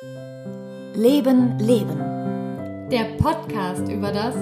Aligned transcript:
Leben, 0.00 1.58
Leben. 1.58 1.98
Der 2.88 3.16
Podcast 3.20 3.88
über 3.88 4.12
das 4.12 4.36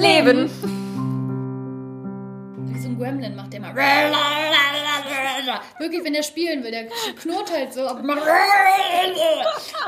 Leben. 0.00 0.48
Wie 2.64 2.78
so 2.78 2.88
ein 2.88 2.96
Gremlin 2.96 3.34
macht 3.34 3.52
der 3.52 3.58
immer. 3.58 3.74
Wirklich, 5.78 6.04
wenn 6.04 6.12
der 6.12 6.22
spielen 6.22 6.62
will, 6.64 6.70
der 6.70 6.86
knurrt 7.20 7.52
halt 7.52 7.72
so. 7.74 7.88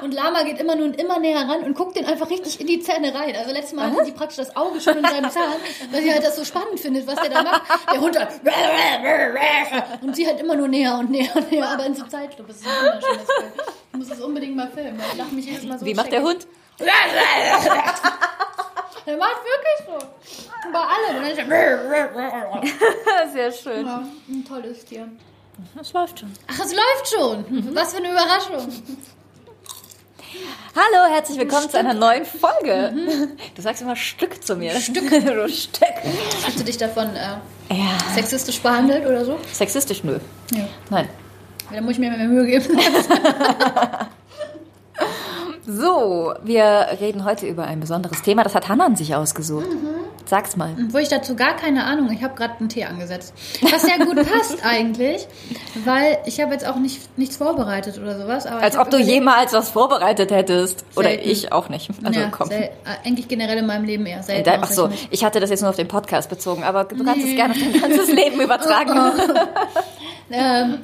Und 0.02 0.12
Lama 0.12 0.42
geht 0.42 0.60
immer 0.60 0.76
nur 0.76 0.86
und 0.86 1.00
immer 1.00 1.18
näher 1.18 1.40
ran 1.40 1.62
und 1.62 1.74
guckt 1.74 1.96
den 1.96 2.06
einfach 2.06 2.30
richtig 2.30 2.60
in 2.60 2.66
die 2.66 2.80
Zähne 2.80 3.14
rein. 3.14 3.34
Also 3.36 3.52
letztes 3.52 3.72
Mal 3.74 3.90
hatte 3.90 4.04
sie 4.04 4.12
praktisch 4.12 4.36
das 4.36 4.54
Auge 4.56 4.80
schon 4.80 4.98
in 4.98 5.04
seinem 5.04 5.30
Zahn, 5.30 5.54
weil 5.90 6.02
sie 6.02 6.12
halt 6.12 6.24
das 6.24 6.36
so 6.36 6.44
spannend 6.44 6.80
findet, 6.80 7.06
was 7.06 7.16
der 7.16 7.30
da 7.30 7.42
macht. 7.42 7.62
Der 7.92 8.00
Hund 8.00 8.18
halt. 8.18 8.28
Und 10.02 10.16
sie 10.16 10.26
halt 10.26 10.40
immer 10.40 10.56
nur 10.56 10.68
näher 10.68 10.96
und 10.98 11.10
näher 11.10 11.34
und 11.34 11.50
näher, 11.50 11.68
aber 11.68 11.86
in 11.86 11.94
so 11.94 12.04
Zeitlupe. 12.06 12.48
Das 12.48 12.56
ist 12.60 12.66
ein 12.66 12.72
wunderschönes 12.86 13.26
Bild. 13.26 13.52
Ich 13.92 13.98
muss 13.98 14.10
es 14.10 14.20
unbedingt 14.20 14.56
mal 14.56 14.70
filmen. 14.70 15.00
Ich 15.12 15.18
lache 15.18 15.34
mich 15.34 15.46
jedes 15.46 15.64
Mal 15.64 15.78
so 15.78 15.86
Wie 15.86 15.94
macht 15.94 16.12
der 16.12 16.22
Hund? 16.22 16.46
Der 19.06 19.16
macht 19.16 19.40
wirklich 19.44 19.86
so. 19.86 19.98
Bei 20.72 20.78
allem. 20.78 21.24
Er 21.24 21.34
Sehr 23.32 23.50
schön. 23.52 23.86
ja, 23.86 24.04
ein 24.28 24.44
tolles 24.46 24.84
Tier. 24.84 25.08
Es 25.80 25.92
läuft 25.92 26.20
schon. 26.20 26.32
Ach, 26.48 26.58
es 26.64 26.72
läuft 26.72 27.08
schon. 27.14 27.74
Was 27.74 27.92
für 27.92 27.98
eine 27.98 28.10
Überraschung. 28.10 28.72
Hallo, 30.76 31.12
herzlich 31.12 31.38
willkommen 31.38 31.68
zu 31.68 31.78
einer 31.78 31.94
neuen 31.94 32.24
Folge. 32.24 33.28
Du 33.56 33.62
sagst 33.62 33.82
immer 33.82 33.96
Stück 33.96 34.44
zu 34.44 34.56
mir. 34.56 34.78
Stück. 34.80 35.04
Stück. 35.50 35.88
Hast 36.46 36.58
du 36.58 36.64
dich 36.64 36.76
davon 36.78 37.10
äh, 37.16 37.74
Ja. 37.74 37.98
sexistisch 38.14 38.60
behandelt 38.60 39.04
oder 39.06 39.24
so? 39.24 39.38
Sexistisch? 39.52 40.04
Nö. 40.04 40.18
Ja. 40.52 40.68
Nein. 40.88 41.08
Da 41.72 41.80
muss 41.80 41.92
ich 41.92 41.98
mir 41.98 42.10
mehr 42.10 42.26
Mühe 42.28 42.46
geben. 42.46 42.78
So, 45.76 46.34
wir 46.42 46.86
reden 47.00 47.24
heute 47.24 47.46
über 47.46 47.64
ein 47.64 47.80
besonderes 47.80 48.22
Thema. 48.22 48.42
Das 48.42 48.54
hat 48.54 48.68
Hannan 48.68 48.96
sich 48.96 49.14
ausgesucht. 49.14 49.66
Sag's 50.26 50.56
mal. 50.56 50.74
Wo 50.90 50.98
ich 50.98 51.08
dazu 51.08 51.36
gar 51.36 51.54
keine 51.54 51.84
Ahnung, 51.84 52.10
ich 52.12 52.22
habe 52.22 52.34
gerade 52.34 52.54
einen 52.58 52.68
Tee 52.68 52.84
angesetzt. 52.84 53.34
Was 53.62 53.82
sehr 53.82 53.98
gut 53.98 54.16
passt 54.16 54.58
eigentlich, 54.64 55.26
weil 55.84 56.18
ich 56.24 56.40
habe 56.40 56.52
jetzt 56.52 56.66
auch 56.66 56.76
nicht, 56.76 57.18
nichts 57.18 57.36
vorbereitet 57.36 57.98
oder 57.98 58.18
sowas. 58.18 58.46
Als 58.46 58.76
ob 58.76 58.90
du 58.90 58.98
jemals 58.98 59.52
was 59.52 59.70
vorbereitet 59.70 60.30
hättest. 60.30 60.84
Oder 60.96 61.08
Selten. 61.08 61.28
ich 61.28 61.52
auch 61.52 61.68
nicht. 61.68 61.90
Also 62.04 62.20
ja, 62.20 62.28
komm. 62.30 62.50
äh, 62.50 62.70
eigentlich 63.04 63.28
generell 63.28 63.58
in 63.58 63.66
meinem 63.66 63.84
Leben 63.84 64.06
eher 64.06 64.22
selten. 64.22 64.50
Ach 64.62 64.70
so, 64.70 64.88
ich 64.88 65.20
ich 65.20 65.24
hatte 65.24 65.38
das 65.38 65.50
jetzt 65.50 65.60
nur 65.60 65.68
auf 65.68 65.76
den 65.76 65.88
Podcast 65.88 66.30
bezogen, 66.30 66.64
aber 66.64 66.84
du 66.84 67.04
kannst 67.04 67.26
es 67.26 67.34
gerne 67.34 67.52
auf 67.52 67.60
dein 67.60 67.78
ganzes 67.78 68.10
Leben 68.10 68.40
übertragen. 68.40 68.92
Ähm, 70.32 70.78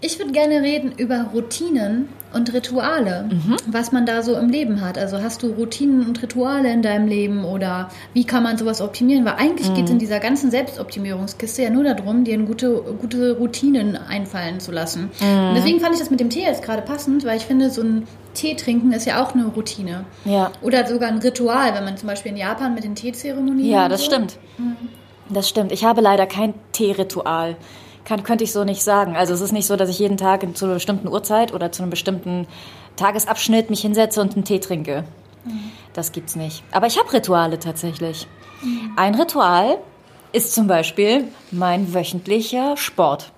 ich 0.00 0.18
würde 0.18 0.32
gerne 0.32 0.62
reden 0.62 0.92
über 0.96 1.26
Routinen 1.34 2.08
und 2.32 2.52
Rituale, 2.54 3.28
Mhm. 3.28 3.56
was 3.66 3.90
man 3.90 4.06
da 4.06 4.22
so 4.22 4.36
im 4.36 4.48
Leben 4.50 4.80
hat. 4.82 4.96
Also 4.96 5.20
hast 5.20 5.42
du 5.42 5.48
Routinen 5.48 6.06
und 6.06 6.22
Rituale 6.22 6.72
in 6.72 6.80
deinem 6.80 7.08
Leben 7.08 7.44
oder 7.44 7.90
wie 8.14 8.24
kann 8.24 8.44
man 8.44 8.56
sowas 8.56 8.80
optimieren? 8.80 9.24
Weil 9.24 9.34
eigentlich 9.34 9.68
Mhm. 9.68 9.74
geht 9.74 9.84
es 9.86 9.90
in 9.90 9.98
dieser 9.98 10.20
ganzen 10.20 10.50
Selbstoptimierungskiste 10.50 11.62
ja 11.62 11.70
nur 11.70 11.82
darum, 11.82 12.22
dir 12.24 12.38
gute, 12.38 12.70
gute 13.00 13.36
Routinen 13.36 13.96
einfallen 13.96 14.60
zu 14.60 14.70
lassen. 14.70 15.10
Mhm. 15.20 15.48
Und 15.48 15.54
deswegen 15.56 15.80
fand 15.80 15.94
ich 15.94 16.00
das 16.00 16.10
mit 16.10 16.20
dem 16.20 16.30
Tee 16.30 16.42
jetzt 16.44 16.62
gerade 16.62 16.82
passend, 16.82 17.24
weil 17.24 17.36
ich 17.36 17.44
finde, 17.46 17.68
so 17.70 17.82
ein 17.82 18.06
Tee 18.34 18.54
trinken 18.54 18.92
ist 18.92 19.06
ja 19.06 19.20
auch 19.22 19.34
eine 19.34 19.46
Routine. 19.46 20.04
Ja. 20.24 20.52
Oder 20.62 20.86
sogar 20.86 21.08
ein 21.08 21.18
Ritual, 21.18 21.74
wenn 21.74 21.84
man 21.84 21.96
zum 21.96 22.06
Beispiel 22.08 22.30
in 22.30 22.38
Japan 22.38 22.74
mit 22.74 22.84
den 22.84 22.94
Teezeremonien. 22.94 23.68
Ja, 23.68 23.88
das 23.88 24.02
so. 24.02 24.06
stimmt. 24.06 24.38
Das 25.28 25.48
stimmt. 25.48 25.72
Ich 25.72 25.84
habe 25.84 26.00
leider 26.00 26.26
kein 26.26 26.54
Teeritual. 26.72 27.56
Kann, 28.10 28.24
könnte 28.24 28.42
ich 28.42 28.50
so 28.50 28.64
nicht 28.64 28.82
sagen. 28.82 29.14
Also 29.14 29.34
es 29.34 29.40
ist 29.40 29.52
nicht 29.52 29.68
so, 29.68 29.76
dass 29.76 29.88
ich 29.88 30.00
jeden 30.00 30.16
Tag 30.16 30.44
zu 30.56 30.64
einer 30.64 30.74
bestimmten 30.74 31.06
Uhrzeit 31.06 31.54
oder 31.54 31.70
zu 31.70 31.80
einem 31.80 31.90
bestimmten 31.90 32.48
Tagesabschnitt 32.96 33.70
mich 33.70 33.82
hinsetze 33.82 34.20
und 34.20 34.34
einen 34.34 34.44
Tee 34.44 34.58
trinke. 34.58 35.04
Das 35.92 36.10
gibt's 36.10 36.34
nicht. 36.34 36.64
Aber 36.72 36.88
ich 36.88 36.98
habe 36.98 37.12
Rituale 37.12 37.60
tatsächlich. 37.60 38.26
Ein 38.96 39.14
Ritual 39.14 39.78
ist 40.32 40.56
zum 40.56 40.66
Beispiel 40.66 41.28
mein 41.52 41.94
wöchentlicher 41.94 42.76
Sport. 42.76 43.30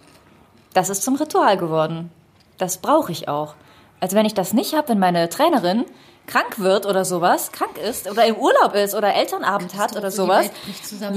Das 0.73 0.89
ist 0.89 1.03
zum 1.03 1.17
Ritual 1.17 1.59
geworden. 1.59 2.11
Das 2.57 2.79
brauche 2.79 3.13
ich 3.13 3.29
auch. 3.29 3.55
Also 4.01 4.17
wenn 4.17 4.25
ich 4.25 4.33
das 4.33 4.55
nicht 4.55 4.75
habe, 4.75 4.89
wenn 4.89 4.99
meine 4.99 5.29
Trainerin 5.29 5.85
krank 6.27 6.61
wird 6.61 6.87
oder 6.87 7.05
sowas, 7.05 7.53
krank 7.53 7.77
ist 7.77 8.11
oder 8.11 8.25
im 8.25 8.37
Urlaub 8.37 8.75
ist 8.75 8.95
oder 8.95 9.15
Elternabend 9.15 9.77
hat 9.77 9.95
oder 9.97 10.11
sowas. 10.11 10.47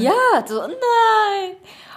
Ja, 0.04 0.12
so 0.46 0.60
nein. 0.60 1.56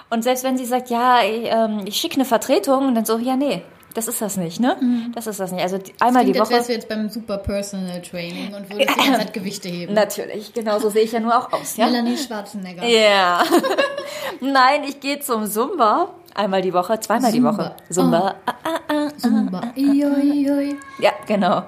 Und 0.09 0.23
selbst 0.23 0.43
wenn 0.43 0.57
sie 0.57 0.65
sagt, 0.65 0.89
ja, 0.89 1.21
ich, 1.23 1.49
ähm, 1.51 1.81
ich 1.85 1.97
schicke 1.97 2.15
eine 2.15 2.25
Vertretung, 2.25 2.87
und 2.87 2.95
dann 2.95 3.05
so, 3.05 3.17
ja, 3.17 3.35
nee, 3.35 3.61
das 3.93 4.07
ist 4.07 4.21
das 4.21 4.37
nicht, 4.37 4.59
ne? 4.59 4.77
Das 5.15 5.27
ist 5.27 5.39
das 5.39 5.51
nicht. 5.51 5.63
Also 5.63 5.77
die, 5.77 5.93
einmal 5.99 6.23
Klingt, 6.23 6.35
die 6.35 6.39
als 6.39 6.49
Woche. 6.49 6.57
wärst 6.57 6.69
du 6.69 6.73
jetzt 6.73 6.89
beim 6.89 7.09
Super 7.09 7.37
Personal 7.37 8.01
Training 8.01 8.53
und 8.53 8.69
würdest 8.69 8.89
die 8.95 8.99
ganze 8.99 9.19
Zeit 9.19 9.33
Gewichte 9.33 9.67
heben. 9.67 9.93
Natürlich, 9.93 10.53
genau 10.53 10.79
so 10.79 10.89
sehe 10.89 11.03
ich 11.03 11.11
ja 11.11 11.19
nur 11.19 11.37
auch 11.37 11.51
aus, 11.51 11.77
ja? 11.77 11.87
Melanie 11.87 12.17
Schwarzenegger. 12.17 12.85
Ja. 12.85 13.43
Nein, 14.41 14.83
ich 14.87 14.99
gehe 14.99 15.19
zum 15.19 15.45
Zumba 15.47 16.09
einmal 16.35 16.61
die 16.61 16.73
Woche, 16.73 16.99
zweimal 16.99 17.31
die 17.31 17.39
Zumba. 17.39 17.57
Woche. 17.57 17.75
Zumba. 17.89 18.35
Ah, 18.45 18.53
ah, 18.63 18.79
ah. 18.87 19.09
Zumba. 19.17 19.61
Ioi, 19.75 20.45
ioi. 20.45 20.75
Ja, 20.99 21.11
genau. 21.27 21.63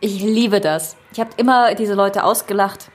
Ich 0.00 0.22
liebe 0.22 0.60
das. 0.60 0.96
Ich 1.12 1.20
habe 1.20 1.30
immer 1.36 1.74
diese 1.74 1.94
Leute 1.94 2.24
ausgelacht, 2.24 2.88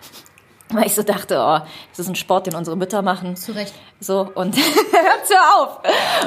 weil 0.74 0.88
ich 0.88 0.96
so 0.96 1.04
dachte, 1.04 1.38
oh, 1.40 1.60
das 1.90 2.00
ist 2.00 2.08
ein 2.08 2.16
Sport, 2.16 2.48
den 2.48 2.56
unsere 2.56 2.76
Mütter 2.76 3.02
machen. 3.02 3.36
Zu 3.36 3.54
Recht. 3.54 3.74
So, 4.00 4.30
und 4.34 4.58
hört 4.58 5.30
hör 5.30 5.62
auf. 5.62 5.80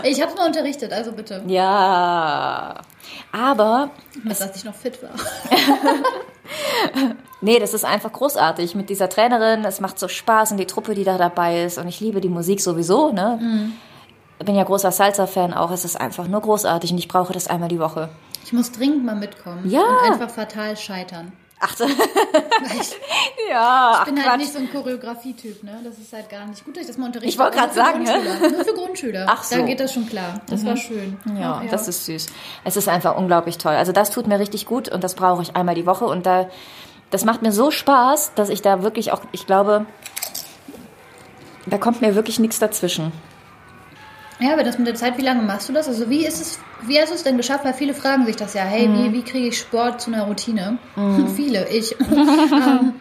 Ich 0.05 0.23
hab's 0.23 0.37
mal 0.37 0.47
unterrichtet, 0.47 0.93
also 0.93 1.13
bitte. 1.13 1.43
Ja. 1.47 2.81
Aber, 3.33 3.91
Dass 4.25 4.39
dass 4.39 4.57
ich 4.57 4.65
noch 4.65 4.75
fit 4.75 5.03
war. 5.03 5.11
nee, 7.41 7.59
das 7.59 7.75
ist 7.75 7.85
einfach 7.85 8.13
großartig 8.13 8.75
mit 8.75 8.89
dieser 8.89 9.09
Trainerin. 9.09 9.65
Es 9.65 9.81
macht 9.81 9.99
so 9.99 10.09
Spaß 10.09 10.53
und 10.53 10.59
die 10.59 10.67
Truppe, 10.67 10.95
die 10.95 11.05
da 11.05 11.19
dabei 11.19 11.65
ist. 11.65 11.79
Und 11.79 11.89
ich 11.89 12.01
liebe 12.01 12.21
die 12.21 12.29
Musik 12.29 12.61
sowieso, 12.61 13.13
ne? 13.13 13.73
Bin 14.45 14.55
ja 14.55 14.65
großer 14.65 14.93
Salsa-Fan 14.93 15.55
auch. 15.55 15.71
Es 15.71 15.85
ist 15.85 16.01
einfach 16.01 16.29
nur 16.29 16.41
großartig 16.41 16.93
und 16.93 16.99
ich 16.99 17.09
brauche 17.09 17.33
das 17.33 17.49
einmal 17.49 17.69
die 17.69 17.79
Woche. 17.79 18.11
Ich 18.45 18.53
muss 18.53 18.71
dringend 18.71 19.05
mal 19.05 19.17
mitkommen. 19.17 19.69
Ja. 19.69 19.83
Und 19.83 20.13
einfach 20.13 20.31
fatal 20.31 20.77
scheitern. 20.77 21.33
Ach, 21.59 21.75
ich 21.81 22.97
ja, 23.49 23.93
ach, 23.95 24.05
bin 24.05 24.17
halt 24.17 24.27
Quatsch. 24.27 24.39
nicht 24.39 24.53
so 24.53 24.59
ein 24.59 24.71
Choreografie-Typ, 24.71 25.63
ne? 25.63 25.81
Das 25.83 25.97
ist 25.99 26.13
halt 26.13 26.29
gar 26.29 26.45
nicht 26.47 26.65
gut, 26.65 26.77
dass 26.77 26.83
ich 26.83 26.89
das 26.89 26.99
mal 26.99 27.07
unterrichte. 27.07 27.31
Ich 27.31 27.39
wollte 27.39 27.59
für 27.59 27.75
sagen, 27.75 28.03
ne? 28.03 28.19
Nur 28.51 28.65
für 28.65 28.75
Grundschüler. 28.75 29.27
Ach 29.29 29.43
so. 29.43 29.57
Da 29.57 29.63
geht 29.63 29.81
das 29.81 29.95
schon 29.95 30.07
klar. 30.07 30.43
Das 30.49 30.65
war 30.67 30.77
schön. 30.77 31.17
Ja, 31.39 31.63
Ach, 31.65 31.71
das 31.71 31.89
ist 31.89 32.05
süß. 32.05 32.27
Es 32.65 32.77
ist 32.77 32.89
einfach 32.89 33.17
unglaublich 33.17 33.57
toll. 33.57 33.75
Also 33.75 33.93
das 33.93 34.11
tut 34.11 34.27
mir 34.27 34.39
richtig 34.39 34.67
gut 34.67 34.91
und 34.91 35.03
das 35.03 35.15
brauche 35.15 35.41
ich 35.43 35.57
einmal 35.57 35.75
die 35.75 35.87
Woche 35.87 36.05
und 36.05 36.27
da 36.27 36.49
das 37.11 37.25
macht 37.25 37.43
mir 37.43 37.53
so 37.53 37.71
Spaß, 37.71 38.33
dass 38.35 38.49
ich 38.49 38.63
da 38.63 38.83
wirklich 38.83 39.13
auch, 39.13 39.23
ich 39.33 39.47
glaube, 39.47 39.87
da 41.67 41.79
kommt 41.79 42.01
mir 42.01 42.15
wirklich 42.15 42.39
nichts 42.39 42.59
dazwischen. 42.59 43.13
Ja, 44.39 44.53
aber 44.53 44.65
das 44.65 44.77
mit 44.79 44.87
der 44.87 44.95
Zeit, 44.95 45.17
wie 45.17 45.23
lange 45.23 45.43
machst 45.43 45.69
du 45.69 45.73
das? 45.73 45.89
Also 45.89 46.11
wie 46.11 46.27
ist 46.27 46.41
es, 46.41 46.59
wie 46.87 47.01
hast 47.01 47.09
du 47.11 47.15
es 47.15 47.23
denn 47.23 47.39
geschafft? 47.39 47.65
Weil 47.65 47.73
viele 47.73 47.95
fragen 47.95 48.27
sich 48.27 48.37
das 48.37 48.53
ja, 48.55 48.63
hey, 48.63 48.87
Mhm. 48.87 49.05
wie, 49.05 49.13
wie 49.19 49.23
kriege 49.23 49.49
ich 49.49 49.59
Sport 49.59 50.01
zu 50.03 50.13
einer 50.13 50.25
Routine? 50.25 50.79
viele, 51.35 51.67
ich. 51.69 51.97
ähm, 52.11 52.95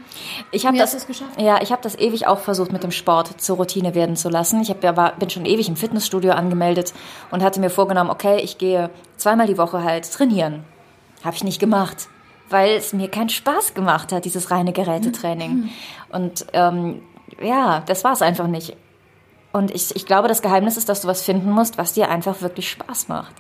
Ich 0.52 0.66
habe 0.66 0.78
das, 0.78 0.94
hast 0.94 0.94
du 0.94 0.98
es 1.00 1.08
geschafft? 1.08 1.42
ja, 1.42 1.62
ich 1.62 1.72
habe 1.74 1.82
das 1.82 1.98
ewig 1.98 2.26
auch 2.28 2.40
versucht 2.40 2.72
mit 2.72 2.84
dem 2.84 2.92
Sport 2.92 3.42
zur 3.42 3.58
Routine 3.58 3.96
werden 3.96 4.16
zu 4.16 4.30
lassen. 4.30 4.62
Ich 4.62 4.70
hab 4.70 4.82
ja 4.84 4.96
war, 4.96 5.14
bin 5.18 5.30
schon 5.30 5.46
ewig 5.46 5.68
im 5.68 5.76
Fitnessstudio 5.76 6.32
angemeldet 6.32 6.94
und 7.32 7.44
hatte 7.44 7.60
mir 7.60 7.70
vorgenommen, 7.70 8.10
okay, 8.10 8.40
ich 8.42 8.58
gehe 8.58 8.90
zweimal 9.18 9.48
die 9.48 9.58
Woche 9.58 9.84
halt 9.84 10.10
trainieren. 10.10 10.64
Habe 11.24 11.36
ich 11.36 11.44
nicht 11.44 11.60
gemacht, 11.60 12.08
weil 12.50 12.76
es 12.78 12.94
mir 12.94 13.10
keinen 13.10 13.30
Spaß 13.30 13.74
gemacht 13.74 14.12
hat, 14.14 14.24
dieses 14.24 14.52
reine 14.52 14.72
Gerätetraining. 14.72 15.70
Und 16.14 16.46
ähm, 16.54 17.02
ja, 17.44 17.82
das 17.88 18.04
war 18.06 18.14
es 18.14 18.22
einfach 18.22 18.48
nicht. 18.48 18.78
Und 19.56 19.72
ich, 19.74 19.96
ich 19.96 20.06
glaube, 20.06 20.28
das 20.28 20.42
Geheimnis 20.42 20.76
ist, 20.76 20.90
dass 20.90 21.02
du 21.02 21.08
was 21.08 21.22
finden 21.22 21.50
musst, 21.52 21.78
was 21.78 21.94
dir 21.94 22.10
einfach 22.10 22.42
wirklich 22.42 22.70
Spaß 22.70 23.08
macht. 23.08 23.34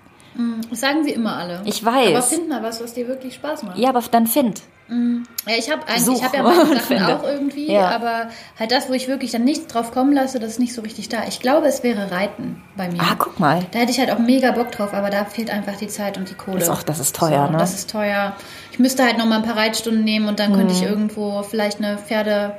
das 0.69 0.79
sagen 0.79 1.03
sie 1.03 1.11
immer 1.11 1.35
alle. 1.35 1.61
Ich 1.65 1.83
weiß. 1.83 2.09
Aber 2.09 2.21
find 2.21 2.47
mal 2.49 2.63
was, 2.63 2.81
was 2.81 2.93
dir 2.93 3.07
wirklich 3.07 3.35
Spaß 3.35 3.63
macht. 3.63 3.77
Ja, 3.77 3.89
aber 3.89 4.01
dann 4.11 4.25
find. 4.27 4.61
Ja, 4.87 5.55
ich 5.57 5.71
habe 5.71 5.81
eigentlich, 5.87 6.19
ich 6.19 6.23
habe 6.23 6.37
ja 6.37 6.43
meine 6.43 6.79
Sachen 6.79 7.03
auch 7.05 7.23
irgendwie, 7.23 7.71
Ja. 7.71 7.89
aber 7.89 8.29
halt 8.59 8.71
das, 8.71 8.87
wo 8.87 8.93
ich 8.93 9.07
wirklich 9.07 9.31
dann 9.31 9.43
nichts 9.43 9.65
drauf 9.67 9.91
kommen 9.91 10.13
lasse, 10.13 10.39
das 10.39 10.51
ist 10.51 10.59
nicht 10.59 10.73
so 10.75 10.81
richtig 10.83 11.09
da. 11.09 11.23
Ich 11.27 11.39
glaube, 11.39 11.65
es 11.67 11.81
wäre 11.83 12.11
Reiten 12.11 12.61
bei 12.77 12.89
mir. 12.91 13.01
Ah, 13.01 13.15
guck 13.17 13.39
mal. 13.39 13.65
Da 13.71 13.79
hätte 13.79 13.91
ich 13.91 13.97
halt 13.99 14.11
auch 14.11 14.19
mega 14.19 14.51
Bock 14.51 14.71
drauf, 14.71 14.93
aber 14.93 15.09
da 15.09 15.25
fehlt 15.25 15.49
einfach 15.49 15.75
die 15.77 15.87
Zeit 15.87 16.17
und 16.19 16.29
die 16.29 16.35
Kohle. 16.35 16.59
Ist 16.59 16.69
auch- 16.69 16.83
das 16.83 16.99
ist 16.99 17.15
teuer, 17.15 17.49
ne? 17.49 17.57
Das 17.57 17.73
ist 17.73 17.89
teuer. 17.89 18.35
Ich 18.71 18.77
müsste 18.79 19.03
halt 19.03 19.17
noch 19.17 19.25
mal 19.25 19.37
ein 19.37 19.43
paar 19.43 19.57
Reitstunden 19.57 20.03
nehmen 20.03 20.27
und 20.27 20.39
dann 20.39 20.51
könnte 20.53 20.73
Mhm. 20.73 20.79
ich 20.79 20.83
irgendwo 20.83 21.41
vielleicht 21.43 21.79
eine 21.79 21.97
Pferde, 21.97 22.55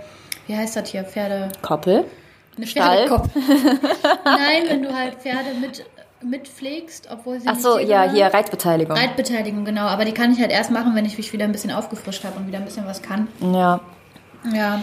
wie 0.48 0.56
heißt 0.56 0.74
das 0.76 0.88
hier, 0.90 1.04
Pferde, 1.04 1.50
Koppel. 1.62 2.04
Eine 2.56 2.66
Stall? 2.66 3.08
Pferdekopf. 3.08 3.28
Nein, 4.24 4.62
wenn 4.68 4.82
du 4.82 4.94
halt 4.94 5.14
Pferde 5.16 5.54
mit 5.60 5.84
mitpflegst, 6.22 7.08
obwohl 7.12 7.40
sie 7.40 7.46
Ach 7.48 7.58
so, 7.58 7.78
ja, 7.78 8.10
hier 8.10 8.26
Reitbeteiligung. 8.26 8.96
Reitbeteiligung, 8.96 9.64
genau. 9.64 9.82
Aber 9.82 10.04
die 10.04 10.12
kann 10.12 10.32
ich 10.32 10.40
halt 10.40 10.50
erst 10.50 10.70
machen, 10.70 10.94
wenn 10.94 11.04
ich 11.04 11.16
mich 11.16 11.32
wieder 11.32 11.44
ein 11.44 11.52
bisschen 11.52 11.70
aufgefrischt 11.70 12.24
habe 12.24 12.38
und 12.38 12.46
wieder 12.46 12.58
ein 12.58 12.64
bisschen 12.64 12.86
was 12.86 13.02
kann. 13.02 13.28
Ja. 13.40 13.80
Ja. 14.52 14.82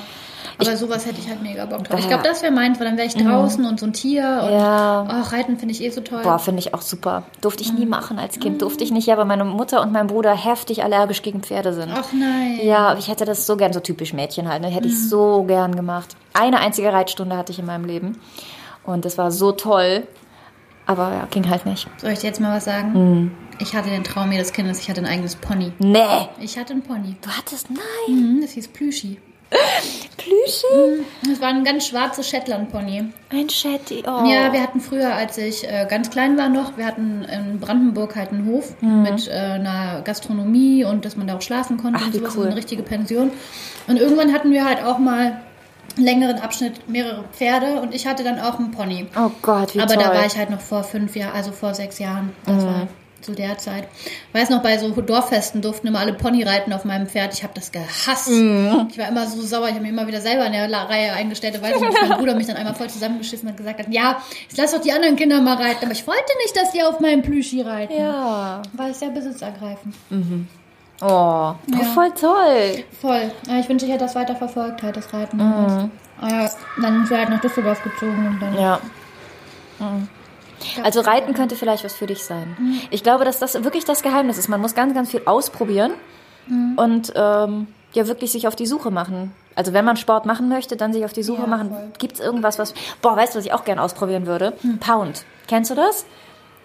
Aber 0.57 0.75
sowas 0.78 1.06
hätte 1.06 1.19
ich 1.19 1.28
halt 1.30 1.42
mega 1.42 1.66
Bock 1.66 1.84
drauf. 1.84 2.00
Ich 2.00 2.07
glaube, 2.07 2.24
das 2.24 2.42
wäre 2.42 2.51
meins, 2.51 2.80
weil 2.80 2.88
dann 2.88 2.98
wäre 2.98 3.07
ich 3.07 3.16
draußen 3.16 3.66
und 3.66 3.80
so 3.80 3.86
ein 3.86 3.94
Tier. 3.94 4.40
Und 4.44 4.50
Mhm. 4.50 4.56
Ja. 4.60 5.07
oh, 5.24 5.30
Reiten 5.36 5.57
finde 5.57 5.74
ich 5.74 5.81
eh 5.84 5.90
so 5.90 6.01
toll. 6.01 6.22
Boah, 6.24 6.40
finde 6.40 6.60
ich 6.60 6.74
auch 6.74 6.81
super. 6.81 7.24
Durfte 7.42 7.63
ich 7.63 7.72
Mhm. 7.74 7.80
nie 7.80 7.86
machen 7.86 8.19
als 8.19 8.40
Kind. 8.40 8.62
Durfte 8.62 8.84
ich 8.84 8.92
nicht, 8.92 9.07
ja, 9.07 9.18
weil 9.18 9.25
meine 9.25 9.45
Mutter 9.45 9.81
und 9.81 9.92
mein 9.92 10.07
Bruder 10.07 10.36
heftig 10.36 10.84
allergisch 10.84 11.22
gegen 11.22 11.42
Pferde 11.42 11.74
sind. 11.74 11.90
Ach 11.94 12.12
nein. 12.13 12.60
Ja, 12.62 12.95
ich 12.98 13.07
hätte 13.07 13.25
das 13.25 13.45
so 13.45 13.57
gern, 13.57 13.74
so 13.74 13.80
typisch 13.80 14.13
Mädchen 14.13 14.48
halt, 14.50 14.62
ne? 14.62 14.68
hätte 14.69 14.88
Mhm. 14.88 14.94
ich 14.94 15.10
so 15.10 15.44
gern 15.44 15.75
gemacht. 15.75 16.16
Eine 16.34 16.60
einzige 16.60 16.92
Reitstunde 16.92 17.38
hatte 17.38 17.51
ich 17.51 17.60
in 17.60 17.66
meinem 17.66 17.86
Leben. 17.86 18.19
Und 18.84 19.06
das 19.06 19.18
war 19.18 19.31
so 19.31 19.51
toll. 19.54 20.07
Aber 20.86 21.12
ja, 21.13 21.28
ging 21.31 21.50
halt 21.50 21.66
nicht. 21.66 21.88
Soll 21.98 22.12
ich 22.12 22.19
dir 22.19 22.28
jetzt 22.28 22.42
mal 22.42 22.57
was 22.57 22.66
sagen? 22.66 22.92
Mhm. 22.94 23.31
Ich 23.60 23.74
hatte 23.75 23.90
den 23.90 24.04
Traum 24.04 24.31
jedes 24.34 24.51
Kindes, 24.51 24.80
ich 24.80 24.90
hatte 24.90 25.00
ein 25.00 25.07
eigenes 25.07 25.36
Pony. 25.36 25.72
Nee. 25.80 26.00
Ich 26.42 26.57
hatte 26.57 26.74
ein 26.74 26.81
Pony. 26.81 27.16
Du 27.22 27.30
hattest, 27.30 27.69
nein. 27.69 28.16
Mhm, 28.36 28.42
das 28.42 28.51
hieß 28.51 28.68
Plüschi. 28.69 29.19
Plüschi? 30.17 31.05
Das 31.27 31.41
war 31.41 31.50
ein 31.50 31.63
ganz 31.63 31.88
schwarzes 31.88 32.29
Shetland-Pony. 32.29 33.05
Ein 33.29 33.50
Shetty. 33.50 34.03
Oh. 34.05 34.25
Ja, 34.25 34.53
wir 34.53 34.61
hatten 34.61 34.79
früher, 34.79 35.13
als 35.13 35.38
ich 35.38 35.67
äh, 35.67 35.85
ganz 35.89 36.09
klein 36.09 36.38
war 36.38 36.50
noch, 36.50 36.77
wir 36.77 36.85
hatten 36.85 37.23
in 37.23 37.59
Brandenburg 37.59 38.15
halt 38.15 38.31
einen 38.31 38.45
Hof 38.45 38.75
mit 38.81 39.27
äh, 39.27 39.31
einer 39.31 40.01
Gastronomie 40.03 40.83
und 40.85 41.05
dass 41.05 41.17
man 41.17 41.27
da 41.27 41.35
auch 41.35 41.41
schlafen 41.41 41.77
konnte 41.77 42.00
Ach, 42.01 42.07
und 42.07 42.13
sowas, 42.13 42.38
cool. 42.38 42.47
eine 42.47 42.55
richtige 42.55 42.83
Pension. 42.83 43.31
Und 43.88 43.97
irgendwann 43.97 44.33
hatten 44.33 44.51
wir 44.51 44.65
halt 44.65 44.83
auch 44.83 45.00
mal 45.00 45.41
einen 45.97 46.06
längeren 46.06 46.39
Abschnitt 46.39 46.88
mehrere 46.89 47.23
Pferde 47.33 47.81
und 47.81 47.94
ich 47.94 48.07
hatte 48.07 48.23
dann 48.23 48.39
auch 48.39 48.57
einen 48.59 48.71
Pony. 48.71 49.07
oh 49.17 49.31
Gott, 49.41 49.75
wie 49.75 49.81
Aber 49.81 49.94
toll. 49.94 50.03
da 50.03 50.13
war 50.13 50.25
ich 50.25 50.38
halt 50.38 50.49
noch 50.49 50.61
vor 50.61 50.83
fünf 50.83 51.15
Jahren, 51.15 51.35
also 51.35 51.51
vor 51.51 51.73
sechs 51.73 51.99
Jahren. 51.99 52.31
Das 52.45 52.63
war 52.63 52.88
zu 53.23 53.33
der 53.33 53.57
Zeit. 53.57 53.87
Weiß 54.33 54.49
noch, 54.49 54.61
bei 54.61 54.77
so 54.77 54.89
Dorffesten 54.89 55.61
durften 55.61 55.87
immer 55.87 55.99
alle 55.99 56.13
Pony 56.13 56.43
reiten 56.43 56.73
auf 56.73 56.85
meinem 56.85 57.07
Pferd. 57.07 57.33
Ich 57.33 57.43
habe 57.43 57.53
das 57.55 57.71
gehasst. 57.71 58.29
Ich 58.29 58.97
war 58.97 59.07
immer 59.07 59.25
so 59.27 59.41
sauer. 59.41 59.67
Ich 59.67 59.73
habe 59.73 59.81
mich 59.81 59.91
immer 59.91 60.07
wieder 60.07 60.21
selber 60.21 60.45
in 60.45 60.53
der 60.53 60.71
Reihe 60.71 61.13
eingestellt. 61.13 61.55
Ich 61.55 61.61
dass 61.61 61.81
mein 62.09 62.17
Bruder 62.17 62.35
mich 62.35 62.47
dann 62.47 62.55
einmal 62.57 62.75
voll 62.75 62.89
zusammengeschissen 62.89 63.47
hat 63.47 63.53
und 63.53 63.57
gesagt 63.57 63.79
hat, 63.79 63.87
ja, 63.93 64.21
jetzt 64.47 64.57
lass 64.57 64.71
doch 64.71 64.81
die 64.81 64.91
anderen 64.91 65.15
Kinder 65.15 65.41
mal 65.41 65.55
reiten. 65.55 65.85
Aber 65.85 65.93
ich 65.93 66.05
wollte 66.05 66.21
nicht, 66.43 66.55
dass 66.55 66.71
die 66.71 66.83
auf 66.83 66.99
meinem 66.99 67.21
Plüschi 67.21 67.61
reiten. 67.61 67.93
ja. 67.97 68.61
War 68.73 68.89
ich 68.89 68.97
sehr 68.97 69.09
besitzergreifend. 69.09 69.95
Oh, 71.01 71.05
oh 71.05 71.83
voll 71.93 72.11
toll. 72.11 72.83
Voll. 73.01 73.31
Ja, 73.47 73.59
ich 73.59 73.67
wünsche, 73.67 73.85
ich 73.85 73.91
hätte 73.91 74.05
das 74.05 74.15
weiter 74.15 74.35
verfolgt, 74.35 74.83
halt 74.83 74.95
das 74.95 75.13
Reiten. 75.13 75.39
Aber 75.41 76.49
dann 76.81 76.93
sind 76.99 77.09
wir 77.09 77.17
halt 77.17 77.29
nach 77.29 77.41
Düsseldorf 77.41 77.81
gezogen 77.83 78.27
und 78.27 78.39
dann 78.39 78.57
Ja. 78.57 78.79
Mhm. 79.79 80.07
Also 80.83 81.01
Reiten 81.01 81.33
könnte 81.33 81.56
vielleicht 81.56 81.83
was 81.83 81.94
für 81.94 82.06
dich 82.06 82.24
sein. 82.24 82.56
Ich 82.89 83.04
glaube, 83.04 83.25
dass 83.25 83.39
das 83.39 83.63
wirklich 83.63 83.86
das 83.86 84.01
Geheimnis 84.01 84.38
ist. 84.38 84.48
Man 84.48 84.62
muss 84.62 84.75
ganz, 84.75 84.94
ganz 84.94 85.12
viel 85.12 85.21
ausprobieren 85.25 85.92
und 86.75 87.13
ähm, 87.15 87.68
ja 87.94 88.07
wirklich 88.07 88.31
sich 88.31 88.48
auf 88.48 88.56
die 88.56 88.65
Suche 88.65 88.92
machen. 88.92 89.31
Also 89.56 89.74
wenn 89.74 89.86
man 89.86 89.98
Sport 89.98 90.25
machen 90.25 90.50
möchte, 90.50 90.75
dann 90.75 90.94
sich 90.94 91.06
auf 91.06 91.13
die 91.13 91.24
Suche 91.24 91.42
Ja, 91.42 91.48
machen. 91.48 91.71
Gibt 92.00 92.15
es 92.15 92.19
irgendwas, 92.19 92.57
was... 92.57 92.74
Boah, 93.01 93.15
weißt 93.15 93.36
du, 93.36 93.39
was 93.39 93.45
ich 93.45 93.54
auch 93.54 93.63
gerne 93.63 93.81
ausprobieren 93.81 94.25
würde? 94.25 94.54
Pound. 94.80 95.25
Kennst 95.48 95.69
du 95.71 95.75
das? 95.75 96.06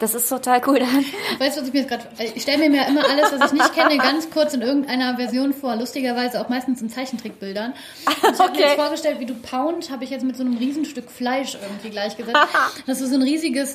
Das 0.00 0.14
ist 0.14 0.28
total 0.28 0.60
cool. 0.66 0.78
Dann 0.78 1.04
Weißt 1.40 1.56
du, 1.56 1.60
was 1.60 1.68
ich 1.68 1.74
mir 1.74 1.80
jetzt 1.80 1.88
gerade. 1.88 2.04
Ich 2.34 2.42
stelle 2.42 2.68
mir 2.68 2.76
ja 2.76 2.84
immer 2.84 3.08
alles, 3.08 3.32
was 3.32 3.52
ich 3.52 3.58
nicht 3.58 3.74
kenne, 3.74 3.98
ganz 3.98 4.30
kurz 4.30 4.54
in 4.54 4.62
irgendeiner 4.62 5.16
Version 5.16 5.52
vor. 5.52 5.74
Lustigerweise 5.74 6.40
auch 6.40 6.48
meistens 6.48 6.80
in 6.80 6.88
Zeichentrickbildern. 6.88 7.72
Und 8.06 8.14
ich 8.14 8.22
habe 8.22 8.32
mir 8.38 8.44
Okay. 8.58 8.60
jetzt 8.60 8.74
vorgestellt, 8.80 9.18
wie 9.20 9.26
du 9.26 9.34
Pound 9.34 9.90
habe 9.90 10.04
ich 10.04 10.10
jetzt 10.10 10.22
mit 10.24 10.36
so 10.36 10.44
einem 10.44 10.56
Riesenstück 10.56 11.10
Fleisch 11.10 11.56
irgendwie 11.60 11.90
gleichgesetzt. 11.90 12.38
dass 12.86 12.98
du 13.00 13.06
so 13.08 13.16
ein 13.16 13.22
riesiges 13.22 13.74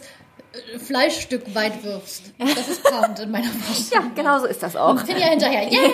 äh, 0.54 0.80
Fleischstück 0.80 1.54
weit 1.56 1.84
wirfst. 1.84 2.24
Das 2.38 2.69
ist 2.69 2.84
Pound 2.84 3.19
in 3.19 3.30
meiner 3.31 3.46
ja, 3.48 3.52
Vorstellung. 3.52 4.12
genau 4.16 4.40
so 4.40 4.46
ist 4.46 4.64
das 4.64 4.76
auch. 4.78 4.98
Finja 5.02 5.28
hinterher. 5.28 5.64
Yay! 5.72 5.92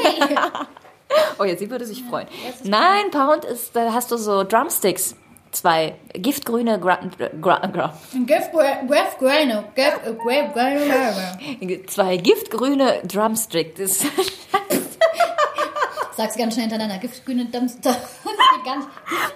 Oh, 1.40 1.44
ja, 1.44 1.58
sie 1.58 1.72
würde 1.72 1.86
sich 1.86 2.04
freuen. 2.04 2.28
Nein, 2.64 3.10
Pound 3.10 3.44
ist, 3.46 3.76
da 3.76 3.94
hast 3.94 4.12
du 4.12 4.18
so 4.18 4.44
Drumsticks. 4.44 5.16
Zwei 5.52 5.96
giftgrüne 6.14 6.80
Gra 6.80 7.00
Gra 7.42 7.66
Gra 7.68 7.94
zwei 11.88 12.18
giftgrüne 12.18 13.02
Drumsticks. 13.04 14.06
Sag's 16.16 16.36
ganz 16.38 16.54
schnell 16.54 16.68
hintereinander. 16.68 16.98
Giftgrüne 17.00 17.48
Dumpster. 18.40 18.66
ganz 18.66 18.86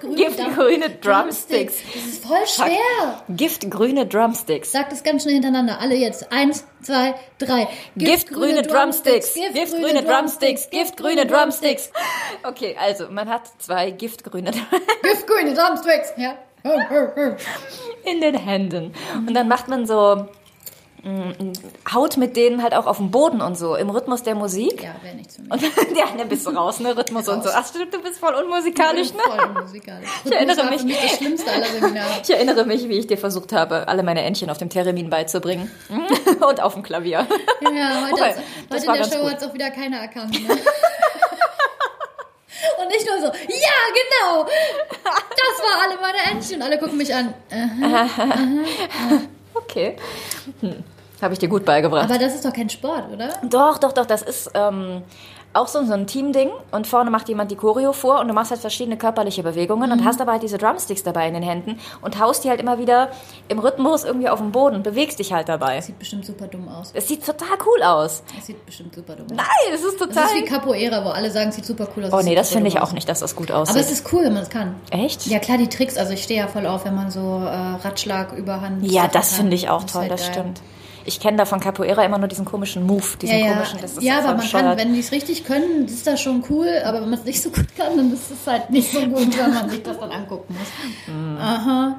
giftgrüne, 0.01 0.15
Giftgrüne 0.15 0.89
Dump- 0.89 1.01
Drumsticks. 1.01 1.75
Das 1.93 2.05
ist 2.05 2.25
voll 2.25 2.47
schwer. 2.47 3.23
Giftgrüne 3.29 4.05
Drumsticks. 4.05 4.71
Sag 4.71 4.89
das 4.89 5.03
ganz 5.03 5.23
schnell 5.23 5.35
hintereinander. 5.35 5.79
Alle 5.79 5.95
jetzt. 5.95 6.31
Eins, 6.31 6.65
zwei, 6.81 7.15
drei. 7.39 7.67
Giftgrüne 7.95 8.61
Drumsticks. 8.63 9.33
Giftgrüne 9.53 10.03
Drumsticks. 10.03 10.69
Giftgrüne 10.69 11.25
Drumsticks. 11.25 11.91
Okay, 12.43 12.75
also 12.79 13.09
man 13.09 13.29
hat 13.29 13.43
zwei 13.59 13.91
giftgrüne 13.91 14.51
Giftgrüne 15.03 15.53
Drumsticks. 15.53 16.13
Ja. 16.17 16.35
in 18.05 18.21
den 18.21 18.35
Händen. 18.37 18.93
Und 19.27 19.33
dann 19.33 19.47
macht 19.49 19.67
man 19.67 19.85
so 19.85 20.27
haut 21.93 22.15
mit 22.15 22.37
denen 22.37 22.63
halt 22.63 22.73
auch 22.73 22.85
auf 22.85 22.95
den 22.97 23.11
Boden 23.11 23.41
und 23.41 23.57
so 23.57 23.75
im 23.75 23.89
Rhythmus 23.89 24.23
der 24.23 24.35
Musik. 24.35 24.81
Ja, 24.83 24.95
wäre 25.01 25.15
nichts 25.15 25.35
für 25.35 25.41
mich. 25.41 25.51
Und 25.51 25.61
ja, 25.97 26.05
dann 26.17 26.29
bist 26.29 26.45
du 26.47 26.51
raus, 26.51 26.79
ne? 26.79 26.95
Rhythmus 26.95 27.27
und 27.27 27.43
so. 27.43 27.49
Ach 27.53 27.67
stimmt, 27.67 27.93
du 27.93 28.01
bist 28.01 28.19
voll 28.19 28.33
unmusikalisch, 28.33 29.11
ne? 29.13 29.19
Voll 29.25 29.49
unmusikalisch. 29.49 30.07
Ich 30.23 30.31
erinnere 30.31 30.69
mich. 30.69 30.81
das 31.01 31.17
Schlimmste 31.17 31.51
aller 31.51 31.65
Seminare. 31.65 32.07
Ich 32.23 32.29
erinnere 32.29 32.65
mich, 32.65 32.87
wie 32.87 32.97
ich 32.99 33.07
dir 33.07 33.17
versucht 33.17 33.51
habe, 33.51 33.87
alle 33.89 34.03
meine 34.03 34.21
Entchen 34.23 34.49
auf 34.49 34.57
dem 34.57 34.69
Theremin 34.69 35.09
beizubringen. 35.09 35.69
Und 36.47 36.61
auf 36.61 36.73
dem 36.73 36.83
Klavier. 36.83 37.27
Ja, 37.61 38.01
heute, 38.05 38.13
Okay, 38.13 38.23
hat's- 38.71 38.87
heute 38.87 39.03
in 39.03 39.09
der 39.09 39.17
Show 39.17 39.29
hat 39.29 39.37
es 39.41 39.47
auch 39.47 39.53
wieder 39.53 39.71
keiner 39.71 39.97
erkannt. 39.97 40.31
Ne? 40.47 40.55
Und 42.81 42.87
nicht 42.87 43.05
nur 43.05 43.17
so, 43.19 43.25
ja, 43.25 43.31
genau, 43.93 44.45
das 44.45 45.59
war 45.59 45.83
alle 45.83 45.99
meine 46.01 46.31
Entchen. 46.31 46.57
Und 46.57 46.61
alle 46.63 46.79
gucken 46.79 46.97
mich 46.97 47.13
an. 47.13 47.33
Äh, 47.49 47.67
Okay. 49.55 49.95
Hm. 50.61 50.83
Habe 51.23 51.33
ich 51.33 51.39
dir 51.39 51.49
gut 51.49 51.65
beigebracht. 51.65 52.03
Aber 52.09 52.19
das 52.19 52.35
ist 52.35 52.45
doch 52.45 52.53
kein 52.53 52.69
Sport, 52.69 53.05
oder? 53.11 53.29
Doch, 53.49 53.77
doch, 53.79 53.93
doch, 53.93 54.05
das 54.05 54.21
ist 54.21 54.51
ähm, 54.53 55.01
auch 55.53 55.67
so, 55.67 55.83
so 55.85 55.93
ein 55.93 56.05
Teamding. 56.07 56.49
Und 56.71 56.85
vorne 56.87 57.09
macht 57.11 57.29
jemand 57.29 57.49
die 57.51 57.55
Choreo 57.55 57.93
vor 57.93 58.19
und 58.19 58.27
du 58.27 58.33
machst 58.33 58.51
halt 58.51 58.59
verschiedene 58.59 58.97
körperliche 58.97 59.41
Bewegungen 59.43 59.91
und 59.91 60.03
hast 60.03 60.19
aber 60.19 60.33
halt 60.33 60.43
diese 60.43 60.57
Drumsticks 60.57 61.03
dabei 61.03 61.27
in 61.27 61.33
den 61.35 61.43
Händen 61.43 61.79
und 62.01 62.19
haust 62.19 62.43
die 62.43 62.49
halt 62.49 62.59
immer 62.59 62.77
wieder 62.77 63.09
im 63.47 63.59
Rhythmus 63.59 64.03
irgendwie 64.03 64.27
auf 64.29 64.39
den 64.39 64.51
Boden, 64.51 64.83
bewegst 64.83 65.19
dich 65.19 65.31
halt 65.31 65.47
dabei. 65.49 65.77
Das 65.77 65.85
sieht 65.85 65.99
bestimmt 65.99 66.25
super 66.25 66.47
dumm 66.47 66.67
aus. 66.67 66.91
Es 66.93 67.07
sieht 67.07 67.25
total 67.25 67.55
cool 67.65 67.83
aus. 67.83 68.23
Das 68.35 68.47
sieht 68.47 68.65
bestimmt 68.65 68.93
super 68.95 69.15
dumm 69.15 69.27
aus. 69.27 69.37
Nein, 69.37 69.73
es 69.73 69.83
ist 69.83 69.97
total... 69.99 70.15
Das 70.15 70.33
ist 70.33 70.35
wie 70.41 70.45
Capoeira, 70.45 71.05
wo 71.05 71.09
alle 71.09 71.31
sagen, 71.31 71.49
es 71.49 71.55
sieht 71.55 71.65
super 71.65 71.87
cool 71.95 72.05
aus. 72.05 72.11
oh 72.13 72.17
Es 72.19 72.25
nee, 72.25 72.35
das 72.35 72.49
finde 72.49 72.67
ich 72.67 72.79
auch 72.79 72.83
aus. 72.83 72.93
nicht, 72.93 73.07
dass 73.07 73.19
das 73.21 73.35
gut 73.35 73.49
Aber 73.51 73.61
aussieht. 73.61 73.77
es 73.81 73.91
ist 73.91 74.11
cool, 74.11 74.23
wenn 74.25 74.33
man 74.33 74.43
es 74.43 74.49
kann. 74.49 74.75
Echt? 74.89 75.25
Ja, 75.27 75.39
klar, 75.39 75.57
die 75.57 75.69
Tricks. 75.69 75.95
Also 75.97 76.11
ich 76.13 76.23
stehe 76.23 76.39
ja 76.41 76.47
voll 76.47 76.65
auf, 76.67 76.83
wenn 76.83 76.95
man 76.95 77.11
so 77.11 77.19
äh, 77.45 77.85
Ratschlag, 77.85 78.33
Überhand. 78.33 78.83
Ja, 78.91 79.07
das 79.07 79.33
finde 79.33 79.55
ich 79.55 79.69
auch 79.69 79.85
ist 79.85 79.93
toll, 79.93 80.01
halt 80.01 80.11
das 80.11 80.21
geil. 80.23 80.31
stimmt. 80.33 80.61
Ich 81.05 81.19
kenne 81.19 81.37
da 81.37 81.45
von 81.45 81.59
Capoeira 81.59 82.03
immer 82.05 82.17
nur 82.17 82.27
diesen 82.27 82.45
komischen 82.45 82.85
Move, 82.85 83.17
diesen 83.21 83.37
Ja, 83.37 83.45
ja, 83.45 83.53
komischen, 83.53 83.79
das 83.81 83.91
ist 83.93 84.03
ja 84.03 84.19
aber 84.19 84.27
man 84.27 84.37
kann, 84.37 84.41
bescheuert. 84.43 84.79
wenn 84.79 84.93
die 84.93 84.99
es 84.99 85.11
richtig 85.11 85.43
können, 85.45 85.85
ist 85.85 86.05
das 86.07 86.21
schon 86.21 86.43
cool, 86.49 86.67
aber 86.85 87.01
wenn 87.01 87.09
man 87.09 87.19
es 87.19 87.25
nicht 87.25 87.41
so 87.41 87.49
gut 87.49 87.67
kann, 87.75 87.97
dann 87.97 88.13
ist 88.13 88.31
es 88.31 88.47
halt 88.51 88.69
nicht 88.69 88.91
so 88.91 89.01
gut, 89.01 89.37
wenn 89.37 89.53
man 89.53 89.69
sich 89.69 89.83
das 89.83 89.99
dann 89.99 90.11
angucken 90.11 90.55
muss. 90.57 91.13
Mhm. 91.15 91.37
Aha. 91.37 91.95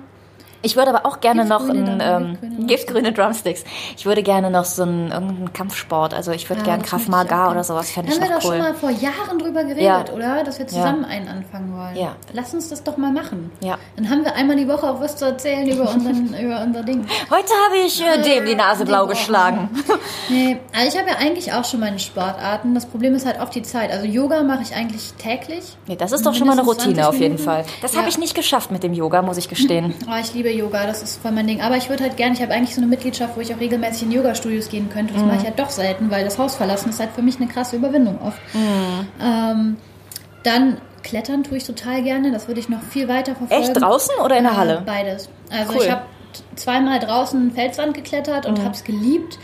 Ich 0.64 0.76
würde 0.76 0.94
aber 0.94 1.06
auch 1.06 1.20
gerne 1.20 1.44
noch 1.44 1.60
Giftgrüne 1.60 1.90
ein, 1.92 2.00
ähm, 2.00 2.38
giftgrüne 2.66 2.66
giftgrüne 2.66 3.12
Drumsticks. 3.12 3.64
Ich 3.96 4.06
würde 4.06 4.22
gerne 4.22 4.50
noch 4.50 4.64
so 4.64 4.82
einen 4.82 5.10
irgendeinen 5.12 5.52
Kampfsport, 5.52 6.14
also 6.14 6.32
ich 6.32 6.48
würde 6.48 6.60
Ja, 6.62 6.66
gerne 6.66 6.82
das 6.82 6.90
Krav 6.90 7.08
Maga 7.08 7.28
gerne. 7.36 7.50
oder 7.50 7.64
sowas, 7.64 7.90
fände 7.90 8.10
ich 8.12 8.20
haben 8.20 8.28
wir 8.28 8.36
doch 8.36 8.44
cool. 8.44 8.50
schon 8.52 8.58
mal 8.58 8.74
vor 8.74 8.90
Jahren 8.90 9.38
drüber 9.38 9.62
geredet, 9.64 9.82
Ja. 9.82 10.04
oder? 10.12 10.42
Dass 10.44 10.58
wir 10.58 10.66
zusammen 10.66 11.04
einen 11.04 11.28
anfangen 11.28 11.76
wollen. 11.76 11.96
Ja. 11.96 12.16
Lass 12.32 12.52
uns 12.54 12.68
das 12.70 12.82
doch 12.82 12.96
mal 12.96 13.12
machen. 13.12 13.52
Ja. 13.60 13.78
Dann 13.96 14.08
haben 14.10 14.24
wir 14.24 14.34
einmal 14.34 14.56
die 14.56 14.66
Woche 14.68 14.88
auch 14.88 15.00
was 15.00 15.16
zu 15.16 15.26
erzählen 15.26 15.68
über, 15.68 15.88
unseren, 15.90 16.34
über 16.40 16.62
unser 16.62 16.82
Ding. 16.82 17.06
Heute 17.30 17.52
habe 17.66 17.76
ich 17.86 18.02
äh, 18.02 18.22
dem 18.22 18.46
die 18.46 18.54
Nase 18.54 18.84
blau 18.84 19.06
geschlagen. 19.06 19.68
Nee, 20.30 20.56
also 20.74 20.88
ich 20.88 20.98
habe 20.98 21.10
ja 21.10 21.16
eigentlich 21.18 21.52
auch 21.52 21.64
schon 21.66 21.80
meine 21.80 21.98
Sportarten. 21.98 22.74
Das 22.74 22.86
Problem 22.86 23.14
ist 23.14 23.26
halt 23.26 23.40
oft 23.40 23.54
die 23.54 23.62
Zeit. 23.62 23.90
Also 23.92 24.06
Yoga 24.06 24.42
mache 24.42 24.62
ich 24.62 24.74
eigentlich 24.74 25.12
täglich. 25.18 25.76
Nee, 25.86 25.96
das 25.96 26.12
ist 26.12 26.24
doch 26.24 26.32
schon 26.34 26.46
mal 26.46 26.54
eine 26.54 26.62
Routine 26.62 26.94
20 26.94 27.04
auf 27.04 27.20
jeden. 27.20 27.36
Fall. 27.38 27.64
Das 27.82 27.92
Ja. 27.92 27.98
habe 27.98 28.08
ich 28.08 28.16
nicht 28.16 28.34
geschafft 28.34 28.70
mit 28.70 28.82
dem 28.82 28.94
Yoga, 28.94 29.20
muss 29.20 29.36
ich 29.36 29.48
gestehen. 29.50 29.94
Oh, 30.08 30.16
ich 30.20 30.32
liebe 30.34 30.50
Yoga, 30.54 30.86
das 30.86 31.02
ist 31.02 31.20
voll 31.22 31.32
mein 31.32 31.46
Ding. 31.46 31.60
Aber 31.60 31.76
ich 31.76 31.88
würde 31.90 32.02
halt 32.04 32.16
gerne, 32.16 32.34
ich 32.34 32.42
habe 32.42 32.52
eigentlich 32.52 32.74
so 32.74 32.80
eine 32.80 32.88
Mitgliedschaft, 32.88 33.36
wo 33.36 33.40
ich 33.40 33.54
auch 33.54 33.60
regelmäßig 33.60 34.04
in 34.04 34.12
Yoga-Studios 34.12 34.68
gehen 34.68 34.88
könnte. 34.90 35.12
Das 35.14 35.22
Mhm. 35.22 35.28
mache 35.28 35.38
ich 35.38 35.44
halt 35.44 35.58
doch 35.58 35.70
selten, 35.70 36.10
weil 36.10 36.24
das 36.24 36.38
Haus 36.38 36.54
verlassen 36.56 36.90
ist 36.90 37.00
halt 37.00 37.10
für 37.14 37.22
mich 37.22 37.36
eine 37.36 37.46
krasse 37.48 37.76
Überwindung 37.76 38.18
oft. 38.22 38.38
Mhm. 38.54 39.06
Ähm, 39.22 39.76
dann 40.42 40.78
Klettern 41.02 41.44
tue 41.44 41.58
ich 41.58 41.64
total 41.64 42.02
gerne, 42.02 42.32
das 42.32 42.48
würde 42.48 42.60
ich 42.60 42.68
noch 42.70 42.82
viel 42.82 43.08
weiter 43.08 43.34
verfolgen. 43.34 43.62
Echt 43.62 43.78
draußen 43.80 44.14
oder 44.24 44.38
in 44.38 44.44
der 44.44 44.52
Äh, 44.52 44.56
Halle? 44.56 44.82
Beides. 44.86 45.28
Also 45.50 45.74
Cool. 45.74 45.82
ich 45.84 45.90
habe 45.90 46.02
zweimal 46.56 46.98
draußen 46.98 47.50
Felswand 47.52 47.94
geklettert 47.94 48.44
Mhm. 48.46 48.50
und 48.54 48.60
habe 48.64 48.74
es 48.74 48.84
geliebt. 48.84 49.38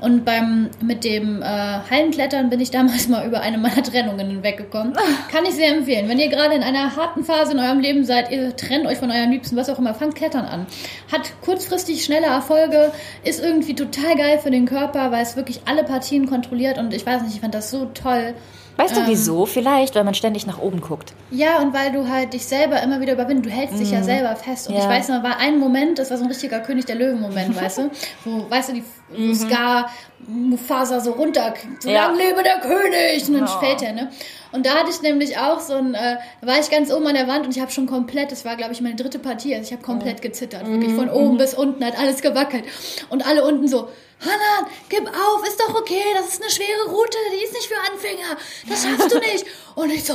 Und 0.00 0.24
beim 0.24 0.70
mit 0.80 1.04
dem 1.04 1.42
äh, 1.42 1.44
Hallenklettern 1.90 2.50
bin 2.50 2.60
ich 2.60 2.70
damals 2.70 3.08
mal 3.08 3.26
über 3.26 3.40
eine 3.40 3.58
meiner 3.58 3.82
Trennungen 3.82 4.28
hinweggekommen. 4.28 4.92
Kann 5.32 5.44
ich 5.44 5.54
sehr 5.54 5.74
empfehlen. 5.76 6.08
Wenn 6.08 6.18
ihr 6.18 6.28
gerade 6.28 6.54
in 6.54 6.62
einer 6.62 6.96
harten 6.96 7.24
Phase 7.24 7.52
in 7.52 7.58
eurem 7.58 7.80
Leben 7.80 8.04
seid, 8.04 8.30
ihr 8.30 8.54
trennt 8.56 8.86
euch 8.86 8.98
von 8.98 9.10
eurem 9.10 9.30
Liebsten, 9.30 9.56
was 9.56 9.68
auch 9.70 9.78
immer, 9.78 9.94
fangt 9.94 10.14
Klettern 10.14 10.44
an. 10.44 10.66
Hat 11.12 11.32
kurzfristig 11.42 12.04
schnelle 12.04 12.26
Erfolge, 12.26 12.92
ist 13.24 13.42
irgendwie 13.42 13.74
total 13.74 14.16
geil 14.16 14.38
für 14.38 14.50
den 14.50 14.66
Körper, 14.66 15.10
weil 15.12 15.22
es 15.22 15.36
wirklich 15.36 15.60
alle 15.66 15.84
Partien 15.84 16.26
kontrolliert 16.26 16.78
und 16.78 16.92
ich 16.94 17.04
weiß 17.06 17.22
nicht, 17.22 17.34
ich 17.34 17.40
fand 17.40 17.54
das 17.54 17.70
so 17.70 17.86
toll. 17.86 18.34
Weißt 18.76 18.94
du 18.96 19.06
wieso? 19.06 19.46
Vielleicht, 19.46 19.94
weil 19.94 20.04
man 20.04 20.12
ständig 20.14 20.46
nach 20.46 20.58
oben 20.58 20.80
guckt. 20.82 21.14
Ja, 21.30 21.60
und 21.60 21.72
weil 21.72 21.92
du 21.92 22.08
halt 22.10 22.34
dich 22.34 22.44
selber 22.44 22.82
immer 22.82 23.00
wieder 23.00 23.14
überwindest. 23.14 23.46
Du 23.46 23.50
hältst 23.58 23.78
dich 23.80 23.90
ja 23.90 24.02
selber 24.02 24.36
fest. 24.36 24.68
Und 24.68 24.74
Mhm. 24.74 24.80
Ja. 24.80 24.84
ich 24.84 24.90
weiß 24.98 25.08
noch, 25.08 25.22
war 25.22 25.38
ein 25.38 25.58
Moment, 25.58 25.98
das 25.98 26.10
war 26.10 26.18
so 26.18 26.24
ein 26.24 26.28
richtiger 26.28 26.60
König 26.60 26.84
der 26.84 26.96
Löwen-Moment, 26.96 27.56
weißt 27.62 27.78
du? 27.78 27.90
Wo, 28.24 28.50
weißt 28.50 28.68
du, 28.68 28.72
die 28.74 28.84
wo 29.16 29.32
Scar 29.34 29.88
Mufasa 30.26 31.00
so 31.00 31.12
runter, 31.12 31.54
so 31.80 31.88
Mhm. 31.88 31.94
Ja. 31.94 32.06
lang 32.08 32.16
lebe 32.18 32.42
der 32.42 32.58
König! 32.60 33.26
Und 33.28 33.34
dann 33.34 33.44
Oh. 33.44 33.60
fällt 33.60 33.82
er, 33.82 33.92
ne? 33.92 34.10
Und 34.52 34.66
da 34.66 34.70
hatte 34.74 34.90
ich 34.90 35.00
nämlich 35.02 35.38
auch 35.38 35.60
so 35.60 35.74
ein, 35.74 35.94
äh, 35.94 36.16
da 36.40 36.46
war 36.46 36.58
ich 36.58 36.70
ganz 36.70 36.92
oben 36.92 37.06
an 37.06 37.14
der 37.14 37.28
Wand 37.28 37.46
und 37.46 37.54
ich 37.56 37.60
habe 37.62 37.70
schon 37.70 37.86
komplett, 37.86 38.32
das 38.32 38.44
war 38.44 38.56
glaube 38.56 38.72
ich 38.72 38.80
meine 38.80 38.96
dritte 38.96 39.18
Partie, 39.18 39.54
also 39.54 39.66
ich 39.66 39.72
habe 39.72 39.82
komplett 39.82 40.22
gezittert, 40.22 40.66
wirklich 40.66 40.92
von 40.94 41.06
Mhm. 41.06 41.12
oben 41.12 41.36
bis 41.38 41.54
unten 41.54 41.84
hat 41.84 41.98
alles 41.98 42.22
gewackelt. 42.22 42.64
Und 43.10 43.26
alle 43.26 43.44
unten 43.44 43.68
so, 43.68 43.88
Hannah, 44.20 44.68
gib 44.88 45.06
auf, 45.08 45.46
ist 45.46 45.60
doch 45.60 45.74
okay, 45.74 46.02
das 46.14 46.28
ist 46.28 46.42
eine 46.42 46.50
schwere 46.50 46.86
Route, 46.88 47.18
die 47.32 47.44
ist 47.44 47.52
nicht 47.52 47.66
für 47.66 47.92
Anfänger, 47.92 48.36
das 48.68 48.82
schaffst 48.84 49.12
du 49.12 49.18
nicht. 49.18 49.44
Und 49.74 49.90
ich 49.92 50.04
so, 50.04 50.14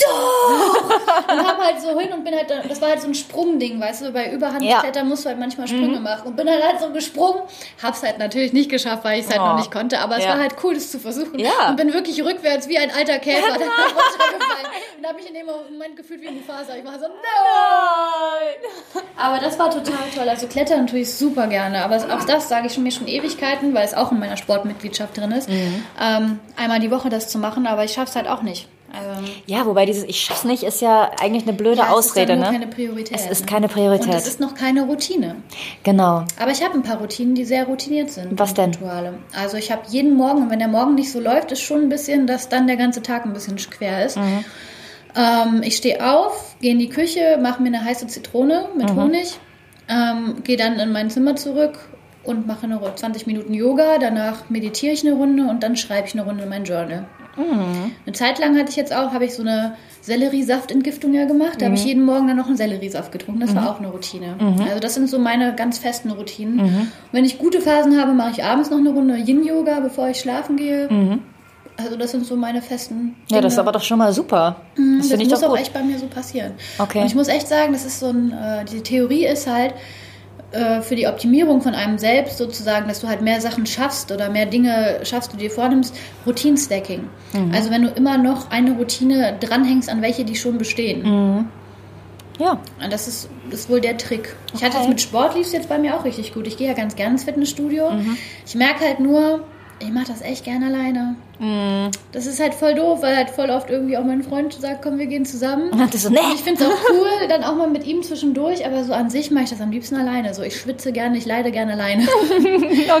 doch! 0.00 0.84
Und 1.32 1.46
hab 1.46 1.58
halt 1.60 1.80
so 1.80 1.98
hin 1.98 2.12
und 2.12 2.24
bin 2.24 2.34
halt, 2.34 2.48
da- 2.50 2.62
das 2.62 2.80
war 2.80 2.88
halt 2.90 3.00
so 3.00 3.08
ein 3.08 3.14
Sprungding, 3.14 3.80
weißt 3.80 4.02
du, 4.02 4.12
bei 4.12 4.30
Überhandklettern 4.32 5.08
musst 5.08 5.24
du 5.24 5.28
halt 5.28 5.38
manchmal 5.40 5.66
Sprünge 5.68 5.98
machen. 6.00 6.28
Und 6.28 6.36
bin 6.36 6.48
halt 6.48 6.62
halt 6.64 6.80
so 6.80 6.90
gesprungen, 6.90 7.42
hab's 7.82 8.02
halt 8.02 8.18
natürlich 8.18 8.52
nicht 8.52 8.70
geschafft, 8.70 9.04
weil 9.04 9.18
ich 9.20 9.26
es 9.26 9.30
halt 9.30 9.40
Oh. 9.40 9.46
noch 9.46 9.56
nicht 9.56 9.70
konnte, 9.72 9.98
aber 10.00 10.16
es 10.18 10.24
Ja. 10.24 10.30
war 10.30 10.38
halt 10.38 10.54
cool, 10.62 10.74
das 10.74 10.90
zu 10.90 10.98
versuchen. 11.00 11.38
Ja. 11.38 11.70
Und 11.70 11.76
bin 11.76 11.92
wirklich 11.92 12.22
rückwärts 12.24 12.68
wie 12.68 12.78
ein 12.78 12.90
alter 12.92 13.18
Käfer 13.18 13.46
runtergefallen. 13.54 14.66
Und 15.08 15.14
hab 15.14 15.16
mich 15.16 15.28
in 15.28 15.34
dem 15.34 15.46
Moment 15.46 15.96
gefühlt 15.96 16.20
wie 16.20 16.30
Mufasa. 16.30 16.76
Ich 16.76 16.84
war 16.84 16.98
so, 16.98 17.06
no! 17.06 19.00
Aber 19.16 19.38
das 19.38 19.58
war 19.58 19.70
total 19.70 20.10
toll. 20.14 20.28
Also 20.28 20.46
Klettern 20.46 20.86
tue 20.86 21.00
ich 21.00 21.14
super 21.14 21.46
gerne. 21.46 21.82
Aber 21.82 21.96
auch 21.96 22.24
das 22.24 22.48
sage 22.48 22.66
ich 22.66 22.74
schon 22.74 22.82
mir 22.82 22.92
schon 22.92 23.08
Ewigkeiten, 23.08 23.72
weil 23.72 23.86
es 23.86 23.94
auch 23.94 24.12
in 24.12 24.18
meiner 24.18 24.36
Sportmitgliedschaft 24.36 25.16
drin 25.16 25.32
ist. 25.32 25.48
Ähm, 25.48 26.40
einmal 26.56 26.80
die 26.80 26.90
Woche 26.90 27.08
das 27.08 27.28
zu 27.28 27.38
machen, 27.38 27.66
aber 27.66 27.84
ich 27.84 27.92
schaff's 27.92 28.16
halt 28.16 28.28
auch 28.28 28.42
nicht. 28.42 28.68
Also, 28.92 29.30
Ja, 29.46 29.64
wobei 29.66 29.86
dieses 29.86 30.04
Ich 30.04 30.20
schaff's 30.20 30.44
nicht 30.44 30.62
ist 30.62 30.80
ja 30.80 31.10
eigentlich 31.20 31.44
eine 31.44 31.54
blöde 31.54 31.78
ja, 31.78 31.88
Ausrede, 31.90 32.32
es 32.32 32.38
ist 32.38 32.42
dann 32.44 32.52
nur 32.52 32.52
ne? 32.52 32.52
keine 32.52 32.66
Priorität. 32.66 33.18
Es 33.18 33.30
ist 33.30 33.40
ne? 33.40 33.46
keine 33.46 33.68
Priorität. 33.68 34.08
Und 34.08 34.14
es 34.14 34.26
ist 34.26 34.40
noch 34.40 34.54
keine 34.54 34.82
Routine. 34.84 35.36
Genau. 35.84 36.24
Aber 36.38 36.50
ich 36.50 36.62
habe 36.62 36.74
ein 36.74 36.82
paar 36.82 36.98
Routinen, 36.98 37.34
die 37.34 37.44
sehr 37.44 37.64
routiniert 37.64 38.10
sind. 38.10 38.38
Was 38.38 38.52
denn? 38.52 38.70
Rituale. 38.70 39.14
Also 39.34 39.56
ich 39.56 39.72
habe 39.72 39.82
jeden 39.88 40.14
Morgen, 40.14 40.42
und 40.42 40.50
wenn 40.50 40.58
der 40.58 40.68
Morgen 40.68 40.94
nicht 40.94 41.10
so 41.10 41.20
läuft, 41.20 41.52
ist 41.52 41.62
schon 41.62 41.82
ein 41.82 41.88
bisschen, 41.88 42.26
dass 42.26 42.50
dann 42.50 42.66
der 42.66 42.76
ganze 42.76 43.02
Tag 43.02 43.24
ein 43.24 43.32
bisschen 43.32 43.56
quer 43.56 44.04
ist. 44.04 44.18
Mhm. 44.18 44.44
Ähm, 45.16 45.62
ich 45.62 45.76
stehe 45.76 46.04
auf, 46.04 46.56
gehe 46.60 46.72
in 46.72 46.78
die 46.78 46.88
Küche, 46.88 47.38
mache 47.42 47.62
mir 47.62 47.68
eine 47.68 47.84
heiße 47.84 48.06
Zitrone 48.06 48.68
mit 48.76 48.92
Mhm. 48.92 48.96
Honig, 49.00 49.38
ähm, 49.88 50.42
gehe 50.44 50.56
dann 50.56 50.78
in 50.78 50.92
mein 50.92 51.10
Zimmer 51.10 51.34
zurück 51.36 51.78
und 52.24 52.46
mache 52.46 52.64
eine 52.64 52.78
20 52.94 53.26
Minuten 53.26 53.54
Yoga. 53.54 53.98
Danach 53.98 54.50
meditiere 54.50 54.92
ich 54.92 55.04
eine 55.06 55.14
Runde 55.16 55.44
und 55.44 55.62
dann 55.62 55.76
schreibe 55.76 56.06
ich 56.06 56.14
eine 56.14 56.24
Runde 56.24 56.44
in 56.44 56.48
mein 56.50 56.64
Journal. 56.64 57.06
Mhm. 57.36 57.92
Eine 58.04 58.12
Zeit 58.14 58.38
lang 58.40 58.58
hatte 58.58 58.70
ich 58.70 58.76
jetzt 58.76 58.92
auch, 58.94 59.12
habe 59.12 59.24
ich 59.24 59.34
so 59.34 59.42
eine 59.42 59.74
Selleriesaftentgiftung 60.00 61.14
ja 61.14 61.24
gemacht. 61.24 61.60
Da 61.60 61.66
habe 61.66 61.74
ich 61.76 61.82
Mhm. 61.82 61.88
jeden 61.88 62.04
Morgen 62.04 62.26
dann 62.26 62.36
noch 62.36 62.48
einen 62.48 62.56
Selleriesaft 62.56 63.12
getrunken. 63.12 63.40
Das 63.40 63.54
war 63.54 63.70
auch 63.70 63.78
eine 63.78 63.88
Routine. 63.88 64.34
Also 64.68 64.80
das 64.80 64.94
sind 64.94 65.08
so 65.08 65.18
meine 65.18 65.54
ganz 65.54 65.78
festen 65.78 66.10
Routinen. 66.10 66.56
Mhm. 66.56 66.92
Wenn 67.12 67.24
ich 67.24 67.38
gute 67.38 67.60
Phasen 67.60 67.98
habe, 68.00 68.12
mache 68.12 68.32
ich 68.32 68.44
abends 68.44 68.70
noch 68.70 68.78
eine 68.78 68.90
Runde 68.90 69.16
Yin-Yoga, 69.16 69.80
bevor 69.80 70.08
ich 70.08 70.18
schlafen 70.20 70.56
gehe. 70.56 70.88
Also 71.80 71.96
das 71.96 72.10
sind 72.10 72.26
so 72.26 72.34
meine 72.34 72.60
festen 72.60 72.94
Mhm. 72.96 73.14
Ja, 73.30 73.40
das 73.40 73.52
ist 73.52 73.56
Dinge. 73.56 73.68
aber 73.68 73.72
doch 73.78 73.84
schon 73.84 73.98
mal 73.98 74.12
super. 74.12 74.56
Das 74.74 74.84
Mhm. 74.84 74.98
Das 74.98 75.10
ich 75.20 75.28
muss 75.30 75.42
auch 75.44 75.50
gut. 75.50 75.60
echt 75.60 75.72
bei 75.72 75.82
mir 75.82 75.98
so 75.98 76.06
passieren. 76.08 76.52
Okay. 76.78 77.00
Und 77.00 77.06
ich 77.06 77.14
muss 77.14 77.28
echt 77.28 77.46
sagen, 77.46 77.72
das 77.72 77.84
ist 77.84 78.00
so 78.00 78.08
ein, 78.08 78.32
äh, 78.32 78.64
diese 78.64 78.82
Theorie 78.82 79.24
ist 79.26 79.46
halt 79.46 79.74
äh, 80.50 80.80
für 80.80 80.96
die 80.96 81.06
Optimierung 81.06 81.60
von 81.60 81.74
einem 81.74 81.98
selbst 81.98 82.38
sozusagen, 82.38 82.88
dass 82.88 83.00
du 83.00 83.06
halt 83.06 83.20
mehr 83.20 83.38
Sachen 83.40 83.64
schaffst 83.66 84.10
oder 84.10 84.30
mehr 84.30 84.46
Dinge 84.46 84.98
schaffst, 85.04 85.32
du 85.32 85.36
dir 85.36 85.50
vornimmst, 85.50 85.94
Routinestacking. 86.26 87.04
Mhm. 87.34 87.52
Also 87.54 87.70
wenn 87.70 87.82
du 87.82 87.88
immer 87.90 88.16
noch 88.18 88.50
eine 88.50 88.72
Routine 88.72 89.36
dranhängst 89.40 89.88
an 89.90 90.00
welche, 90.02 90.24
die 90.24 90.34
schon 90.36 90.56
bestehen. 90.58 91.02
Mhm. 91.02 91.48
Ja. 92.40 92.52
Und 92.82 92.92
Das 92.92 93.06
ist, 93.08 93.28
das 93.50 93.60
ist 93.60 93.70
wohl 93.70 93.80
der 93.80 93.98
Trick. 93.98 94.34
Ich 94.54 94.62
hatte 94.64 94.76
Okay. 94.76 94.84
es 94.84 94.88
mit 94.88 95.00
Sport, 95.00 95.34
lief 95.36 95.46
es 95.46 95.52
jetzt 95.52 95.68
bei 95.68 95.76
mir 95.78 95.94
auch 95.96 96.04
richtig 96.04 96.32
gut. 96.32 96.46
Ich 96.46 96.56
gehe 96.56 96.66
ja 96.68 96.74
ganz 96.74 96.96
gerne 96.96 97.12
ins 97.12 97.24
Fitnessstudio. 97.24 97.90
Mhm. 97.90 98.16
Ich 98.46 98.54
merke 98.54 98.84
halt 98.84 99.00
nur, 99.00 99.44
ich 99.80 99.90
mache 99.92 100.06
das 100.08 100.22
echt 100.22 100.44
gerne 100.44 100.66
alleine. 100.66 101.14
Mhm. 101.38 101.90
Das 102.12 102.26
ist 102.26 102.40
halt 102.40 102.54
voll 102.54 102.74
doof, 102.74 103.00
weil 103.02 103.16
halt 103.16 103.30
voll 103.30 103.50
oft 103.50 103.70
irgendwie 103.70 103.96
auch 103.96 104.04
mein 104.04 104.22
Freund 104.22 104.52
sagt, 104.52 104.82
komm, 104.82 104.98
wir 104.98 105.06
gehen 105.06 105.24
zusammen. 105.24 105.70
Und 105.70 105.94
so, 105.94 106.10
nee. 106.10 106.18
Und 106.18 106.34
ich 106.34 106.40
finde 106.42 106.62
es 106.64 106.66
auch 106.68 106.90
cool, 106.90 107.28
dann 107.28 107.44
auch 107.44 107.54
mal 107.54 107.68
mit 107.68 107.86
ihm 107.86 108.02
zwischendurch, 108.02 108.66
aber 108.66 108.84
so 108.84 108.92
an 108.92 109.08
sich 109.10 109.30
mache 109.30 109.44
ich 109.44 109.50
das 109.50 109.60
am 109.60 109.70
liebsten 109.70 109.96
alleine. 109.96 110.34
So, 110.34 110.42
ich 110.42 110.56
schwitze 110.60 110.90
gerne, 110.92 111.16
ich 111.16 111.26
leide 111.26 111.50
gerne 111.52 111.72
alleine. 111.72 112.06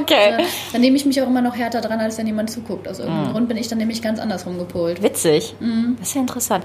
Okay. 0.00 0.44
dann 0.72 0.80
nehme 0.80 0.96
ich 0.96 1.04
mich 1.06 1.20
auch 1.22 1.26
immer 1.26 1.40
noch 1.40 1.56
härter 1.56 1.80
dran, 1.80 1.98
als 2.00 2.18
wenn 2.18 2.26
jemand 2.26 2.50
zuguckt. 2.50 2.86
Aus 2.88 2.98
irgendeinem 2.98 3.32
Grund 3.32 3.48
bin 3.48 3.56
ich 3.56 3.68
dann 3.68 3.78
nämlich 3.78 4.02
ganz 4.02 4.20
andersrum 4.20 4.58
gepolt. 4.58 5.02
Witzig. 5.02 5.54
Mhm. 5.60 5.96
Das 5.98 6.08
ist 6.08 6.14
ja 6.14 6.20
interessant. 6.20 6.64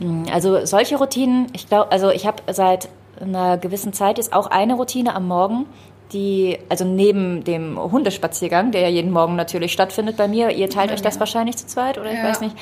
Hm, 0.00 0.24
Also 0.32 0.64
solche 0.66 0.96
Routinen, 0.96 1.46
ich 1.52 1.68
glaube, 1.68 1.90
also 1.92 2.10
ich 2.10 2.26
habe 2.26 2.42
seit 2.52 2.88
einer 3.20 3.56
gewissen 3.58 3.92
Zeit 3.92 4.18
jetzt 4.18 4.32
auch 4.32 4.48
eine 4.48 4.74
Routine 4.74 5.14
am 5.14 5.28
Morgen, 5.28 5.66
die, 6.12 6.58
also 6.68 6.84
neben 6.84 7.42
dem 7.44 7.78
Hundespaziergang, 7.80 8.70
der 8.70 8.82
ja 8.82 8.88
jeden 8.88 9.10
Morgen 9.10 9.36
natürlich 9.36 9.72
stattfindet 9.72 10.16
bei 10.16 10.28
mir, 10.28 10.50
ihr 10.50 10.68
teilt 10.70 10.88
Bei 10.88 10.94
euch 10.94 11.02
das 11.02 11.14
mir. 11.14 11.20
wahrscheinlich 11.20 11.56
zu 11.56 11.66
zweit 11.66 11.98
oder 11.98 12.10
ich 12.12 12.18
Ja. 12.18 12.24
weiß 12.24 12.40
nicht. 12.40 12.54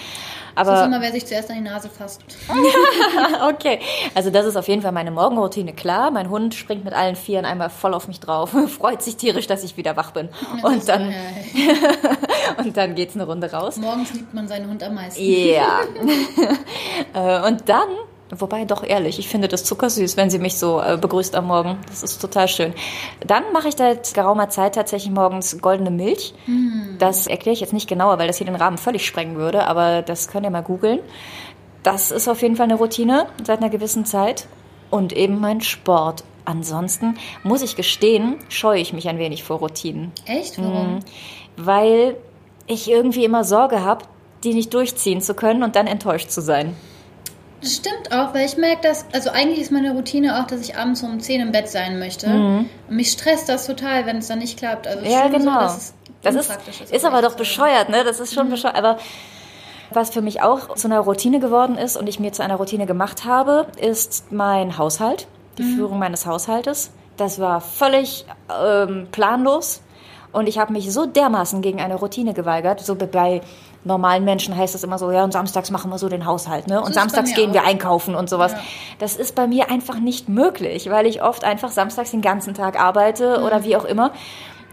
Das 0.54 0.68
ist 0.68 0.72
Aber 0.74 0.84
immer, 0.84 1.00
wer 1.00 1.12
sich 1.12 1.24
zuerst 1.24 1.48
an 1.50 1.56
die 1.56 1.62
Nase 1.62 1.88
fasst. 1.88 2.20
okay, 3.48 3.78
also 4.14 4.28
das 4.30 4.44
ist 4.44 4.56
auf 4.56 4.68
jeden 4.68 4.82
Fall 4.82 4.92
meine 4.92 5.10
Morgenroutine 5.10 5.72
klar. 5.72 6.10
Mein 6.10 6.28
Hund 6.28 6.54
springt 6.54 6.84
mit 6.84 6.92
allen 6.92 7.16
Vieren 7.16 7.44
einmal 7.46 7.70
voll 7.70 7.94
auf 7.94 8.06
mich 8.06 8.20
drauf, 8.20 8.50
freut 8.78 9.02
sich 9.02 9.16
tierisch, 9.16 9.46
dass 9.46 9.64
ich 9.64 9.76
wieder 9.78 9.96
wach 9.96 10.10
bin. 10.12 10.28
Und 10.62 10.86
dann, 10.88 11.10
Ja, 11.54 12.58
und 12.64 12.76
dann 12.76 12.94
geht's 12.94 13.14
eine 13.14 13.24
Runde 13.26 13.50
raus. 13.50 13.76
Morgens 13.78 14.12
liebt 14.12 14.34
man 14.34 14.46
seinen 14.46 14.68
Hund 14.68 14.82
am 14.82 14.94
meisten. 14.94 15.22
Ja. 15.22 15.80
Äh, 17.14 17.46
und 17.48 17.68
dann, 17.68 17.88
wobei 18.36 18.64
doch 18.64 18.82
ehrlich, 18.82 19.18
ich 19.18 19.28
finde 19.28 19.48
das 19.48 19.64
zuckersüß, 19.64 20.16
wenn 20.16 20.30
sie 20.30 20.38
mich 20.38 20.56
so 20.56 20.80
äh, 20.80 20.96
begrüßt 20.96 21.34
am 21.34 21.46
Morgen. 21.46 21.78
Das 21.88 22.02
ist 22.02 22.20
total 22.20 22.48
schön. 22.48 22.74
Dann 23.26 23.44
mache 23.52 23.68
ich 23.68 23.76
seit 23.76 24.14
geraumer 24.14 24.48
Zeit 24.48 24.74
tatsächlich 24.74 25.12
morgens 25.12 25.60
goldene 25.60 25.90
Milch. 25.90 26.34
Das 26.98 27.26
erkläre 27.26 27.54
ich 27.54 27.60
jetzt 27.60 27.72
nicht 27.72 27.88
genauer, 27.88 28.18
weil 28.18 28.26
das 28.26 28.38
hier 28.38 28.46
den 28.46 28.56
Rahmen 28.56 28.78
völlig 28.78 29.06
sprengen 29.06 29.36
würde, 29.36 29.66
aber 29.66 30.02
das 30.02 30.28
könnt 30.28 30.44
ihr 30.44 30.50
mal 30.50 30.62
googeln. 30.62 31.00
Das 31.82 32.10
ist 32.10 32.28
auf 32.28 32.42
jeden 32.42 32.56
Fall 32.56 32.64
eine 32.64 32.76
Routine 32.76 33.26
seit 33.44 33.58
einer 33.58 33.70
gewissen 33.70 34.04
Zeit. 34.04 34.46
Und 34.90 35.12
eben 35.14 35.40
mein 35.40 35.62
Sport. 35.62 36.22
Ansonsten 36.44 37.16
muss 37.44 37.62
ich 37.62 37.76
gestehen, 37.76 38.36
scheue 38.48 38.80
ich 38.80 38.92
mich 38.92 39.08
ein 39.08 39.18
wenig 39.18 39.42
vor 39.44 39.58
Routinen 39.58 40.12
Echt? 40.26 40.58
Warum? 40.60 41.00
weil 41.56 42.16
ich 42.66 42.90
irgendwie 42.90 43.24
immer 43.24 43.44
Sorge 43.44 43.82
habe, 43.82 44.04
die 44.44 44.54
nicht 44.54 44.72
durchziehen 44.74 45.20
zu 45.20 45.34
können 45.34 45.62
und 45.62 45.76
dann 45.76 45.86
enttäuscht 45.86 46.30
zu 46.30 46.40
sein. 46.40 46.74
Das 47.62 47.76
stimmt 47.76 48.12
auch, 48.12 48.34
weil 48.34 48.44
ich 48.44 48.56
merke, 48.56 48.82
dass, 48.82 49.06
also 49.12 49.30
eigentlich 49.30 49.60
ist 49.60 49.70
meine 49.70 49.92
Routine 49.92 50.40
auch, 50.40 50.46
dass 50.48 50.60
ich 50.60 50.76
abends 50.76 51.02
um 51.02 51.20
10 51.20 51.40
im 51.40 51.52
Bett 51.52 51.68
sein 51.68 51.98
möchte. 52.00 52.26
Und 52.26 52.68
mich 52.88 53.12
stresst 53.12 53.48
das 53.48 53.66
total, 53.66 54.04
wenn 54.04 54.18
es 54.18 54.26
dann 54.26 54.40
nicht 54.40 54.58
klappt. 54.58 54.86
Also 54.88 55.04
Mhm. 55.04 55.10
Ja, 55.10 55.28
genau. 55.28 55.68
So, 55.68 55.92
das 56.22 56.34
ist, 56.34 56.50
ist. 56.80 56.92
ist 56.92 57.04
aber 57.04 57.22
doch 57.22 57.36
bescheuert, 57.36 57.88
ne? 57.88 58.02
Das 58.04 58.20
ist 58.20 58.34
schon 58.34 58.50
bescheuert. 58.50 58.76
Aber 58.76 58.98
was 59.90 60.10
für 60.10 60.22
mich 60.22 60.42
auch 60.42 60.74
zu 60.74 60.88
einer 60.88 61.00
Routine 61.00 61.38
geworden 61.38 61.76
ist 61.78 61.96
und 61.96 62.08
ich 62.08 62.18
mir 62.18 62.32
zu 62.32 62.42
einer 62.42 62.56
Routine 62.56 62.86
gemacht 62.86 63.24
habe, 63.24 63.66
ist 63.80 64.32
mein 64.32 64.78
Haushalt, 64.78 65.26
die 65.58 65.64
Führung 65.64 65.98
meines 65.98 66.26
Haushaltes. 66.26 66.90
Das 67.16 67.38
war 67.38 67.60
völlig 67.60 68.24
ähm, 68.64 69.08
planlos 69.12 69.82
und 70.32 70.48
ich 70.48 70.58
habe 70.58 70.72
mich 70.72 70.92
so 70.92 71.06
dermaßen 71.06 71.60
gegen 71.60 71.80
eine 71.80 71.96
Routine 71.96 72.32
geweigert. 72.32 72.80
So 72.80 72.94
bei 72.94 73.42
normalen 73.84 74.24
Menschen 74.24 74.56
heißt 74.56 74.74
es 74.74 74.84
immer 74.84 74.98
so, 74.98 75.10
ja, 75.10 75.24
und 75.24 75.32
samstags 75.32 75.70
machen 75.70 75.90
wir 75.90 75.98
so 75.98 76.08
den 76.08 76.24
Haushalt, 76.26 76.68
ne? 76.68 76.80
Und 76.80 76.94
samstags 76.94 77.34
gehen 77.34 77.52
wir 77.52 77.62
auch. 77.62 77.66
einkaufen 77.66 78.14
und 78.14 78.28
sowas. 78.30 78.52
Ja. 78.52 78.58
Das 78.98 79.16
ist 79.16 79.34
bei 79.34 79.46
mir 79.46 79.70
einfach 79.70 79.98
nicht 79.98 80.28
möglich, 80.28 80.88
weil 80.90 81.06
ich 81.06 81.22
oft 81.22 81.44
einfach 81.44 81.70
samstags 81.70 82.10
den 82.12 82.22
ganzen 82.22 82.54
Tag 82.54 82.78
arbeite 82.80 83.38
Mhm. 83.38 83.44
oder 83.44 83.64
wie 83.64 83.76
auch 83.76 83.84
immer. 83.84 84.12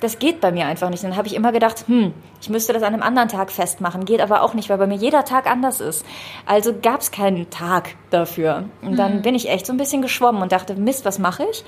Das 0.01 0.17
geht 0.17 0.39
bei 0.39 0.53
mir 0.53 0.65
einfach 0.65 0.89
nicht. 0.89 1.03
Dann 1.03 1.17
habe 1.17 1.27
ich 1.27 1.35
immer 1.35 1.51
gedacht, 1.51 1.83
hm, 1.87 2.13
ich 2.39 2.49
müsste 2.49 2.71
das 2.71 2.83
an 2.83 2.93
einem 2.93 3.03
anderen 3.03 3.27
Tag 3.27 3.51
festmachen. 3.51 4.05
Geht 4.05 4.21
aber 4.21 4.43
auch 4.43 4.53
nicht, 4.53 4.69
weil 4.69 4.77
bei 4.77 4.87
mir 4.87 4.95
jeder 4.95 5.25
Tag 5.25 5.45
anders 5.45 5.81
ist. 5.81 6.05
Also 6.45 6.71
gab 6.81 7.01
es 7.01 7.11
keinen 7.11 7.49
Tag 7.49 7.95
dafür. 8.09 8.63
Und 8.81 8.95
dann 8.97 9.17
Mhm. 9.17 9.21
bin 9.23 9.35
ich 9.35 9.49
echt 9.49 9.65
so 9.65 9.73
ein 9.73 9.77
bisschen 9.77 10.01
geschwommen 10.01 10.41
und 10.41 10.53
dachte, 10.53 10.75
Mist, 10.75 11.03
was 11.03 11.19
mache 11.19 11.43
ich? 11.51 11.65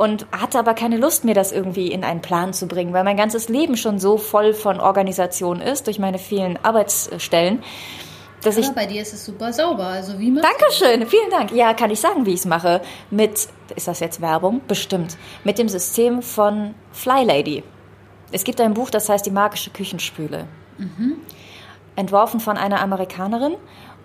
Und 0.00 0.26
hatte 0.32 0.58
aber 0.58 0.72
keine 0.72 0.96
Lust, 0.96 1.26
mir 1.26 1.34
das 1.34 1.52
irgendwie 1.52 1.88
in 1.88 2.04
einen 2.04 2.22
Plan 2.22 2.54
zu 2.54 2.66
bringen, 2.66 2.94
weil 2.94 3.04
mein 3.04 3.18
ganzes 3.18 3.50
Leben 3.50 3.76
schon 3.76 3.98
so 3.98 4.16
voll 4.16 4.54
von 4.54 4.80
Organisation 4.80 5.60
ist, 5.60 5.88
durch 5.88 5.98
meine 5.98 6.16
vielen 6.16 6.58
Arbeitsstellen, 6.64 7.62
dass 8.40 8.56
ich 8.56 8.64
Aber 8.64 8.76
bei 8.76 8.86
dir 8.86 9.02
ist 9.02 9.12
es 9.12 9.26
super 9.26 9.52
sauber. 9.52 9.84
Also 9.84 10.18
wie 10.18 10.30
machst 10.30 10.48
Dankeschön, 10.48 11.06
vielen 11.06 11.28
Dank. 11.28 11.52
Ja, 11.52 11.74
kann 11.74 11.90
ich 11.90 12.00
sagen, 12.00 12.24
wie 12.24 12.30
ich 12.30 12.40
es 12.40 12.46
mache. 12.46 12.80
Mit, 13.10 13.48
ist 13.76 13.88
das 13.88 14.00
jetzt 14.00 14.22
Werbung? 14.22 14.62
Bestimmt. 14.66 15.18
Mit 15.44 15.58
dem 15.58 15.68
System 15.68 16.22
von 16.22 16.74
Fly 16.92 17.24
Lady. 17.24 17.62
Es 18.32 18.44
gibt 18.44 18.58
ein 18.62 18.72
Buch, 18.72 18.88
das 18.88 19.06
heißt 19.06 19.26
Die 19.26 19.30
magische 19.30 19.68
Küchenspüle. 19.68 20.46
Entworfen 21.96 22.40
von 22.40 22.56
einer 22.56 22.80
Amerikanerin. 22.80 23.56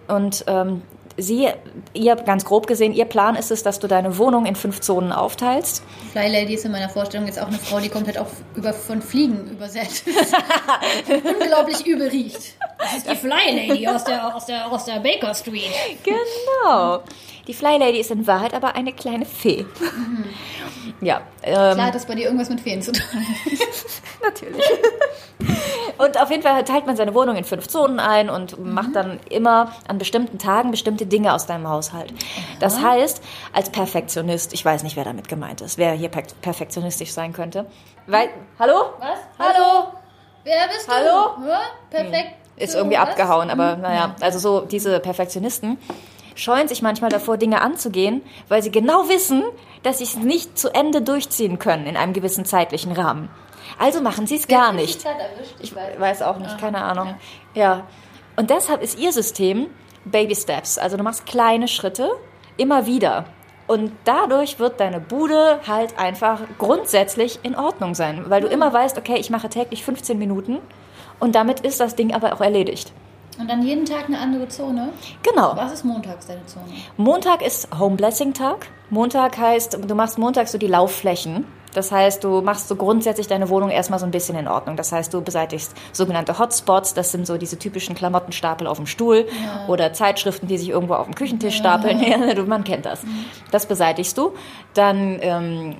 Und 0.09 0.43
ähm, 0.47 0.81
sie, 1.17 1.49
ihr, 1.93 2.15
ganz 2.15 2.45
grob 2.45 2.67
gesehen, 2.67 2.93
ihr 2.93 3.05
Plan 3.05 3.35
ist 3.35 3.51
es, 3.51 3.63
dass 3.63 3.79
du 3.79 3.87
deine 3.87 4.17
Wohnung 4.17 4.45
in 4.45 4.55
fünf 4.55 4.81
Zonen 4.81 5.11
aufteilst. 5.11 5.83
Fly 6.11 6.31
Lady 6.31 6.55
ist 6.55 6.65
in 6.65 6.71
meiner 6.71 6.89
Vorstellung 6.89 7.27
jetzt 7.27 7.39
auch 7.39 7.47
eine 7.47 7.57
Frau, 7.57 7.79
die 7.79 7.89
komplett 7.89 8.17
auf, 8.17 8.31
über, 8.55 8.73
von 8.73 9.01
Fliegen 9.01 9.49
übersät 9.49 9.89
ist. 9.89 10.05
Unglaublich 11.41 11.85
übel 11.85 12.07
riecht. 12.07 12.55
Das 12.77 12.97
ist 12.97 13.09
die 13.09 13.15
Fly 13.15 13.67
Lady 13.67 13.87
aus 13.87 14.03
der, 14.03 14.35
aus 14.35 14.45
der, 14.45 14.71
aus 14.71 14.85
der 14.85 14.99
Baker 14.99 15.33
Street. 15.33 15.71
Genau. 16.03 17.01
Die 17.47 17.53
Fly 17.53 17.77
Lady 17.77 17.99
ist 17.99 18.11
in 18.11 18.25
Wahrheit 18.27 18.53
aber 18.53 18.75
eine 18.75 18.91
kleine 18.93 19.25
Fee. 19.25 19.65
Ja. 21.01 21.21
Ähm, 21.43 21.73
Klar 21.73 21.87
hat 21.87 21.95
das 21.95 22.05
bei 22.05 22.15
dir 22.15 22.25
irgendwas 22.25 22.49
mit 22.49 22.59
Feen 22.61 22.81
zu 22.81 22.91
tun. 22.91 23.03
Natürlich. 24.23 24.63
Und 25.97 26.19
auf 26.21 26.29
jeden 26.31 26.41
Fall 26.43 26.63
teilt 26.65 26.85
man 26.87 26.95
seine 26.97 27.13
Wohnung 27.13 27.35
in 27.35 27.43
fünf 27.43 27.67
Zonen 27.67 27.99
ein 27.99 28.29
und 28.29 28.57
macht 28.63 28.95
dann 28.95 29.19
immer 29.29 29.71
an 29.87 29.97
bestimmten 29.97 30.39
Tagen 30.39 30.71
bestimmte 30.71 31.05
Dinge 31.05 31.33
aus 31.33 31.45
deinem 31.45 31.67
Haushalt. 31.69 32.13
Das 32.59 32.81
heißt, 32.81 33.21
als 33.53 33.69
Perfektionist, 33.69 34.53
ich 34.53 34.65
weiß 34.65 34.83
nicht, 34.83 34.95
wer 34.95 35.03
damit 35.03 35.27
gemeint 35.27 35.61
ist, 35.61 35.77
wer 35.77 35.91
hier 35.93 36.09
per 36.09 36.23
perfektionistisch 36.41 37.11
sein 37.11 37.31
könnte. 37.33 37.65
Weil, 38.07 38.29
hallo? 38.59 38.93
Was? 38.99 39.19
Hallo? 39.39 39.87
Wer 40.43 40.67
bist 40.67 40.87
du? 40.87 40.91
Hallo? 40.91 41.35
Perfekt. 41.89 42.35
Ist 42.57 42.71
So, 42.73 42.79
irgendwie 42.79 42.97
was? 42.97 43.09
abgehauen, 43.09 43.49
aber 43.49 43.75
Mhm. 43.75 43.81
naja, 43.81 44.15
also 44.21 44.39
so 44.39 44.61
diese 44.65 44.99
Perfektionisten 44.99 45.77
scheuen 46.35 46.67
sich 46.67 46.81
manchmal 46.81 47.09
davor, 47.09 47.37
Dinge 47.37 47.61
anzugehen, 47.61 48.21
weil 48.47 48.61
sie 48.61 48.71
genau 48.71 49.09
wissen, 49.09 49.43
dass 49.83 49.97
sie 49.97 50.03
es 50.03 50.17
nicht 50.17 50.57
zu 50.57 50.73
Ende 50.73 51.01
durchziehen 51.01 51.59
können 51.59 51.85
in 51.87 51.97
einem 51.97 52.13
gewissen 52.13 52.45
zeitlichen 52.45 52.91
Rahmen. 52.91 53.29
Also 53.79 54.01
machen 54.01 54.27
sie 54.27 54.35
es 54.35 54.47
gar 54.47 54.73
nicht. 54.73 55.05
ich 55.59 55.75
weiß. 55.75 55.99
Weiß 55.99 56.21
auch 56.21 56.37
nicht, 56.37 56.57
keine 56.59 56.83
Ahnung. 56.83 57.15
Ja. 57.53 57.87
Und 58.35 58.49
deshalb 58.49 58.81
ist 58.81 58.99
ihr 58.99 59.11
System 59.11 59.67
Baby 60.05 60.35
Steps. 60.35 60.77
Also 60.77 60.97
du 60.97 61.03
machst 61.03 61.25
kleine 61.25 61.67
Schritte 61.67 62.11
immer 62.57 62.85
wieder. 62.85 63.25
Und 63.67 63.91
dadurch 64.03 64.59
wird 64.59 64.79
deine 64.79 64.99
Bude 64.99 65.59
halt 65.67 65.97
einfach 65.97 66.41
grundsätzlich 66.59 67.39
in 67.41 67.55
Ordnung 67.55 67.95
sein, 67.95 68.25
weil 68.29 68.41
du 68.41 68.47
immer 68.47 68.71
weißt, 68.71 68.97
okay, 68.97 69.17
ich 69.17 69.31
mache 69.31 69.49
täglich 69.49 69.83
15 69.83 70.19
Minuten 70.19 70.59
und 71.19 71.33
damit 71.33 71.61
ist 71.61 71.79
das 71.79 71.95
Ding 71.95 72.13
aber 72.13 72.33
auch 72.33 72.41
erledigt. 72.41 72.93
Und 73.37 73.49
dann 73.49 73.63
jeden 73.63 73.85
Tag 73.85 74.05
eine 74.05 74.19
andere 74.19 74.47
Zone. 74.47 74.89
Genau. 75.23 75.53
Was 75.55 75.73
ist 75.73 75.85
montags 75.85 76.27
deine 76.27 76.45
Zone? 76.45 76.65
Montag 76.97 77.45
ist 77.45 77.67
Home 77.77 77.95
Blessing 77.95 78.33
Tag. 78.33 78.67
Montag 78.89 79.37
heißt, 79.37 79.77
du 79.87 79.95
machst 79.95 80.17
montags 80.17 80.51
so 80.51 80.57
die 80.57 80.67
Laufflächen. 80.67 81.45
Das 81.73 81.91
heißt, 81.91 82.23
du 82.23 82.41
machst 82.41 82.69
so 82.69 82.77
grundsätzlich 82.77 83.27
deine 83.27 83.49
Wohnung 83.49 83.69
erstmal 83.69 83.99
so 83.99 84.05
ein 84.05 84.11
bisschen 84.11 84.37
in 84.37 84.47
Ordnung. 84.47 84.77
Das 84.77 84.93
heißt, 84.93 85.13
du 85.13 85.21
beseitigst 85.21 85.73
sogenannte 85.91 86.39
Hotspots. 86.39 86.93
Das 86.93 87.11
sind 87.11 87.27
so 87.27 87.37
diese 87.37 87.59
typischen 87.59 87.95
Klamottenstapel 87.95 88.65
auf 88.65 88.77
dem 88.77 88.87
Stuhl 88.87 89.27
oder 89.67 89.91
Zeitschriften, 89.91 90.47
die 90.47 90.57
sich 90.57 90.69
irgendwo 90.69 90.93
auf 90.93 91.05
dem 91.05 91.15
Küchentisch 91.15 91.57
stapeln. 91.57 92.01
Ja, 92.01 92.43
man 92.45 92.63
kennt 92.63 92.85
das. 92.85 93.01
Das 93.51 93.65
beseitigst 93.65 94.17
du. 94.17 94.33
Dann, 94.73 95.19
ähm, 95.21 95.75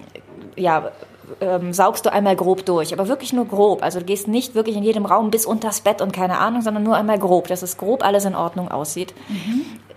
ja, 0.58 0.92
ähm, 1.42 1.74
saugst 1.74 2.06
du 2.06 2.12
einmal 2.12 2.36
grob 2.36 2.66
durch, 2.66 2.94
aber 2.94 3.08
wirklich 3.08 3.34
nur 3.34 3.46
grob. 3.46 3.84
Also 3.84 4.00
du 4.00 4.06
gehst 4.06 4.28
nicht 4.28 4.56
wirklich 4.56 4.76
in 4.76 4.84
jedem 4.84 5.06
Raum 5.06 5.32
bis 5.32 5.46
unters 5.46 5.82
Bett 5.82 6.02
und 6.02 6.14
keine 6.14 6.38
Ahnung, 6.38 6.62
sondern 6.62 6.84
nur 6.84 6.96
einmal 6.96 7.20
grob, 7.20 7.48
dass 7.48 7.62
es 7.62 7.78
grob 7.78 8.04
alles 8.04 8.26
in 8.26 8.36
Ordnung 8.36 8.70
aussieht. 8.70 9.14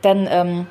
Dann 0.02 0.28
ähm, 0.30 0.66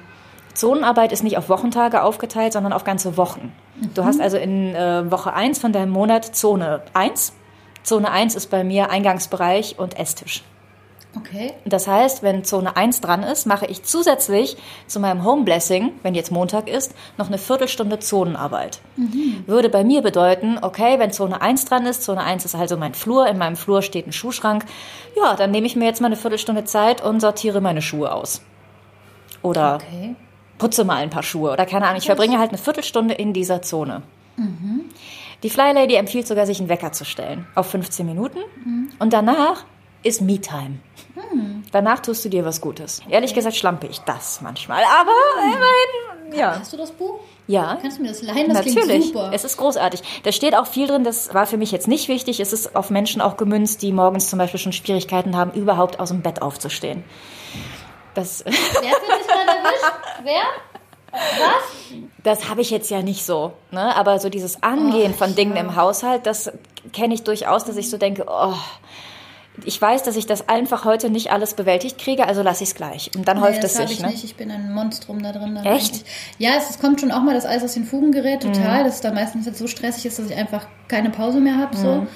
Zonenarbeit 0.54 1.12
ist 1.12 1.24
nicht 1.24 1.38
auf 1.38 1.50
Wochentage 1.50 2.02
aufgeteilt, 2.02 2.54
sondern 2.54 2.74
auf 2.74 2.84
ganze 2.84 3.18
Wochen. 3.18 3.54
Du 3.94 4.04
hast 4.04 4.20
also 4.20 4.38
in 4.38 4.76
äh, 4.76 5.10
Woche 5.12 5.34
1 5.34 5.60
von 5.60 5.72
deinem 5.72 5.92
Monat 5.92 6.36
Zone 6.36 6.82
1. 6.94 7.34
Zone 7.84 8.10
1 8.10 8.36
ist 8.36 8.48
bei 8.48 8.64
mir 8.64 8.90
Eingangsbereich 8.90 9.78
und 9.78 9.98
Esstisch. 9.98 10.44
Okay. 11.18 11.54
Das 11.66 11.88
heißt, 11.88 12.24
wenn 12.24 12.44
Zone 12.44 12.76
1 12.76 13.02
dran 13.02 13.24
ist, 13.24 13.46
mache 13.46 13.66
ich 13.66 13.84
zusätzlich 13.84 14.58
zu 14.88 15.00
meinem 15.00 15.24
Home 15.24 15.44
Blessing, 15.44 15.94
wenn 16.04 16.16
jetzt 16.16 16.32
Montag 16.32 16.68
ist, 16.70 16.94
noch 17.18 17.28
eine 17.28 17.38
Viertelstunde 17.38 18.00
Zonenarbeit. 18.00 18.80
Würde 19.46 19.70
bei 19.70 19.84
mir 19.84 20.02
bedeuten, 20.02 20.58
okay, 20.62 21.00
wenn 21.00 21.12
Zone 21.12 21.42
1 21.42 21.66
dran 21.66 21.86
ist, 21.86 22.04
Zone 22.04 22.22
1 22.22 22.46
ist 22.46 22.56
also 22.56 22.78
mein 22.78 22.94
Flur, 22.94 23.28
in 23.28 23.38
meinem 23.38 23.56
Flur 23.56 23.82
steht 23.82 24.08
ein 24.08 24.14
Schuhschrank, 24.14 24.66
ja, 25.16 25.36
dann 25.36 25.52
nehme 25.52 25.68
ich 25.68 25.76
mir 25.76 25.86
jetzt 25.86 26.02
mal 26.02 26.08
eine 26.08 26.16
Viertelstunde 26.16 26.64
Zeit 26.66 27.04
und 27.04 27.20
sortiere 27.20 27.62
meine 27.62 27.82
Schuhe 27.82 28.12
aus. 28.14 28.42
Oder 29.42 29.76
Okay. 29.76 30.16
putze 30.58 30.84
mal 30.84 30.98
ein 30.98 31.10
paar 31.10 31.24
Schuhe 31.24 31.52
oder 31.52 31.66
keine 31.66 31.86
Ahnung. 31.86 32.00
Ich 32.00 32.06
verbringe 32.08 32.40
halt 32.40 32.50
eine 32.50 32.58
Viertelstunde 32.58 33.14
in 33.14 33.34
dieser 33.34 33.62
Zone. 33.62 34.02
Die 35.44 35.50
Fly 35.50 35.72
Lady 35.74 35.96
empfiehlt 35.96 36.28
sogar, 36.28 36.46
sich 36.46 36.60
einen 36.60 36.70
Wecker 36.70 36.92
zu 36.92 37.06
stellen 37.06 37.46
auf 37.56 37.68
15 37.72 38.06
Minuten. 38.06 38.40
Und 39.00 39.14
danach 39.14 39.66
ist 40.08 40.22
Me-Time. 40.22 40.80
Danach 41.72 42.00
tust 42.00 42.24
du 42.26 42.30
dir 42.30 42.46
was 42.46 42.62
Gutes. 42.62 43.02
Ehrlich 43.10 43.34
gesagt 43.34 43.56
schlampe 43.56 43.88
ich 43.88 44.00
das 44.00 44.42
manchmal, 44.42 44.84
aber 44.84 45.12
immerhin, 45.44 46.38
ja. 46.38 46.60
Hast 46.60 46.74
du 46.74 46.78
das 46.78 46.92
Buch? 46.92 47.20
Ja. 47.48 47.78
Kannst 47.82 47.98
du 47.98 48.02
mir 48.02 48.10
das 48.10 48.22
leihen? 48.22 48.50
Das 48.54 48.66
Natürlich. 48.66 49.08
super. 49.08 49.32
Es 49.34 49.44
ist 49.44 49.58
großartig. 49.58 50.02
Da 50.24 50.32
steht 50.32 50.56
auch 50.56 50.68
viel 50.68 50.88
drin, 50.88 51.04
das 51.04 51.34
war 51.34 51.46
für 51.46 51.58
mich 51.58 51.72
jetzt 51.72 51.88
nicht 51.88 52.08
wichtig. 52.08 52.40
Es 52.40 52.52
ist 52.54 52.76
auf 52.76 52.90
Menschen 52.90 53.22
auch 53.22 53.38
gemünzt, 53.38 53.82
die 53.82 53.92
morgens 53.94 54.30
zum 54.30 54.40
Beispiel 54.40 54.60
schon 54.60 54.74
Schwierigkeiten 54.74 55.36
haben, 55.36 55.52
überhaupt 55.52 56.00
aus 56.00 56.10
dem 56.10 56.22
Bett 56.22 56.42
aufzustehen. 56.42 57.04
Das, 58.14 58.44
Wer 58.46 58.54
hat 58.54 58.62
dich 58.74 59.28
gerade 59.28 59.50
erwischt? 59.50 59.94
Wer? 60.24 60.42
Was? 61.12 61.98
das 62.24 62.50
habe 62.50 62.62
ich 62.62 62.70
jetzt 62.70 62.92
ja 62.92 63.02
nicht 63.02 63.26
so. 63.26 63.54
Ne? 63.72 63.96
Aber 63.96 64.20
so 64.20 64.30
dieses 64.30 64.62
Angehen 64.62 65.14
Oh, 65.16 65.18
von 65.18 65.36
Dingen 65.36 65.56
ja. 65.56 65.62
im 65.62 65.76
Haushalt, 65.76 66.26
das 66.26 66.52
kenne 66.94 67.14
ich 67.14 67.24
durchaus, 67.24 67.64
dass 67.64 67.78
ich 67.78 67.90
so 67.90 67.98
denke, 67.98 68.26
oh, 68.28 68.54
ich 69.66 69.82
weiß, 69.82 70.04
dass 70.04 70.16
ich 70.16 70.26
das 70.26 70.48
einfach 70.50 70.86
heute 70.86 71.10
nicht 71.10 71.32
alles 71.32 71.54
bewältigt 71.54 71.98
kriege, 71.98 72.28
also 72.28 72.42
lasse 72.44 72.64
ich 72.64 72.70
es 72.70 72.76
gleich. 72.76 73.12
Und 73.16 73.28
dann 73.28 73.42
häuft 73.42 73.56
nee, 73.56 73.62
das 73.62 73.72
es 73.72 73.78
sich. 73.78 73.92
ich 73.92 74.02
Ne? 74.02 74.08
nicht. 74.10 74.24
Ich 74.24 74.36
bin 74.36 74.52
ein 74.52 74.72
Monstrum 74.74 75.22
da 75.24 75.32
drin. 75.32 75.56
Echt? 75.58 76.06
Ja, 76.38 76.52
es, 76.58 76.70
es 76.70 76.80
kommt 76.80 77.02
schon 77.02 77.12
auch 77.12 77.22
mal 77.24 77.34
das 77.34 77.46
Eis 77.46 77.64
aus 77.64 77.74
den 77.74 77.86
Fugen 77.86 78.12
gerät, 78.12 78.44
Mhm. 78.46 78.54
total. 78.54 78.84
Dass 78.84 78.96
es 78.96 79.02
dann 79.02 79.16
meistens 79.16 79.46
jetzt 79.46 79.58
so 79.60 79.68
stressig 79.68 80.06
ist, 80.06 80.20
dass 80.20 80.30
ich 80.30 80.36
einfach 80.36 80.68
keine 80.88 81.10
Pause 81.10 81.40
mehr 81.40 81.58
habe. 81.58 81.76
So. 81.76 82.08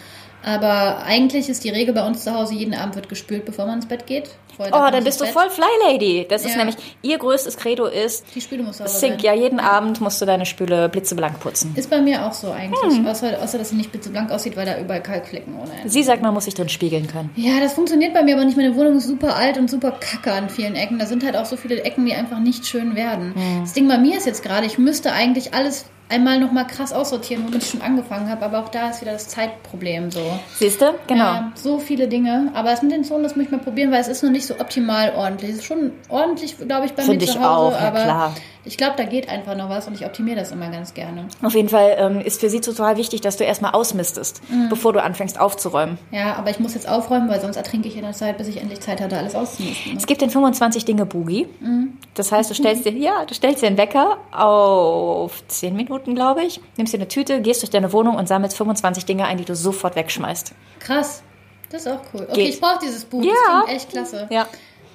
Aber 0.43 1.03
eigentlich 1.05 1.49
ist 1.49 1.63
die 1.63 1.69
Regel 1.69 1.93
bei 1.93 2.05
uns 2.05 2.23
zu 2.23 2.33
Hause, 2.33 2.53
jeden 2.55 2.73
Abend 2.73 2.95
wird 2.95 3.09
gespült, 3.09 3.45
bevor 3.45 3.65
man 3.65 3.75
ins 3.75 3.85
Bett 3.87 4.07
geht. 4.07 4.29
Vorher 4.57 4.73
Oh, 4.75 4.91
dann 4.91 5.03
bist 5.03 5.19
du 5.21 5.25
ins 5.25 5.33
voll 5.33 5.49
Fly 5.49 5.65
Lady. 5.87 6.25
Das 6.29 6.43
ist 6.43 6.51
Ja. 6.51 6.57
nämlich, 6.57 6.75
ihr 7.01 7.17
größtes 7.17 7.57
Credo 7.57 7.85
ist, 7.85 8.25
Bett. 8.25 8.35
Die 8.35 8.41
Spüle 8.41 8.63
muss 8.63 8.77
sauber 8.77 8.89
Sink, 8.89 9.21
sein. 9.21 9.23
ja, 9.23 9.33
jeden 9.33 9.59
Abend 9.59 10.01
musst 10.01 10.21
du 10.21 10.25
deine 10.25 10.45
Spüle 10.45 10.89
blitzeblank 10.89 11.39
putzen. 11.39 11.73
Ist 11.75 11.89
bei 11.89 12.01
mir 12.01 12.25
auch 12.25 12.33
so 12.33 12.51
eigentlich. 12.51 12.97
Hm. 12.97 13.07
Außer, 13.07 13.41
außer, 13.41 13.57
dass 13.59 13.69
sie 13.69 13.75
nicht 13.75 13.91
blitzeblank 13.91 14.31
aussieht, 14.31 14.57
weil 14.57 14.65
da 14.65 14.77
überall 14.79 15.01
Kalkflecken 15.01 15.53
ohne 15.59 15.71
Ende. 15.71 15.89
Sie 15.89 16.03
sagt, 16.03 16.21
man 16.21 16.33
muss 16.33 16.45
sich 16.45 16.53
drin 16.55 16.69
spiegeln 16.69 17.07
können. 17.07 17.29
Ja, 17.35 17.59
das 17.61 17.73
funktioniert 17.73 18.13
bei 18.13 18.23
mir 18.23 18.35
aber 18.35 18.45
nicht. 18.45 18.57
Meine 18.57 18.75
Wohnung 18.75 18.97
ist 18.97 19.07
super 19.07 19.35
alt 19.35 19.57
und 19.57 19.69
super 19.69 19.91
kacke 19.91 20.31
an 20.33 20.49
vielen 20.49 20.75
Ecken. 20.75 20.99
Da 20.99 21.05
sind 21.05 21.23
halt 21.23 21.35
auch 21.37 21.45
so 21.45 21.55
viele 21.55 21.81
Ecken, 21.83 22.05
die 22.05 22.13
einfach 22.13 22.39
nicht 22.39 22.65
schön 22.65 22.95
werden. 22.95 23.33
Das 23.61 23.73
Ding 23.73 23.87
bei 23.87 23.97
mir 23.97 24.17
ist 24.17 24.25
jetzt 24.25 24.43
gerade, 24.43 24.65
ich 24.65 24.77
müsste 24.77 25.13
eigentlich 25.13 25.53
alles 25.53 25.85
einmal 26.11 26.39
nochmal 26.39 26.67
krass 26.67 26.93
aussortieren, 26.93 27.45
womit 27.45 27.63
ich 27.63 27.69
schon 27.69 27.81
angefangen 27.81 28.29
habe. 28.29 28.45
Aber 28.45 28.59
auch 28.59 28.69
da 28.69 28.89
ist 28.89 29.01
wieder 29.01 29.13
das 29.13 29.27
Zeitproblem 29.27 30.11
so. 30.11 30.21
Siehst 30.55 30.81
du? 30.81 30.93
Genau. 31.07 31.23
Ja, 31.23 31.51
so 31.55 31.79
viele 31.79 32.07
Dinge. 32.07 32.51
Aber 32.53 32.69
das 32.69 32.81
mit 32.81 32.91
den 32.91 33.03
Zonen, 33.03 33.23
das 33.23 33.35
muss 33.35 33.45
ich 33.45 33.51
mal 33.51 33.59
probieren, 33.59 33.91
weil 33.91 34.01
es 34.01 34.07
ist 34.07 34.21
noch 34.23 34.29
nicht 34.29 34.45
so 34.45 34.59
optimal 34.59 35.13
ordentlich. 35.15 35.51
Es 35.51 35.57
ist 35.57 35.65
schon 35.65 35.91
ordentlich, 36.09 36.57
glaube 36.57 36.85
ich, 36.85 36.93
bei 36.93 37.03
Finde 37.03 37.25
mir 37.25 37.31
ich 37.31 37.31
zu 37.37 37.39
Hause. 37.41 37.75
auch, 37.75 37.81
ja, 37.81 37.87
aber 37.87 38.03
klar. 38.03 38.35
Ich 38.63 38.77
glaube, 38.77 38.93
da 38.97 39.03
geht 39.05 39.27
einfach 39.29 39.55
noch 39.55 39.69
was 39.69 39.87
und 39.87 39.93
ich 39.95 40.05
optimiere 40.05 40.37
das 40.39 40.51
immer 40.51 40.69
ganz 40.69 40.93
gerne. 40.93 41.27
Auf 41.41 41.53
jeden 41.55 41.69
Fall 41.69 41.95
ähm, 41.97 42.21
ist 42.21 42.39
für 42.39 42.49
sie 42.49 42.61
total 42.61 42.97
wichtig, 42.97 43.21
dass 43.21 43.37
du 43.37 43.43
erstmal 43.43 43.71
ausmistest, 43.71 44.41
Mhm. 44.49 44.69
bevor 44.69 44.93
du 44.93 45.01
anfängst 45.01 45.39
aufzuräumen. 45.39 45.97
Ja, 46.11 46.35
aber 46.35 46.49
ich 46.51 46.59
muss 46.59 46.73
jetzt 46.75 46.87
aufräumen, 46.87 47.27
weil 47.29 47.41
sonst 47.41 47.55
ertrinke 47.57 47.87
ich 47.87 47.95
in 47.95 48.03
der 48.03 48.11
Zeit, 48.13 48.37
bis 48.37 48.47
ich 48.47 48.57
endlich 48.61 48.79
Zeit 48.81 49.01
hatte, 49.01 49.17
alles 49.17 49.33
auszumisten. 49.35 49.93
Ne? 49.93 49.97
Es 49.97 50.05
gibt 50.05 50.21
den 50.21 50.29
25 50.29 50.85
Dinge 50.85 51.05
Boogie. 51.05 51.47
Mhm. 51.59 51.97
Das 52.13 52.31
heißt, 52.31 52.49
du 52.49 52.53
stellst 52.53 52.85
dir, 52.85 52.91
ja, 52.93 53.25
du 53.25 53.33
stellst 53.33 53.61
dir 53.63 53.67
einen 53.67 53.77
Wecker 53.77 54.17
auf 54.31 55.45
10 55.47 55.75
Minuten, 55.75 56.15
glaube 56.15 56.43
ich, 56.43 56.59
nimmst 56.77 56.93
dir 56.93 56.97
eine 56.97 57.07
Tüte, 57.07 57.41
gehst 57.41 57.61
durch 57.61 57.69
deine 57.69 57.91
Wohnung 57.93 58.15
und 58.15 58.27
sammelst 58.27 58.57
25 58.57 59.05
Dinge 59.05 59.25
ein, 59.25 59.37
die 59.37 59.45
du 59.45 59.55
sofort 59.55 59.95
wegschmeißt. 59.95 60.53
Krass. 60.79 61.23
Das 61.69 61.85
ist 61.85 61.87
auch 61.87 62.01
cool. 62.13 62.27
Okay, 62.29 62.43
Geht. 62.45 62.53
ich 62.55 62.59
brauche 62.61 62.79
dieses 62.83 63.05
Buch. 63.05 63.23
Ja. 63.23 63.31
Das 63.31 63.63
klingt 63.63 63.69
echt 63.77 63.89
klasse. 63.89 64.27
Ja. 64.29 64.45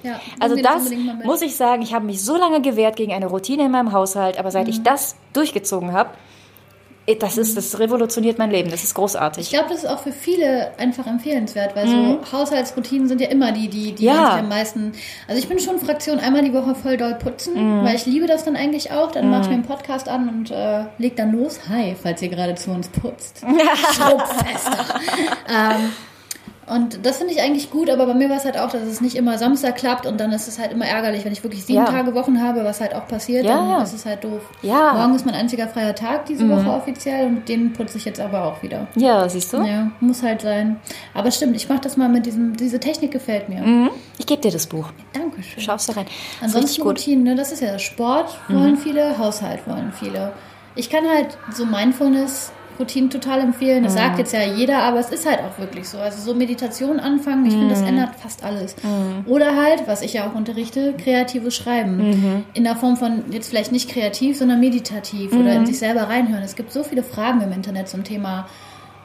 Ja, 0.07 0.19
Also 0.39 0.55
das 0.55 0.89
muss 1.23 1.41
ich 1.41 1.55
sagen, 1.55 1.81
ich 1.81 1.93
habe 1.93 2.05
mich 2.05 2.21
so 2.21 2.37
lange 2.37 2.61
gewehrt 2.61 2.95
gegen 2.95 3.13
eine 3.13 3.27
Routine 3.27 3.65
in 3.65 3.71
meinem 3.71 3.91
Haushalt, 3.91 4.37
aber 4.39 4.49
Mhm. 4.49 4.53
seit 4.53 4.67
ich 4.67 4.83
das 4.83 5.15
durchgezogen 5.33 5.93
habe, 5.93 6.09
eh, 7.09 7.15
das 7.15 7.37
ist, 7.37 7.55
das 7.55 7.79
revolutioniert 7.79 8.37
mein 8.37 8.51
Leben. 8.51 8.69
Das 8.69 8.83
ist 8.83 8.93
großartig. 8.93 9.43
Ich 9.45 9.49
glaube, 9.51 9.69
das 9.69 9.83
ist 9.85 9.89
auch 9.89 9.99
für 9.99 10.11
viele 10.11 10.77
einfach 10.77 11.07
empfehlenswert, 11.07 11.73
weil 11.75 11.87
so 11.87 12.19
Haushaltsroutinen 12.37 13.07
sind 13.07 13.21
ja 13.21 13.29
immer 13.29 13.53
die, 13.53 13.69
die, 13.69 13.93
die 13.93 14.03
Mhm. 14.09 14.15
Ja. 14.15 14.35
am 14.39 14.49
meisten. 14.49 14.91
Also 15.27 15.39
ich 15.39 15.47
bin 15.47 15.57
schon 15.59 15.79
Fraktion 15.79 16.19
einmal 16.19 16.43
die 16.43 16.53
Woche 16.53 16.75
voll 16.75 16.97
doll 16.97 17.15
putzen, 17.15 17.53
Mhm. 17.81 17.85
weil 17.85 17.95
ich 17.95 18.05
liebe 18.05 18.27
das 18.27 18.43
dann 18.43 18.55
eigentlich 18.57 18.91
auch. 18.91 19.11
Dann 19.13 19.29
mache 19.29 19.43
ich 19.43 19.47
mir 19.47 19.53
einen 19.53 19.63
Podcast 19.63 20.09
an 20.09 20.27
und 20.27 20.51
äh, 20.51 20.83
leg 20.97 21.15
dann 21.15 21.31
los. 21.31 21.59
Hi, 21.69 21.95
falls 22.01 22.21
ihr 22.21 22.29
gerade 22.29 22.55
zu 22.55 22.71
uns 22.71 22.89
putzt. 22.89 23.39
Schrubbfester. 23.95 24.99
ähm, 25.49 25.91
und 26.67 27.05
das 27.05 27.17
finde 27.17 27.33
ich 27.33 27.41
eigentlich 27.41 27.71
gut, 27.71 27.89
aber 27.89 28.05
bei 28.05 28.13
mir 28.13 28.29
war 28.29 28.37
es 28.37 28.45
halt 28.45 28.57
auch, 28.57 28.69
dass 28.71 28.81
es 28.83 28.99
nicht 29.01 29.15
immer 29.15 29.37
Samstag 29.37 29.75
klappt 29.77 30.05
und 30.05 30.19
dann 30.19 30.31
ist 30.31 30.47
es 30.47 30.59
halt 30.59 30.71
immer 30.71 30.85
ärgerlich, 30.85 31.23
wenn 31.25 31.31
ich 31.31 31.43
wirklich 31.43 31.63
sieben 31.65 31.79
Ja. 31.79 31.85
Tage 31.85 32.13
Wochen 32.13 32.41
habe, 32.41 32.63
was 32.63 32.81
halt 32.81 32.93
auch 32.93 33.07
passiert, 33.07 33.45
Ja, 33.45 33.55
dann 33.55 33.69
ja. 33.69 33.83
ist 33.83 33.93
es 33.93 34.05
halt 34.05 34.23
doof. 34.23 34.41
Ja. 34.61 34.93
Mhm. 34.93 34.99
Morgen 34.99 35.15
ist 35.15 35.25
mein 35.25 35.35
einziger 35.35 35.67
freier 35.67 35.95
Tag 35.95 36.25
diese 36.25 36.47
Woche 36.49 36.69
offiziell 36.69 37.25
und 37.27 37.47
den 37.47 37.73
putze 37.73 37.97
ich 37.97 38.05
jetzt 38.05 38.19
aber 38.19 38.43
auch 38.43 38.61
wieder. 38.61 38.87
Ja, 38.95 39.27
siehst 39.29 39.53
du? 39.53 39.57
Ja, 39.63 39.91
muss 39.99 40.21
halt 40.23 40.41
sein. 40.41 40.79
Aber 41.13 41.31
stimmt, 41.31 41.55
ich 41.55 41.69
mache 41.69 41.81
das 41.81 41.95
mal 41.97 42.09
mit 42.09 42.25
diesem, 42.25 42.55
diese 42.57 42.79
Technik 42.79 43.11
gefällt 43.11 43.49
mir. 43.49 43.61
Mhm. 43.61 43.89
Ich 44.17 44.25
gebe 44.25 44.41
dir 44.41 44.51
das 44.51 44.67
Buch. 44.67 44.89
Dankeschön. 45.13 45.63
Schaust 45.63 45.89
du 45.89 45.93
rein. 45.95 46.05
Das 46.41 46.53
Ansonsten 46.53 46.81
gut. 46.81 46.85
Mhm. 46.85 46.97
Routinen, 46.97 47.23
ne? 47.23 47.35
das 47.35 47.51
ist 47.51 47.61
ja 47.61 47.79
Sport 47.79 48.37
wollen 48.49 48.77
viele, 48.77 49.17
Haushalt 49.17 49.65
wollen 49.67 49.91
viele. 49.97 50.33
Ich 50.75 50.89
kann 50.89 51.05
halt 51.07 51.37
so 51.53 51.65
Mindfulness 51.65 52.51
Routinen 52.79 53.09
total 53.09 53.41
empfehlen. 53.41 53.83
Das 53.83 53.93
sagt 53.93 54.19
jetzt 54.19 54.33
ja 54.33 54.43
jeder, 54.43 54.79
aber 54.83 54.99
es 54.99 55.09
ist 55.09 55.25
halt 55.25 55.39
auch 55.39 55.59
wirklich 55.59 55.87
so. 55.87 55.97
Also 55.97 56.21
so 56.21 56.33
Meditation 56.33 56.99
anfangen, 56.99 57.45
ich 57.45 57.53
finde, 57.53 57.69
das 57.69 57.81
ändert 57.81 58.15
fast 58.15 58.43
alles. 58.43 58.75
Oder 59.25 59.55
halt, 59.55 59.87
was 59.87 60.01
ich 60.01 60.13
ja 60.13 60.27
auch 60.27 60.35
unterrichte, 60.35 60.93
kreatives 60.93 61.55
Schreiben. 61.55 62.45
In 62.53 62.63
der 62.63 62.75
Form 62.75 62.97
von 62.97 63.23
jetzt 63.31 63.49
vielleicht 63.49 63.71
nicht 63.71 63.89
kreativ, 63.89 64.37
sondern 64.37 64.59
meditativ 64.59 65.33
oder 65.33 65.53
in 65.53 65.65
sich 65.65 65.79
selber 65.79 66.03
reinhören. 66.03 66.43
Es 66.43 66.55
gibt 66.55 66.71
so 66.71 66.83
viele 66.83 67.03
Fragen 67.03 67.41
im 67.41 67.51
Internet 67.51 67.87
zum 67.87 68.03
Thema 68.03 68.47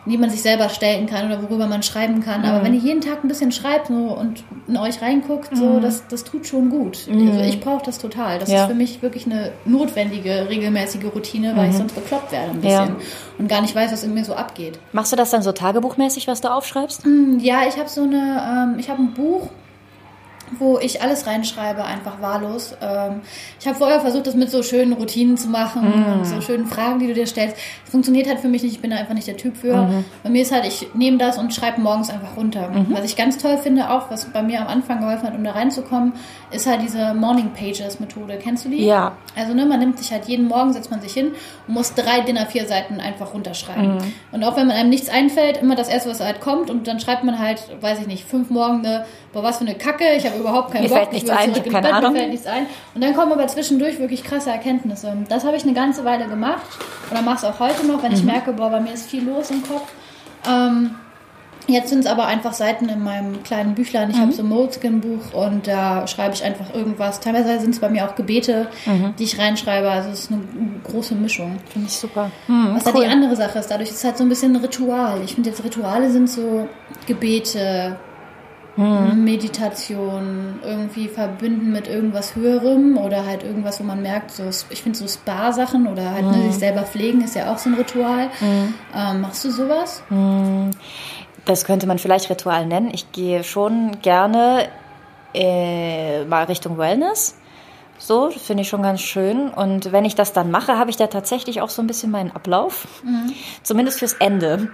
die 0.04 0.18
man 0.18 0.30
sich 0.30 0.42
selber 0.42 0.68
stellen 0.68 1.06
kann 1.06 1.26
oder 1.26 1.40
worüber 1.42 1.66
man 1.68 1.82
schreiben 1.84 2.20
kann. 2.22 2.44
Aber 2.44 2.64
wenn 2.64 2.74
ihr 2.74 2.80
jeden 2.80 3.00
Tag 3.00 3.22
ein 3.22 3.28
bisschen 3.28 3.52
schreibt 3.52 3.86
so, 3.86 3.94
und 3.94 4.42
in 4.66 4.76
euch 4.76 5.00
reinguckt, 5.00 5.56
so, 5.56 5.78
das, 5.78 6.06
das 6.08 6.24
tut 6.24 6.46
schon 6.46 6.70
gut. 6.70 7.06
Also 7.08 7.40
ich 7.40 7.60
brauche 7.60 7.84
das 7.84 7.98
total. 7.98 8.38
Das 8.40 8.50
Ja. 8.50 8.62
ist 8.62 8.68
für 8.68 8.74
mich 8.74 9.00
wirklich 9.02 9.26
eine 9.26 9.52
notwendige, 9.64 10.48
regelmäßige 10.48 11.04
Routine, 11.14 11.56
weil 11.56 11.70
ich 11.70 11.76
sonst 11.76 11.94
bekloppt 11.94 12.32
werde 12.32 12.50
ein 12.50 12.60
bisschen 12.60 12.70
Ja. 12.88 12.96
und 13.38 13.48
gar 13.48 13.60
nicht 13.60 13.74
weiß, 13.76 13.92
was 13.92 14.02
in 14.02 14.12
mir 14.14 14.24
so 14.24 14.34
abgeht. 14.34 14.78
Machst 14.92 15.12
du 15.12 15.16
das 15.16 15.30
dann 15.30 15.42
so 15.42 15.52
tagebuchmäßig, 15.52 16.26
was 16.26 16.40
du 16.40 16.52
aufschreibst? 16.52 17.02
Ja, 17.38 17.60
ich 17.68 17.76
habe 17.78 17.88
so 17.88 18.02
eine, 18.02 18.72
ähm, 18.74 18.78
ich 18.80 18.90
habe 18.90 19.02
ein 19.02 19.14
Buch, 19.14 19.50
wo 20.58 20.78
ich 20.78 21.02
alles 21.02 21.26
reinschreibe, 21.26 21.84
einfach 21.84 22.20
wahllos. 22.20 22.74
Ähm, 22.80 23.20
ich 23.60 23.66
habe 23.66 23.76
vorher 23.76 24.00
versucht, 24.00 24.26
das 24.26 24.34
mit 24.34 24.50
so 24.50 24.62
schönen 24.62 24.92
Routinen 24.92 25.36
zu 25.36 25.48
machen 25.48 25.82
und 26.14 26.24
so 26.26 26.40
schönen 26.40 26.66
Fragen, 26.66 26.98
die 26.98 27.06
du 27.06 27.14
dir 27.14 27.26
stellst. 27.26 27.56
Das 27.56 27.90
funktioniert 27.90 28.28
halt 28.28 28.40
für 28.40 28.48
mich 28.48 28.62
nicht, 28.62 28.72
ich 28.74 28.80
bin 28.80 28.90
da 28.90 28.96
einfach 28.96 29.14
nicht 29.14 29.26
der 29.26 29.36
Typ 29.36 29.56
für. 29.56 29.88
Bei 30.22 30.30
mir 30.30 30.42
ist 30.42 30.52
halt, 30.52 30.66
ich 30.66 30.88
nehme 30.94 31.18
das 31.18 31.38
und 31.38 31.54
schreibe 31.54 31.80
morgens 31.80 32.10
einfach 32.10 32.36
runter. 32.36 32.70
Was 32.90 33.04
ich 33.04 33.16
ganz 33.16 33.38
toll 33.38 33.58
finde, 33.58 33.90
auch 33.90 34.10
was 34.10 34.26
bei 34.26 34.42
mir 34.42 34.60
am 34.60 34.68
Anfang 34.68 35.00
geholfen 35.00 35.26
hat, 35.26 35.34
um 35.34 35.44
da 35.44 35.52
reinzukommen, 35.52 36.12
ist 36.50 36.66
halt 36.66 36.82
diese 36.82 37.14
Morning 37.14 37.50
Pages 37.52 38.00
Methode. 38.00 38.38
Kennst 38.42 38.64
du 38.64 38.68
die? 38.68 38.84
Ja. 38.84 39.12
Also 39.36 39.54
ne, 39.54 39.66
man 39.66 39.78
nimmt 39.80 39.98
sich 39.98 40.12
halt 40.12 40.26
jeden 40.26 40.46
Morgen, 40.48 40.72
setzt 40.72 40.90
man 40.90 41.00
sich 41.00 41.12
hin 41.12 41.32
und 41.66 41.74
muss 41.74 41.94
drei 41.94 42.20
DIN 42.20 42.38
A4 42.38 42.66
Seiten 42.66 43.00
einfach 43.00 43.34
runterschreiben. 43.34 43.98
Und 44.32 44.44
auch 44.44 44.56
wenn 44.56 44.66
man 44.66 44.76
einem 44.76 44.90
nichts 44.90 45.08
einfällt, 45.08 45.58
immer 45.58 45.74
das 45.76 45.88
erste, 45.88 46.10
was 46.10 46.20
halt 46.20 46.40
kommt 46.40 46.70
und 46.70 46.86
dann 46.86 47.00
schreibt 47.00 47.24
man 47.24 47.38
halt, 47.38 47.62
weiß 47.80 48.00
ich 48.00 48.06
nicht, 48.06 48.24
fünf 48.24 48.50
Morgende, 48.50 49.04
boah, 49.32 49.42
was 49.42 49.58
für 49.58 49.64
eine 49.64 49.74
Kacke, 49.74 50.04
ich 50.16 50.26
habe 50.26 50.36
überhaupt 50.42 50.72
keinen 50.72 50.82
Mir 50.82 50.88
Bock. 50.90 50.98
fällt 50.98 51.12
nichts 51.12 51.28
will 51.30 51.36
ein, 51.36 51.50
ich 51.52 51.62
keine 51.64 51.82
Bett, 51.86 51.92
Ahnung. 51.94 52.12
Mir 52.12 52.18
fällt 52.18 52.30
nichts 52.32 52.46
ein. 52.46 52.66
Und 52.94 53.02
dann 53.02 53.14
kommen 53.14 53.32
aber 53.32 53.46
zwischendurch 53.46 53.98
wirklich 53.98 54.22
krasse 54.22 54.50
Erkenntnisse. 54.50 55.16
Das 55.28 55.44
habe 55.44 55.56
ich 55.56 55.62
eine 55.64 55.72
ganze 55.72 56.04
Weile 56.04 56.26
gemacht 56.26 56.66
oder 57.10 57.22
mache 57.22 57.36
es 57.38 57.44
auch 57.44 57.58
heute 57.60 57.86
noch, 57.86 58.02
wenn 58.02 58.12
ich 58.12 58.22
merke, 58.22 58.52
boah, 58.52 58.70
bei 58.70 58.80
mir 58.80 58.92
ist 58.92 59.08
viel 59.08 59.24
los 59.26 59.50
im 59.50 59.62
Kopf. 59.62 59.90
Ähm, 60.48 60.96
Jetzt 61.68 61.90
sind 61.90 62.00
es 62.00 62.06
aber 62.06 62.26
einfach 62.26 62.52
Seiten 62.54 62.88
in 62.88 63.04
meinem 63.04 63.40
kleinen 63.44 63.76
Büchlein. 63.76 64.10
Ich 64.10 64.18
habe 64.18 64.32
so 64.32 64.42
ein 64.42 64.48
Moleskin-Buch 64.48 65.32
und 65.32 65.68
da 65.68 66.08
schreibe 66.08 66.34
ich 66.34 66.42
einfach 66.42 66.74
irgendwas. 66.74 67.20
Teilweise 67.20 67.60
sind 67.60 67.70
es 67.70 67.78
bei 67.78 67.88
mir 67.88 68.04
auch 68.04 68.16
Gebete, 68.16 68.66
die 69.16 69.22
ich 69.22 69.38
reinschreibe. 69.38 69.88
Also 69.88 70.10
es 70.10 70.24
ist 70.24 70.32
eine 70.32 70.40
große 70.82 71.14
Mischung. 71.14 71.58
Finde 71.72 71.86
ich 71.86 71.94
super. 71.96 72.32
Hm, 72.46 72.72
Was 72.74 72.84
halt 72.84 72.96
die 72.98 73.06
andere 73.06 73.36
Sache 73.36 73.60
ist, 73.60 73.68
dadurch 73.70 73.90
ist 73.90 73.98
es 73.98 74.04
halt 74.04 74.18
so 74.18 74.24
ein 74.24 74.28
bisschen 74.28 74.56
ein 74.56 74.60
Ritual. 74.60 75.20
Ich 75.24 75.34
finde 75.36 75.50
jetzt 75.50 75.62
Rituale 75.62 76.10
sind 76.10 76.28
so 76.28 76.68
Gebete, 77.06 77.96
Meditation, 78.76 80.60
irgendwie 80.64 81.08
verbinden 81.08 81.72
mit 81.72 81.88
irgendwas 81.88 82.34
Höherem 82.34 82.96
oder 82.96 83.26
halt 83.26 83.42
irgendwas, 83.42 83.80
wo 83.80 83.84
man 83.84 84.00
merkt, 84.00 84.30
so, 84.30 84.44
ich 84.70 84.82
finde 84.82 84.98
so 84.98 85.06
Spa-Sachen 85.06 85.86
oder 85.86 86.10
halt 86.10 86.24
ne, 86.24 86.44
sich 86.44 86.58
selber 86.58 86.82
pflegen 86.82 87.22
ist 87.22 87.34
ja 87.34 87.52
auch 87.52 87.58
so 87.58 87.68
ein 87.68 87.74
Ritual. 87.74 88.30
Ähm, 88.94 89.20
machst 89.20 89.44
du 89.44 89.50
sowas? 89.50 90.02
Das 91.44 91.64
könnte 91.64 91.86
man 91.86 91.98
vielleicht 91.98 92.30
Ritual 92.30 92.66
nennen. 92.66 92.90
Ich 92.92 93.12
gehe 93.12 93.44
schon 93.44 94.00
gerne 94.00 94.68
äh, 95.34 96.24
mal 96.24 96.44
Richtung 96.44 96.78
Wellness. 96.78 97.36
So, 98.04 98.28
das 98.30 98.42
finde 98.42 98.62
ich 98.62 98.68
schon 98.68 98.82
ganz 98.82 99.00
schön. 99.00 99.48
Und 99.48 99.92
wenn 99.92 100.04
ich 100.04 100.16
das 100.16 100.32
dann 100.32 100.50
mache, 100.50 100.76
habe 100.76 100.90
ich 100.90 100.96
da 100.96 101.06
tatsächlich 101.06 101.60
auch 101.60 101.70
so 101.70 101.80
ein 101.82 101.86
bisschen 101.86 102.10
meinen 102.10 102.32
Ablauf. 102.32 102.88
Zumindest 103.62 104.00
fürs 104.00 104.14
Ende. 104.14 104.70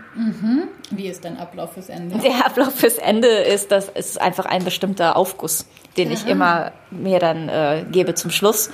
Wie 0.91 1.07
ist 1.09 1.27
dein 1.27 1.37
Ablauf 1.39 1.75
fürs 1.75 1.91
Ende? 1.91 2.17
Der 2.19 2.47
Ablauf 2.47 2.75
fürs 2.75 2.95
Ende 2.97 3.29
ist, 3.29 3.71
das 3.71 3.91
ist 3.91 4.19
einfach 4.19 4.47
ein 4.47 4.65
bestimmter 4.65 5.15
Aufguss, 5.17 5.67
den 5.99 6.11
ich 6.11 6.27
immer 6.27 6.73
mir 6.91 7.19
dann 7.19 7.51
äh, 7.51 7.85
gebe 7.91 8.15
zum 8.15 8.31
Schluss. 8.31 8.71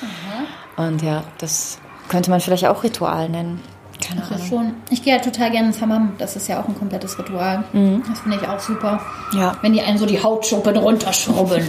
Und 0.76 1.02
ja, 1.02 1.24
das 1.38 1.78
könnte 2.08 2.30
man 2.30 2.38
vielleicht 2.40 2.66
auch 2.66 2.84
Ritual 2.84 3.28
nennen. 3.28 3.60
Keine 4.06 4.20
Das 4.20 4.30
ist 4.30 4.52
Ahnung. 4.52 4.66
schon. 4.66 4.74
Ich 4.90 5.02
gehe 5.02 5.14
halt 5.14 5.24
total 5.24 5.50
gerne 5.50 5.68
ins 5.68 5.80
Hammam. 5.80 6.12
Das 6.18 6.36
ist 6.36 6.46
ja 6.48 6.62
auch 6.62 6.68
ein 6.68 6.78
komplettes 6.78 7.18
Ritual. 7.18 7.64
Das 8.08 8.20
finde 8.20 8.38
ich 8.40 8.48
auch 8.48 8.60
super. 8.60 9.00
Ja. 9.32 9.56
Wenn 9.62 9.72
die 9.72 9.82
einen 9.82 9.98
so 9.98 10.06
die 10.06 10.22
Hautschuppen 10.22 10.76
runterschrubben. 10.76 11.68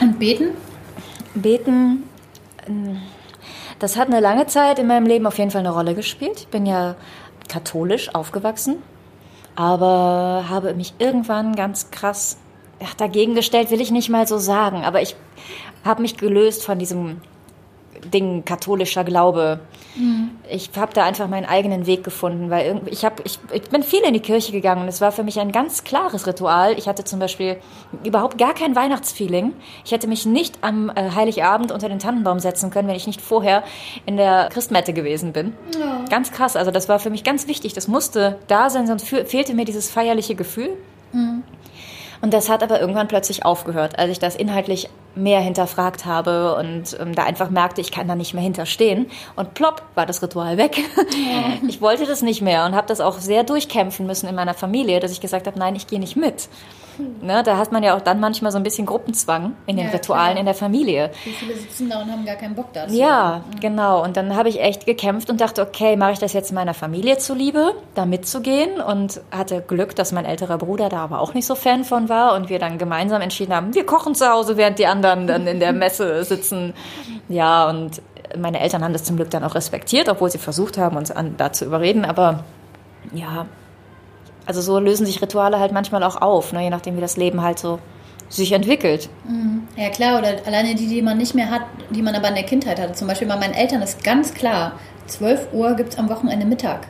Und 0.00 0.18
beten? 0.18 0.48
Beten, 1.36 2.04
das 3.78 3.96
hat 3.96 4.08
eine 4.08 4.20
lange 4.20 4.46
Zeit 4.46 4.78
in 4.78 4.86
meinem 4.86 5.06
Leben 5.06 5.26
auf 5.26 5.38
jeden 5.38 5.50
Fall 5.50 5.60
eine 5.60 5.72
Rolle 5.72 5.94
gespielt. 5.94 6.40
Ich 6.40 6.48
bin 6.48 6.66
ja 6.66 6.96
katholisch 7.48 8.14
aufgewachsen, 8.14 8.82
aber 9.56 10.46
habe 10.48 10.74
mich 10.74 10.94
irgendwann 10.98 11.54
ganz 11.54 11.90
krass 11.90 12.38
dagegen 12.96 13.34
gestellt, 13.34 13.70
will 13.70 13.80
ich 13.80 13.90
nicht 13.90 14.08
mal 14.08 14.26
so 14.26 14.38
sagen, 14.38 14.84
aber 14.84 15.02
ich 15.02 15.16
habe 15.84 16.02
mich 16.02 16.16
gelöst 16.16 16.64
von 16.64 16.78
diesem 16.78 17.20
Ding 18.12 18.44
katholischer 18.44 19.04
Glaube. 19.04 19.60
Ich 20.50 20.70
habe 20.76 20.92
da 20.92 21.04
einfach 21.04 21.28
meinen 21.28 21.44
eigenen 21.46 21.86
Weg 21.86 22.02
gefunden, 22.02 22.50
weil 22.50 22.66
irgendwie, 22.66 22.90
ich, 22.90 23.04
hab, 23.04 23.24
ich, 23.24 23.38
ich 23.52 23.62
bin 23.70 23.82
viel 23.84 24.00
in 24.02 24.12
die 24.12 24.20
Kirche 24.20 24.50
gegangen 24.50 24.82
und 24.82 24.88
es 24.88 25.00
war 25.00 25.12
für 25.12 25.22
mich 25.22 25.38
ein 25.38 25.52
ganz 25.52 25.84
klares 25.84 26.26
Ritual. 26.26 26.76
Ich 26.76 26.88
hatte 26.88 27.04
zum 27.04 27.20
Beispiel 27.20 27.56
überhaupt 28.02 28.36
gar 28.38 28.54
kein 28.54 28.74
Weihnachtsfeeling. 28.74 29.52
Ich 29.84 29.92
hätte 29.92 30.08
mich 30.08 30.26
nicht 30.26 30.58
am 30.62 30.90
äh, 30.90 31.10
Heiligabend 31.14 31.70
unter 31.70 31.88
den 31.88 32.00
Tannenbaum 32.00 32.40
setzen 32.40 32.70
können, 32.70 32.88
wenn 32.88 32.96
ich 32.96 33.06
nicht 33.06 33.20
vorher 33.20 33.62
in 34.04 34.16
der 34.16 34.48
Christmette 34.52 34.92
gewesen 34.92 35.32
bin. 35.32 35.52
Ganz 36.10 36.32
krass, 36.32 36.56
also 36.56 36.70
das 36.72 36.88
war 36.88 36.98
für 36.98 37.10
mich 37.10 37.22
ganz 37.22 37.46
wichtig. 37.46 37.72
Das 37.72 37.86
musste 37.86 38.38
da 38.48 38.70
sein, 38.70 38.86
sonst 38.88 39.08
fe- 39.08 39.24
fehlte 39.26 39.54
mir 39.54 39.64
dieses 39.64 39.90
feierliche 39.90 40.34
Gefühl. 40.34 40.70
Und 42.20 42.32
das 42.34 42.48
hat 42.48 42.62
aber 42.64 42.80
irgendwann 42.80 43.06
plötzlich 43.06 43.44
aufgehört, 43.44 43.98
als 43.98 44.10
ich 44.10 44.18
das 44.18 44.34
inhaltlich 44.34 44.88
mehr 45.14 45.40
hinterfragt 45.40 46.04
habe 46.04 46.56
und 46.56 46.96
ähm, 47.00 47.14
da 47.14 47.24
einfach 47.24 47.50
merkte, 47.50 47.80
ich 47.80 47.92
kann 47.92 48.08
da 48.08 48.14
nicht 48.14 48.34
mehr 48.34 48.42
hinterstehen. 48.42 49.10
Und 49.36 49.54
plopp 49.54 49.82
war 49.94 50.06
das 50.06 50.22
Ritual 50.22 50.56
weg. 50.56 50.80
Ich 51.68 51.80
wollte 51.80 52.06
das 52.06 52.22
nicht 52.22 52.42
mehr 52.42 52.64
und 52.66 52.74
habe 52.74 52.86
das 52.86 53.00
auch 53.00 53.18
sehr 53.18 53.42
durchkämpfen 53.44 54.06
müssen 54.06 54.28
in 54.28 54.34
meiner 54.34 54.54
Familie, 54.54 55.00
dass 55.00 55.12
ich 55.12 55.20
gesagt 55.20 55.46
habe, 55.46 55.58
nein, 55.58 55.74
ich 55.76 55.86
gehe 55.86 55.98
nicht 56.00 56.16
mit. 56.16 56.48
Ne, 57.20 57.42
da 57.42 57.56
hat 57.56 57.72
man 57.72 57.82
ja 57.82 57.96
auch 57.96 58.00
dann 58.00 58.20
manchmal 58.20 58.52
so 58.52 58.56
ein 58.58 58.62
bisschen 58.62 58.86
Gruppenzwang 58.86 59.54
in 59.66 59.76
den 59.76 59.86
Ja, 59.86 59.92
Ritualen 59.92 60.28
klar. 60.32 60.38
in 60.40 60.44
der 60.46 60.54
Familie. 60.54 61.10
Wie 61.24 61.30
viele 61.32 61.56
sitzen 61.56 61.90
da 61.90 62.00
und 62.02 62.10
haben 62.12 62.24
gar 62.24 62.36
keinen 62.36 62.54
Bock 62.54 62.72
dazu? 62.72 62.94
Ja, 62.94 63.42
genau. 63.60 64.04
Und 64.04 64.16
dann 64.16 64.36
habe 64.36 64.48
ich 64.48 64.60
echt 64.60 64.86
gekämpft 64.86 65.28
und 65.28 65.40
dachte, 65.40 65.62
okay, 65.62 65.96
mache 65.96 66.12
ich 66.12 66.18
das 66.20 66.32
jetzt 66.34 66.52
meiner 66.52 66.72
Familie 66.74 67.18
zuliebe, 67.18 67.74
da 67.96 68.06
mitzugehen 68.06 68.80
und 68.80 69.20
hatte 69.32 69.60
Glück, 69.60 69.96
dass 69.96 70.12
mein 70.12 70.24
älterer 70.24 70.56
Bruder 70.58 70.88
da 70.88 70.98
aber 70.98 71.20
auch 71.20 71.34
nicht 71.34 71.46
so 71.46 71.56
Fan 71.56 71.82
von 71.84 72.08
war 72.08 72.36
und 72.36 72.48
wir 72.48 72.60
dann 72.60 72.78
gemeinsam 72.78 73.22
entschieden 73.22 73.54
haben, 73.54 73.74
wir 73.74 73.84
kochen 73.86 74.14
zu 74.14 74.30
Hause, 74.30 74.56
während 74.56 74.78
die 74.78 74.86
anderen 74.86 75.03
dann 75.04 75.46
in 75.46 75.60
der 75.60 75.72
Messe 75.72 76.24
sitzen. 76.24 76.74
Ja, 77.28 77.68
und 77.68 78.02
meine 78.36 78.60
Eltern 78.60 78.82
haben 78.82 78.92
das 78.92 79.04
zum 79.04 79.16
Glück 79.16 79.30
dann 79.30 79.44
auch 79.44 79.54
respektiert, 79.54 80.08
obwohl 80.08 80.30
sie 80.30 80.38
versucht 80.38 80.78
haben, 80.78 80.96
uns 80.96 81.10
an, 81.10 81.36
da 81.36 81.52
zu 81.52 81.64
überreden. 81.64 82.04
Aber 82.04 82.44
ja, 83.12 83.46
also 84.46 84.60
so 84.60 84.78
lösen 84.78 85.06
sich 85.06 85.22
Rituale 85.22 85.58
halt 85.58 85.72
manchmal 85.72 86.02
auch 86.02 86.20
auf, 86.20 86.52
ne, 86.52 86.62
je 86.62 86.70
nachdem, 86.70 86.96
wie 86.96 87.00
das 87.00 87.16
Leben 87.16 87.42
halt 87.42 87.58
so 87.58 87.78
sich 88.28 88.52
entwickelt. 88.52 89.08
Ja 89.76 89.90
klar, 89.90 90.18
oder 90.18 90.34
alleine 90.46 90.74
die, 90.74 90.88
die 90.88 91.02
man 91.02 91.18
nicht 91.18 91.34
mehr 91.34 91.50
hat, 91.50 91.62
die 91.90 92.02
man 92.02 92.14
aber 92.14 92.28
in 92.28 92.34
der 92.34 92.44
Kindheit 92.44 92.80
hatte. 92.80 92.92
Zum 92.94 93.06
Beispiel 93.06 93.28
bei 93.28 93.36
meinen 93.36 93.54
Eltern 93.54 93.82
ist 93.82 94.02
ganz 94.02 94.34
klar, 94.34 94.72
12 95.06 95.48
Uhr 95.52 95.74
gibt 95.74 95.92
es 95.92 95.98
am 95.98 96.08
Wochenende 96.08 96.46
Mittag. 96.46 96.86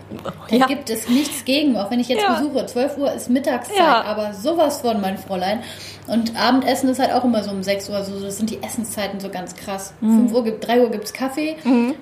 Da 0.48 0.56
Ja. 0.56 0.66
gibt 0.66 0.88
es 0.90 1.08
nichts 1.08 1.44
gegen, 1.44 1.76
auch 1.76 1.90
wenn 1.90 2.00
ich 2.00 2.08
jetzt 2.08 2.22
Ja. 2.22 2.34
besuche. 2.38 2.66
12 2.66 2.96
Uhr 2.98 3.12
ist 3.12 3.28
Mittagszeit, 3.30 3.76
Ja. 3.78 4.02
aber 4.02 4.32
sowas 4.34 4.80
von, 4.80 5.00
mein 5.00 5.18
Fräulein. 5.18 5.60
Und 6.06 6.38
Abendessen 6.38 6.90
ist 6.90 6.98
halt 7.00 7.12
auch 7.14 7.24
immer 7.24 7.42
so 7.42 7.50
um 7.50 7.62
6 7.62 7.88
Uhr, 7.88 8.04
so, 8.04 8.20
das 8.20 8.36
sind 8.36 8.50
die 8.50 8.62
Essenszeiten 8.62 9.20
so 9.20 9.30
ganz 9.30 9.56
krass. 9.56 9.94
Mhm. 10.00 10.28
5 10.28 10.34
Uhr 10.34 10.44
gibt, 10.44 10.66
3 10.66 10.82
Uhr 10.82 10.90
gibt 10.90 11.04
es 11.04 11.12
Kaffee, 11.14 11.56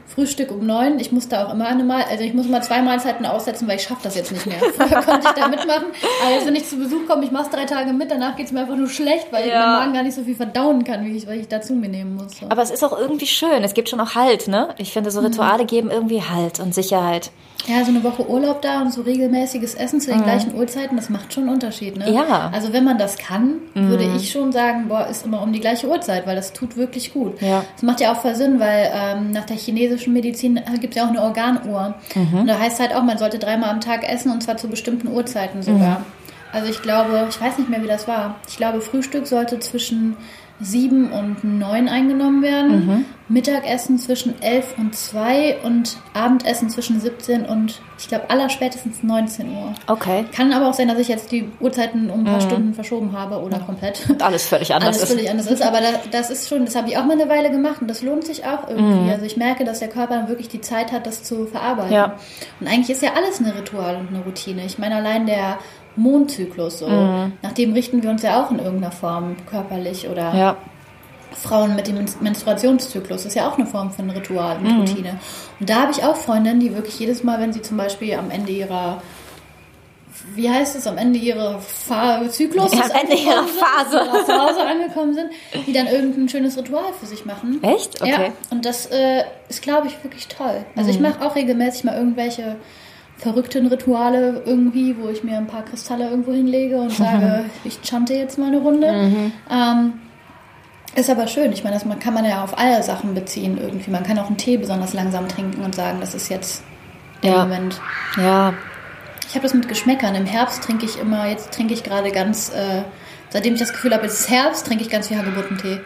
Frühstück 0.07 0.51
um 0.51 0.67
9. 0.67 0.99
Ich 0.99 1.13
muss 1.13 1.29
da 1.29 1.47
auch 1.47 1.53
immer 1.55 1.67
eine 1.69 1.85
Mal, 1.85 2.03
also 2.11 2.25
ich 2.25 2.35
muss 2.35 2.49
mal 2.49 2.63
zwei 2.63 2.83
Mahlzeiten 2.83 3.25
aussetzen, 3.27 3.69
weil 3.69 3.77
ich 3.77 3.85
schaffe 3.85 4.01
das 4.03 4.17
jetzt 4.17 4.33
nicht 4.33 4.45
mehr. 4.47 4.57
Vorher 4.77 5.03
konnte 5.03 5.29
ich 5.29 5.41
da 5.41 5.47
mitmachen, 5.49 5.85
aber 6.23 6.35
jetzt, 6.35 6.47
wenn 6.47 6.57
ich 6.57 6.69
zu 6.69 6.77
Besuch 6.79 7.07
komme, 7.09 7.25
ich 7.25 7.31
mache 7.31 7.49
drei 7.51 7.65
Tage 7.65 7.93
mit, 7.93 8.11
danach 8.11 8.35
geht 8.37 8.47
es 8.47 8.53
mir 8.53 8.61
einfach 8.61 8.77
nur 8.77 8.89
schlecht, 8.89 9.29
weil 9.31 9.49
Ja. 9.49 9.61
mein 9.67 9.73
Magen 9.79 9.93
gar 9.95 10.03
nicht 10.03 10.15
so 10.17 10.25
viel 10.25 10.35
verdauen 10.35 10.83
kann, 10.83 11.05
wie 11.05 11.17
ich, 11.17 11.27
weil 11.29 11.39
ich 11.41 11.47
dazu 11.49 11.73
mir 11.75 11.89
nehmen 11.89 12.17
muss. 12.17 12.39
So. 12.41 12.47
Aber 12.49 12.63
es 12.63 12.71
ist 12.73 12.83
auch 12.83 12.99
irgendwie 12.99 13.27
schön. 13.29 13.63
Es 13.63 13.73
gibt 13.75 13.89
schon 13.89 14.01
auch 14.01 14.17
Halt, 14.17 14.49
ne? 14.49 14.71
Ich 14.79 14.93
finde, 14.93 15.11
so 15.13 15.21
Rituale 15.21 15.65
geben 15.65 15.91
irgendwie 15.91 16.02
Halt 16.11 16.61
und 16.61 16.75
Sicherheit. 16.75 17.31
Ja, 17.67 17.85
so 17.85 17.91
eine 17.91 18.03
Woche 18.03 18.29
Urlaub 18.29 18.61
da 18.61 18.81
und 18.81 18.93
so 18.93 19.03
regelmäßiges 19.03 19.75
Essen 19.75 20.01
zu 20.01 20.11
den 20.11 20.25
gleichen 20.25 20.55
Uhrzeiten, 20.55 20.97
das 20.97 21.11
macht 21.11 21.33
schon 21.33 21.45
einen 21.45 21.53
Unterschied, 21.53 21.97
ne? 21.97 22.11
Ja. 22.11 22.51
Also 22.53 22.73
wenn 22.73 22.83
man 22.83 22.99
das 22.99 23.17
kann, 23.17 23.59
würde 23.75 24.05
ich 24.17 24.33
schon 24.33 24.51
sagen, 24.51 24.89
boah, 24.89 25.07
ist 25.07 25.25
immer 25.25 25.41
um 25.43 25.53
die 25.53 25.61
gleiche 25.61 25.89
Uhrzeit, 25.89 26.27
weil 26.27 26.35
das 26.35 26.53
tut 26.53 26.77
wirklich 26.77 27.13
gut. 27.13 27.41
Ja. 27.41 27.65
Das 27.75 27.83
macht 27.83 28.01
ja 28.01 28.13
auch 28.13 28.21
voll 28.21 28.35
Sinn, 28.35 28.59
weil 28.59 28.91
ähm, 28.93 29.31
nach 29.31 29.45
der 29.45 29.57
chinesischen 29.57 30.13
Medizin 30.13 30.61
gibt 30.81 30.95
es 30.95 30.97
ja 30.97 31.05
auch 31.05 31.11
eine 31.11 31.23
Organuhr. 31.23 31.95
Und 32.33 32.47
da 32.49 32.59
heißt 32.59 32.81
halt 32.81 32.95
auch, 32.97 33.05
man 33.05 33.19
sollte 33.19 33.39
dreimal 33.39 33.71
am 33.71 33.81
Tag 33.81 34.09
essen 34.09 34.33
und 34.33 34.43
zwar 34.43 34.57
zu 34.57 34.67
bestimmten 34.67 35.07
Uhrzeiten 35.07 35.63
sogar. 35.63 36.05
Also 36.53 36.69
ich 36.69 36.83
glaube, 36.83 37.27
ich 37.31 37.41
weiß 37.41 37.59
nicht 37.59 37.71
mehr, 37.71 37.83
wie 37.83 37.89
das 37.89 38.09
war. 38.09 38.37
Ich 38.49 38.57
glaube, 38.57 38.81
Frühstück 38.81 39.27
sollte 39.27 39.61
zwischen 39.61 40.17
sieben 40.61 41.11
und 41.11 41.43
neun 41.45 41.89
eingenommen 41.89 42.43
werden. 42.43 42.87
Mhm. 42.87 43.05
Mittagessen 43.29 43.99
zwischen 43.99 44.41
elf 44.43 44.77
und 44.77 44.95
zwei 44.95 45.57
und 45.63 45.97
Abendessen 46.13 46.69
zwischen 46.69 47.01
17 47.01 47.47
und 47.47 47.81
ich 47.99 48.09
glaube 48.09 48.29
allerspätestens 48.29 49.03
19 49.03 49.49
Uhr. 49.49 49.73
Okay. 49.87 50.27
Kann 50.35 50.53
aber 50.53 50.69
auch 50.69 50.75
sein, 50.75 50.89
dass 50.89 50.99
ich 50.99 51.09
jetzt 51.09 51.33
die 51.33 51.49
Uhrzeiten 51.61 52.11
um 52.11 52.21
ein 52.21 52.25
paar 52.25 52.41
Stunden 52.41 52.75
verschoben 52.75 53.13
habe 53.13 53.41
oder 53.41 53.59
komplett. 53.61 54.09
Und 54.11 54.23
alles 54.25 54.47
völlig 54.47 54.75
anders 54.75 54.99
Alles 54.99 55.03
ist. 55.05 55.17
völlig 55.17 55.31
anders 55.31 55.47
ist. 55.47 55.63
Aber 55.63 55.81
das, 55.81 56.11
das 56.11 56.31
ist 56.31 56.49
schon, 56.49 56.67
das 56.67 56.77
habe 56.77 56.91
ich 56.91 56.99
auch 56.99 57.07
mal 57.07 57.19
eine 57.19 57.29
Weile 57.31 57.51
gemacht 57.51 57.81
und 57.81 57.89
das 57.89 58.03
lohnt 58.03 58.25
sich 58.25 58.45
auch 58.45 58.69
irgendwie. 58.69 59.11
Also 59.11 59.25
ich 59.25 59.37
merke, 59.37 59.65
dass 59.65 59.79
der 59.79 59.89
Körper 59.89 60.17
dann 60.17 60.29
wirklich 60.29 60.49
die 60.49 60.61
Zeit 60.61 60.93
hat, 60.93 61.07
das 61.07 61.23
zu 61.23 61.47
verarbeiten. 61.47 61.93
Ja. 61.93 62.17
Und 62.61 62.67
eigentlich 62.67 62.91
ist 62.91 63.03
ja 63.03 63.13
alles 63.17 63.41
eine 63.41 63.55
Ritual 63.57 63.97
und 63.97 64.09
eine 64.09 64.23
Routine. 64.25 64.67
Ich 64.67 64.79
meine, 64.79 64.97
allein 64.97 65.25
der 65.27 65.59
Mondzyklus, 65.97 66.79
so, 66.79 66.89
nach 66.89 67.53
dem 67.57 67.73
richten 67.73 68.03
wir 68.03 68.11
uns 68.11 68.23
ja 68.23 68.43
auch 68.43 68.51
in 68.51 68.59
irgendeiner 68.59 68.93
Form 68.93 69.37
körperlich 69.51 70.09
oder 70.09 70.35
Ja. 70.35 70.57
Frauen 71.33 71.75
mit 71.77 71.87
dem 71.87 71.95
Men- 71.97 72.07
Menstruationszyklus 72.21 73.25
ist 73.25 73.35
ja 73.35 73.49
auch 73.49 73.57
eine 73.59 73.67
Form 73.67 73.91
von 73.91 74.11
Ritual 74.11 74.59
und 74.59 74.81
Routine. 74.81 75.19
Und 75.61 75.71
da 75.71 75.77
habe 75.83 75.93
ich 75.93 76.05
auch 76.05 76.17
Freundinnen, 76.17 76.61
die 76.61 76.75
wirklich 76.75 76.99
jedes 76.99 77.23
Mal, 77.25 77.41
wenn 77.41 77.53
sie 77.53 77.63
zum 77.63 77.77
Beispiel 77.79 78.15
am 78.15 78.31
Ende 78.31 78.53
ihrer, 78.53 79.03
wie 80.35 80.49
heißt 80.49 80.77
es, 80.77 80.87
am 80.87 80.99
Ende 80.99 81.19
ihrer 81.19 81.59
Fa 81.59 82.21
Zyklus 82.29 82.73
Ja, 82.75 82.83
am 82.85 82.91
Ende 82.91 83.15
ihrer 83.17 83.45
Phase. 83.45 83.91
sind, 83.91 84.07
ihrer 84.13 84.25
Phase 84.25 84.63
angekommen 84.67 85.15
sind, 85.15 85.31
die 85.67 85.73
dann 85.73 85.87
irgendein 85.87 86.29
schönes 86.29 86.57
Ritual 86.59 86.93
für 87.01 87.07
sich 87.07 87.25
machen. 87.25 87.63
Echt? 87.63 88.01
Okay. 88.03 88.11
Ja, 88.27 88.33
und 88.51 88.65
das 88.67 88.87
äh, 88.87 89.25
ist, 89.49 89.63
glaube 89.63 89.87
ich, 89.87 90.03
wirklich 90.05 90.29
toll. 90.29 90.65
Also 90.77 90.91
ich 90.91 91.01
mache 91.01 91.25
auch 91.25 91.35
regelmäßig 91.35 91.85
mal 91.85 91.97
irgendwelche 91.97 92.57
verrückten 93.23 93.67
Rituale 93.69 94.43
irgendwie, 94.45 94.97
wo 94.99 95.09
ich 95.09 95.23
mir 95.25 95.37
ein 95.39 95.47
paar 95.47 95.65
Kristalle 95.65 96.09
irgendwo 96.11 96.33
hinlege 96.33 96.77
und 96.81 96.91
sage, 96.93 97.45
ich 97.65 97.79
chante 97.83 98.15
jetzt 98.15 98.39
mal 98.39 98.47
eine 98.49 98.59
Runde. 98.59 99.33
Ähm, 99.51 99.93
ist 100.95 101.09
aber 101.09 101.27
schön. 101.27 101.53
Ich 101.53 101.65
meine, 101.65 101.79
das 101.79 101.87
kann 102.01 102.13
man 102.15 102.25
ja 102.25 102.43
auf 102.45 102.59
alle 102.59 102.83
Sachen 102.83 103.15
beziehen 103.15 103.57
irgendwie. 103.59 103.91
Man 103.91 104.03
kann 104.03 104.19
auch 104.19 104.27
einen 104.27 104.37
Tee 104.37 104.57
besonders 104.59 104.93
langsam 104.93 105.27
trinken 105.29 105.63
und 105.65 105.75
sagen, 105.75 105.99
das 106.01 106.15
ist 106.15 106.29
jetzt 106.29 106.63
der 107.23 107.31
Ja. 107.33 107.39
Moment. 107.45 107.81
Ja. 108.19 108.53
Ich 109.29 109.35
habe 109.35 109.45
das 109.45 109.55
mit 109.55 109.69
Geschmäckern. 109.69 110.15
Im 110.15 110.27
Herbst 110.27 110.63
trinke 110.65 110.85
ich 110.85 110.99
immer, 110.99 111.27
jetzt 111.29 111.55
trinke 111.55 111.73
ich 111.73 111.83
gerade 111.85 112.11
ganz, 112.11 112.51
äh, 112.51 112.83
seitdem 113.31 113.55
ich 113.55 113.61
das 113.61 113.73
Gefühl 113.73 113.95
habe, 113.95 114.05
es 114.05 114.21
ist 114.21 114.31
Herbst, 114.31 114.67
trinke 114.67 114.83
ich 114.85 114.91
ganz 114.91 115.09
viel 115.09 115.17
Hagebuttentee. 115.17 115.81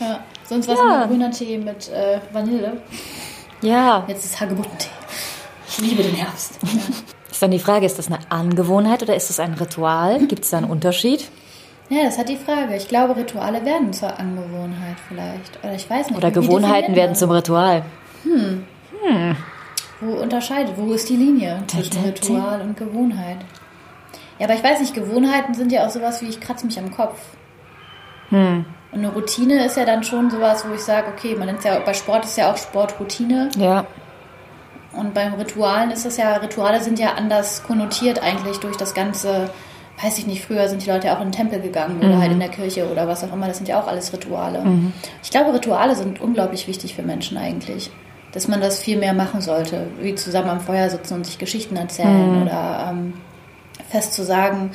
Ja. 0.00 0.20
Sonst 0.44 0.66
war 0.68 0.74
es 0.74 0.80
Ja. 0.80 0.86
immer 0.96 1.06
grüner 1.06 1.30
Tee 1.30 1.56
mit 1.56 1.88
äh, 1.90 2.18
Vanille. 2.32 2.82
Ja. 3.62 4.04
Jetzt 4.08 4.24
ist 4.26 4.38
Hagebuttentee. 4.40 4.88
Ich 5.70 5.78
liebe 5.78 6.02
den 6.02 6.14
Herbst. 6.14 6.58
Ist 7.30 7.40
dann 7.40 7.52
die 7.52 7.60
Frage, 7.60 7.86
ist 7.86 7.96
das 7.96 8.08
eine 8.08 8.18
Angewohnheit 8.28 9.04
oder 9.04 9.14
ist 9.14 9.30
es 9.30 9.38
ein 9.38 9.54
Ritual? 9.54 10.26
Gibt 10.26 10.44
es 10.44 10.50
da 10.50 10.58
einen 10.58 10.68
Unterschied? 10.68 11.30
ja, 11.88 12.04
das 12.04 12.18
hat 12.18 12.28
die 12.28 12.36
Frage. 12.36 12.76
Ich 12.76 12.88
glaube, 12.88 13.16
Rituale 13.16 13.64
werden 13.64 13.92
zur 13.92 14.18
Angewohnheit 14.18 14.96
vielleicht. 15.08 15.58
Oder 15.62 15.74
ich 15.74 15.88
weiß 15.88 16.08
nicht. 16.08 16.18
Oder 16.18 16.32
Gewohnheiten 16.32 16.94
werden 16.96 17.14
zum 17.14 17.30
Ritual? 17.30 17.84
Wo 20.00 20.12
unterscheidet, 20.12 20.74
wo 20.76 20.92
ist 20.92 21.08
die 21.08 21.16
Linie 21.16 21.62
zwischen. 21.66 22.02
Ritual 22.02 22.60
und 22.62 22.76
Gewohnheit? 22.76 23.38
Ja, 24.38 24.46
aber 24.46 24.54
ich 24.54 24.62
weiß 24.62 24.80
nicht, 24.80 24.94
Gewohnheiten 24.94 25.54
sind 25.54 25.72
ja 25.72 25.86
auch 25.86 25.90
sowas 25.90 26.22
wie, 26.22 26.28
ich 26.28 26.40
kratze 26.40 26.66
mich 26.66 26.78
am 26.78 26.90
Kopf. 26.90 27.18
Hm. 28.30 28.64
Und 28.92 28.98
eine 28.98 29.12
Routine 29.12 29.64
ist 29.64 29.76
ja 29.76 29.84
dann 29.84 30.02
schon 30.02 30.30
sowas, 30.30 30.64
wo 30.68 30.74
ich 30.74 30.80
sage, 30.80 31.08
okay, 31.08 31.36
man 31.36 31.46
nennt 31.46 31.62
ja, 31.64 31.78
bei 31.80 31.94
Sport 31.94 32.24
ist 32.24 32.36
ja 32.36 32.52
auch 32.52 32.56
Sportroutine. 32.56 33.50
Ja. 33.56 33.86
Und 34.92 35.14
beim 35.14 35.34
Ritualen 35.34 35.90
ist 35.90 36.04
es 36.04 36.16
ja, 36.16 36.36
Rituale 36.36 36.80
sind 36.80 36.98
ja 36.98 37.14
anders 37.14 37.62
konnotiert 37.62 38.22
eigentlich 38.22 38.58
durch 38.58 38.76
das 38.76 38.92
ganze, 38.92 39.50
weiß 40.02 40.18
ich 40.18 40.26
nicht, 40.26 40.44
früher 40.44 40.68
sind 40.68 40.84
die 40.84 40.90
Leute 40.90 41.06
ja 41.06 41.16
auch 41.16 41.20
in 41.20 41.28
den 41.28 41.32
Tempel 41.32 41.60
gegangen 41.60 41.98
oder 41.98 42.18
halt 42.18 42.32
in 42.32 42.40
der 42.40 42.48
Kirche 42.48 42.90
oder 42.90 43.06
was 43.06 43.22
auch 43.22 43.32
immer, 43.32 43.46
das 43.46 43.58
sind 43.58 43.68
ja 43.68 43.80
auch 43.80 43.86
alles 43.86 44.12
Rituale. 44.12 44.62
Ich 45.22 45.30
glaube, 45.30 45.54
Rituale 45.54 45.94
sind 45.94 46.20
unglaublich 46.20 46.66
wichtig 46.66 46.94
für 46.94 47.02
Menschen 47.02 47.38
eigentlich. 47.38 47.90
Dass 48.32 48.46
man 48.46 48.60
das 48.60 48.78
viel 48.80 48.96
mehr 48.96 49.12
machen 49.12 49.40
sollte, 49.40 49.88
wie 50.00 50.14
zusammen 50.14 50.50
am 50.50 50.60
Feuer 50.60 50.88
sitzen 50.88 51.14
und 51.14 51.26
sich 51.26 51.38
Geschichten 51.38 51.76
erzählen 51.76 52.42
oder 52.42 52.90
ähm, 52.90 53.14
fest 53.90 54.14
zu 54.14 54.22
sagen, 54.24 54.70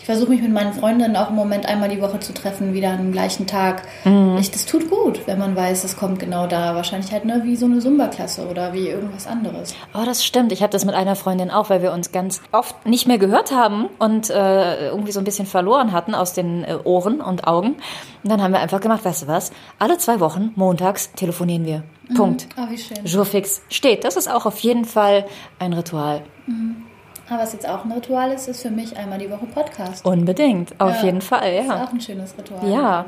ich 0.00 0.06
versuche 0.06 0.30
mich 0.30 0.40
mit 0.40 0.50
meinen 0.52 0.72
Freundinnen 0.72 1.14
auch 1.14 1.28
im 1.28 1.36
Moment 1.36 1.66
einmal 1.66 1.90
die 1.90 2.00
Woche 2.00 2.18
zu 2.20 2.32
treffen, 2.32 2.72
wieder 2.72 2.90
am 2.90 3.12
gleichen 3.12 3.46
Tag. 3.46 3.82
Ich, 4.38 4.50
das 4.50 4.64
tut 4.64 4.88
gut, 4.88 5.26
wenn 5.26 5.38
man 5.38 5.54
weiß, 5.54 5.84
es 5.84 5.96
kommt 5.96 6.18
genau 6.18 6.46
da. 6.46 6.74
Wahrscheinlich 6.74 7.12
halt 7.12 7.26
ne, 7.26 7.42
wie 7.44 7.54
so 7.54 7.66
eine 7.66 7.80
Zumba-Klasse 7.80 8.48
oder 8.48 8.72
wie 8.72 8.88
irgendwas 8.88 9.26
anderes. 9.26 9.74
Oh, 9.94 10.02
das 10.04 10.24
stimmt. 10.24 10.52
Ich 10.52 10.62
habe 10.62 10.72
das 10.72 10.86
mit 10.86 10.94
einer 10.94 11.16
Freundin 11.16 11.50
auch, 11.50 11.68
weil 11.68 11.82
wir 11.82 11.92
uns 11.92 12.12
ganz 12.12 12.40
oft 12.50 12.86
nicht 12.86 13.06
mehr 13.06 13.18
gehört 13.18 13.52
haben 13.52 13.88
und 13.98 14.30
äh, 14.30 14.88
irgendwie 14.88 15.12
so 15.12 15.20
ein 15.20 15.24
bisschen 15.24 15.46
verloren 15.46 15.92
hatten 15.92 16.14
aus 16.14 16.32
den 16.32 16.64
äh, 16.64 16.78
Ohren 16.82 17.20
und 17.20 17.46
Augen. 17.46 17.76
Und 18.22 18.30
dann 18.30 18.42
haben 18.42 18.52
wir 18.52 18.60
einfach 18.60 18.80
gemacht, 18.80 19.04
weißt 19.04 19.24
du 19.24 19.26
was? 19.26 19.52
Alle 19.78 19.98
zwei 19.98 20.18
Wochen, 20.18 20.52
montags, 20.56 21.12
telefonieren 21.12 21.66
wir. 21.66 21.84
Punkt. 22.16 22.48
Oh, 22.56 22.70
wie 22.70 22.78
schön. 22.78 23.04
Jourfix 23.04 23.62
steht. 23.68 24.04
Das 24.04 24.16
ist 24.16 24.30
auch 24.30 24.46
auf 24.46 24.58
jeden 24.60 24.86
Fall 24.86 25.26
ein 25.58 25.74
Ritual. 25.74 26.22
Aber 27.30 27.42
was 27.42 27.52
jetzt 27.52 27.66
auch 27.68 27.84
ein 27.84 27.92
Ritual 27.92 28.32
ist, 28.32 28.48
ist 28.48 28.60
für 28.62 28.70
mich 28.70 28.96
einmal 28.96 29.18
die 29.18 29.30
Woche 29.30 29.46
Podcast. 29.46 30.04
Unbedingt. 30.04 30.72
Auf 30.80 30.96
Ja. 30.96 31.04
jeden 31.04 31.22
Fall, 31.22 31.54
Ist 31.60 31.68
ja. 31.68 31.84
auch 31.84 31.92
ein 31.92 32.00
schönes 32.00 32.34
Ritual. 32.36 32.68
Ja. 32.68 33.04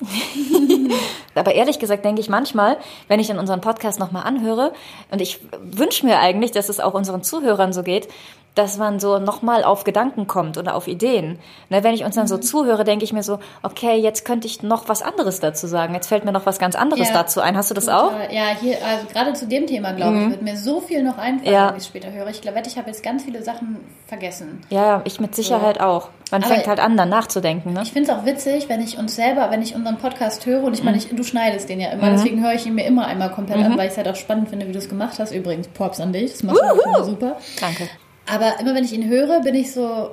Aber 1.34 1.54
ehrlich 1.54 1.78
gesagt 1.78 2.04
denke 2.04 2.20
ich 2.20 2.28
manchmal, 2.28 2.76
wenn 3.08 3.20
ich 3.20 3.30
in 3.30 3.38
unseren 3.38 3.60
Podcast 3.60 3.98
nochmal 4.00 4.24
anhöre, 4.24 4.72
und 5.10 5.20
ich 5.20 5.40
wünsche 5.60 6.04
mir 6.06 6.18
eigentlich, 6.18 6.52
dass 6.52 6.68
es 6.68 6.80
auch 6.80 6.94
unseren 6.94 7.22
Zuhörern 7.22 7.72
so 7.72 7.82
geht, 7.82 8.08
dass 8.56 8.76
man 8.78 8.98
so 8.98 9.18
nochmal 9.20 9.62
auf 9.62 9.84
Gedanken 9.84 10.26
kommt 10.26 10.58
oder 10.58 10.74
auf 10.74 10.88
Ideen. 10.88 11.38
Ne, 11.68 11.84
wenn 11.84 11.94
ich 11.94 12.04
uns 12.04 12.16
dann 12.16 12.26
so 12.26 12.36
zuhöre, 12.38 12.82
denke 12.82 13.04
ich 13.04 13.12
mir 13.12 13.22
so, 13.22 13.38
okay, 13.62 13.96
jetzt 13.96 14.24
könnte 14.24 14.48
ich 14.48 14.62
noch 14.64 14.88
was 14.88 15.02
anderes 15.02 15.38
dazu 15.38 15.68
sagen. 15.68 15.94
Jetzt 15.94 16.08
fällt 16.08 16.24
mir 16.24 16.32
noch 16.32 16.46
was 16.46 16.58
ganz 16.58 16.74
anderes 16.74 17.08
Ja. 17.08 17.14
dazu 17.14 17.40
ein. 17.40 17.56
Hast 17.56 17.70
du 17.70 17.74
das 17.74 17.88
auch? 17.88 18.10
Mhm. 18.12 18.16
Total. 18.22 18.34
Ja, 18.34 18.44
hier, 18.60 18.76
also 18.84 19.06
gerade 19.12 19.32
zu 19.34 19.46
dem 19.46 19.66
Thema, 19.68 19.92
glaube 19.92 20.18
ich, 20.18 20.30
wird 20.30 20.42
mir 20.42 20.56
so 20.56 20.80
viel 20.80 21.04
noch 21.04 21.18
einfallen, 21.18 21.52
Ja. 21.52 21.68
wenn 21.68 21.76
ich 21.76 21.82
es 21.82 21.86
später 21.86 22.10
höre. 22.10 22.26
Ich 22.28 22.40
glaube, 22.40 22.60
ich 22.66 22.76
habe 22.76 22.88
jetzt 22.88 23.02
ganz 23.04 23.22
viele 23.22 23.42
Sachen 23.44 23.76
vergessen. 24.06 24.62
Ja, 24.70 25.02
ich 25.04 25.20
mit 25.20 25.34
Sicherheit 25.36 25.80
auch. 25.80 26.08
Man 26.32 26.42
Aber- 26.42 26.54
fängt 26.54 26.66
halt 26.66 26.80
an, 26.80 26.96
dann 26.96 27.08
nachzudenken. 27.10 27.74
Ne? 27.74 27.82
Ich 27.82 27.92
finde 27.92 28.10
es 28.10 28.16
auch 28.18 28.24
witzig, 28.24 28.68
wenn 28.68 28.80
ich 28.80 28.98
uns 28.98 29.14
selber, 29.14 29.50
wenn 29.50 29.62
ich 29.62 29.74
unseren 29.76 29.98
Podcast 29.98 30.44
höre 30.46 30.64
und 30.64 30.72
ich 30.72 30.80
Mhm. 30.80 30.86
meine, 30.86 30.96
ich, 30.96 31.08
du 31.14 31.22
schneidest 31.22 31.68
den 31.68 31.78
ja 31.78 31.90
immer, 31.90 32.10
deswegen 32.10 32.42
höre 32.42 32.54
ich 32.54 32.66
ihn 32.66 32.74
mir 32.74 32.86
immer 32.86 33.06
einmal 33.06 33.30
komplett 33.30 33.58
an, 33.64 33.76
weil 33.76 33.86
ich 33.86 33.92
es 33.92 33.96
halt 33.98 34.08
auch 34.08 34.16
spannend 34.16 34.48
finde, 34.48 34.66
wie 34.66 34.72
du 34.72 34.78
es 34.78 34.88
gemacht 34.88 35.18
hast. 35.18 35.30
Übrigens, 35.32 35.68
Props 35.68 36.00
an 36.00 36.12
dich, 36.14 36.32
das 36.32 36.42
machst 36.42 36.60
du 36.62 36.88
auch 36.90 37.04
super. 37.04 37.36
Danke. 37.60 37.88
Aber 38.26 38.58
immer 38.60 38.74
wenn 38.74 38.84
ich 38.84 38.92
ihn 38.92 39.08
höre, 39.08 39.40
bin 39.40 39.54
ich 39.54 39.72
so, 39.72 40.10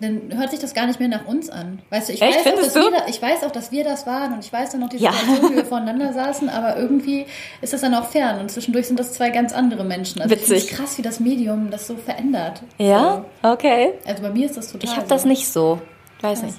dann 0.00 0.22
hört 0.36 0.50
sich 0.50 0.60
das 0.60 0.74
gar 0.74 0.86
nicht 0.86 1.00
mehr 1.00 1.08
nach 1.08 1.26
uns 1.26 1.48
an. 1.50 1.80
Weißt 1.90 2.08
du, 2.08 2.12
ich, 2.12 2.22
Echt? 2.22 2.44
weiß, 2.44 2.52
auch, 2.52 2.56
dass 2.60 2.72
du? 2.74 2.80
wir 2.80 2.90
da, 2.90 3.06
ich 3.08 3.20
weiß 3.20 3.42
auch, 3.44 3.50
dass 3.50 3.72
wir 3.72 3.82
das 3.82 4.06
waren 4.06 4.34
und 4.34 4.44
ich 4.44 4.52
weiß 4.52 4.70
dann 4.72 4.80
noch 4.80 4.88
die 4.90 4.98
Ja. 4.98 5.10
Situation, 5.12 5.52
wie 5.52 5.56
wir 5.56 5.64
voneinander 5.66 6.12
saßen, 6.12 6.48
aber 6.48 6.76
irgendwie 6.76 7.26
ist 7.62 7.72
das 7.72 7.80
dann 7.80 7.94
auch 7.94 8.04
fern 8.06 8.38
und 8.40 8.50
zwischendurch 8.50 8.86
sind 8.86 9.00
das 9.00 9.12
zwei 9.14 9.30
ganz 9.30 9.52
andere 9.52 9.84
Menschen. 9.84 10.20
Also 10.22 10.34
ich 10.34 10.42
Witzig. 10.42 10.70
es 10.70 10.76
krass, 10.76 10.98
wie 10.98 11.02
das 11.02 11.18
Medium 11.18 11.70
das 11.70 11.86
so 11.86 11.96
verändert. 11.96 12.62
Ja? 12.78 13.24
Okay. 13.42 13.94
So. 14.04 14.08
Also 14.10 14.22
bei 14.22 14.30
mir 14.30 14.46
ist 14.46 14.56
das 14.56 14.70
total 14.70 14.84
Ich 14.90 14.96
habe 14.96 15.06
so. 15.08 15.14
das 15.14 15.24
nicht 15.24 15.48
so. 15.48 15.80
Weiß 16.20 16.42
nicht. 16.42 16.56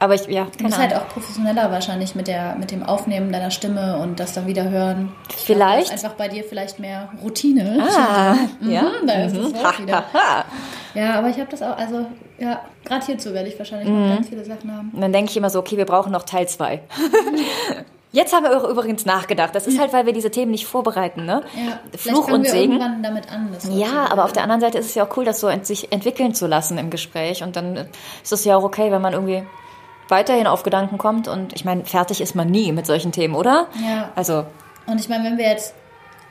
Aber 0.00 0.14
ich, 0.14 0.26
ja, 0.26 0.44
Du 0.44 0.50
keine 0.56 0.68
bist 0.70 0.78
halt 0.78 0.94
auch 0.96 1.06
professioneller 1.08 1.70
wahrscheinlich 1.70 2.14
mit, 2.14 2.26
der, 2.26 2.56
mit 2.56 2.70
dem 2.70 2.82
Aufnehmen 2.82 3.30
deiner 3.30 3.50
Stimme 3.50 3.98
und 3.98 4.18
das 4.18 4.32
dann 4.32 4.46
wieder 4.46 4.68
hören. 4.70 5.12
Ich 5.28 5.44
glaub, 5.44 5.58
Vielleicht. 5.58 5.92
Ist 5.92 6.04
einfach 6.04 6.16
bei 6.16 6.26
dir 6.28 6.42
vielleicht 6.42 6.78
mehr 6.80 7.10
Routine. 7.22 7.86
Ah, 7.86 8.34
ja. 8.66 8.82
Mhm, 8.82 9.06
da 9.06 9.12
ist 9.24 9.36
das 9.36 9.52
Wort 9.62 9.82
wieder. 9.82 10.04
Ja, 10.92 11.14
aber 11.20 11.28
ich 11.28 11.38
habe 11.38 11.46
das 11.48 11.62
auch, 11.62 11.78
also 11.78 12.04
ja, 12.38 12.62
gerade 12.84 13.06
hierzu 13.06 13.32
werde 13.32 13.48
ich 13.48 13.56
wahrscheinlich 13.56 13.88
Mhm. 13.88 14.08
noch 14.08 14.14
ganz 14.16 14.28
viele 14.28 14.44
Sachen 14.44 14.76
haben. 14.76 14.90
Und 14.92 15.00
dann 15.00 15.12
denke 15.12 15.30
ich 15.30 15.36
immer 15.36 15.48
so, 15.48 15.60
okay, 15.60 15.76
wir 15.76 15.86
brauchen 15.86 16.10
noch 16.10 16.24
Teil 16.24 16.48
2. 16.48 16.80
Jetzt 18.12 18.32
haben 18.34 18.42
wir 18.42 18.68
übrigens 18.68 19.06
nachgedacht. 19.06 19.54
Das 19.54 19.68
ist 19.68 19.78
halt, 19.78 19.92
weil 19.92 20.04
wir 20.04 20.12
diese 20.12 20.32
Themen 20.32 20.50
nicht 20.50 20.66
vorbereiten, 20.66 21.26
ne? 21.26 21.44
Ja, 21.54 21.78
Fluch 21.96 22.26
und 22.28 22.42
wir 22.42 22.50
Segen. 22.50 22.72
irgendwann 22.72 23.04
damit 23.04 23.30
an. 23.30 23.50
Ja, 23.70 24.08
aber 24.10 24.24
auf 24.24 24.32
der 24.32 24.42
anderen 24.42 24.60
Seite 24.60 24.78
ist 24.78 24.86
es 24.86 24.94
ja 24.96 25.04
auch 25.06 25.16
cool, 25.16 25.24
das 25.24 25.38
so 25.38 25.46
ent 25.46 25.64
sich 25.64 25.92
entwickeln 25.92 26.34
zu 26.34 26.48
lassen 26.48 26.76
im 26.76 26.90
Gespräch. 26.90 27.44
Und 27.44 27.54
dann 27.54 27.76
ist 28.24 28.32
es 28.32 28.44
ja 28.44 28.56
auch 28.56 28.64
okay, 28.64 28.90
wenn 28.90 29.00
man 29.00 29.12
irgendwie 29.12 29.44
weiterhin 30.10 30.46
auf 30.46 30.62
Gedanken 30.62 30.98
kommt. 30.98 31.28
Und 31.28 31.52
ich 31.54 31.64
meine, 31.64 31.84
fertig 31.84 32.20
ist 32.20 32.34
man 32.34 32.50
nie 32.50 32.72
mit 32.72 32.86
solchen 32.86 33.12
Themen, 33.12 33.34
oder? 33.34 33.66
Ja. 33.84 34.10
Also, 34.14 34.44
Und 34.86 35.00
ich 35.00 35.08
meine, 35.08 35.24
wenn 35.24 35.38
wir 35.38 35.46
jetzt, 35.48 35.74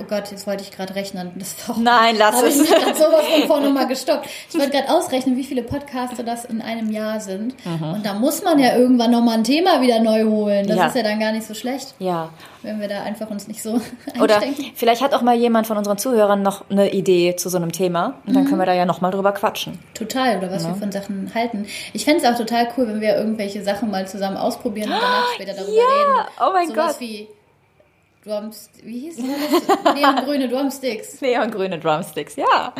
oh 0.02 0.06
Gott, 0.10 0.32
jetzt 0.32 0.48
wollte 0.48 0.64
ich 0.64 0.72
gerade 0.72 0.96
rechnen. 0.96 1.32
Das 1.36 1.50
ist 1.50 1.68
doch, 1.70 1.78
nein, 1.78 2.16
lass 2.18 2.36
habe 2.38 2.48
ich 2.48 2.56
es. 2.56 2.62
mich 2.62 2.70
gerade 2.70 2.96
sowas 2.96 3.26
von 3.26 3.48
vorne 3.48 3.70
mal 3.70 3.88
gestoppt. 3.88 4.28
Ich 4.50 4.56
wollte 4.60 4.72
gerade 4.72 4.90
ausrechnen, 4.90 5.36
wie 5.38 5.44
viele 5.44 5.64
Podcasts 5.64 6.16
das 6.26 6.46
in 6.46 6.62
einem 6.62 6.92
Jahr 6.92 7.20
sind. 7.20 7.56
Und 7.66 8.06
da 8.06 8.14
muss 8.14 8.44
man 8.44 8.60
ja 8.60 8.76
irgendwann 8.76 9.12
nochmal 9.12 9.38
ein 9.38 9.44
Thema 9.44 9.82
wieder 9.82 10.00
neu 10.00 10.24
holen. 10.26 10.68
Das 10.68 10.78
Ja. 10.78 10.88
ist 10.88 10.96
ja 10.96 11.04
dann 11.04 11.20
gar 11.20 11.32
nicht 11.32 11.46
so 11.48 11.54
schlecht, 11.54 11.96
Ja. 12.00 12.30
wenn 12.62 12.80
wir 12.82 12.88
da 12.88 13.04
einfach 13.04 13.30
uns 13.30 13.48
nicht 13.48 13.62
so 13.64 13.80
Oder 14.22 14.42
vielleicht 14.76 15.02
hat 15.02 15.14
auch 15.14 15.22
mal 15.22 15.36
jemand 15.36 15.68
von 15.68 15.78
unseren 15.78 15.98
Zuhörern 15.98 16.42
noch 16.42 16.70
eine 16.70 16.92
Idee 16.92 17.36
zu 17.36 17.50
so 17.50 17.58
einem 17.58 17.72
Thema. 17.72 18.16
Und 18.26 18.36
dann 18.36 18.46
können 18.46 18.60
wir 18.60 18.66
da 18.66 18.74
ja 18.74 18.86
nochmal 18.86 19.12
drüber 19.12 19.32
quatschen. 19.32 19.80
Total, 19.94 20.38
oder 20.38 20.52
was 20.52 20.66
wir 20.68 20.76
von 20.76 20.92
Sachen 20.92 21.32
halten. 21.34 21.66
Ich 21.94 22.06
fände 22.06 22.24
es 22.24 22.30
auch 22.32 22.38
total 22.38 22.68
cool, 22.78 22.88
wenn 22.88 23.02
wir 23.02 23.16
irgendwelche 23.16 23.64
Sachen 23.64 23.92
mal 23.92 24.08
zusammen 24.08 24.38
ausprobieren 24.38 24.90
und 24.92 24.98
danach 25.02 25.34
später 25.36 25.54
darüber 25.54 25.72
Ja, 25.74 25.84
reden. 25.84 26.30
oh 26.42 26.54
mein 26.54 26.68
Sowas 26.68 26.98
Gott. 27.00 27.28
Drums, 28.26 28.70
wie 28.84 29.00
hieß 29.00 29.16
das? 29.16 29.94
Neongrüne 29.96 30.50
Drumsticks. 30.50 31.22
Neongrüne 31.22 31.80
Drumsticks, 31.80 32.36
ja. 32.36 32.74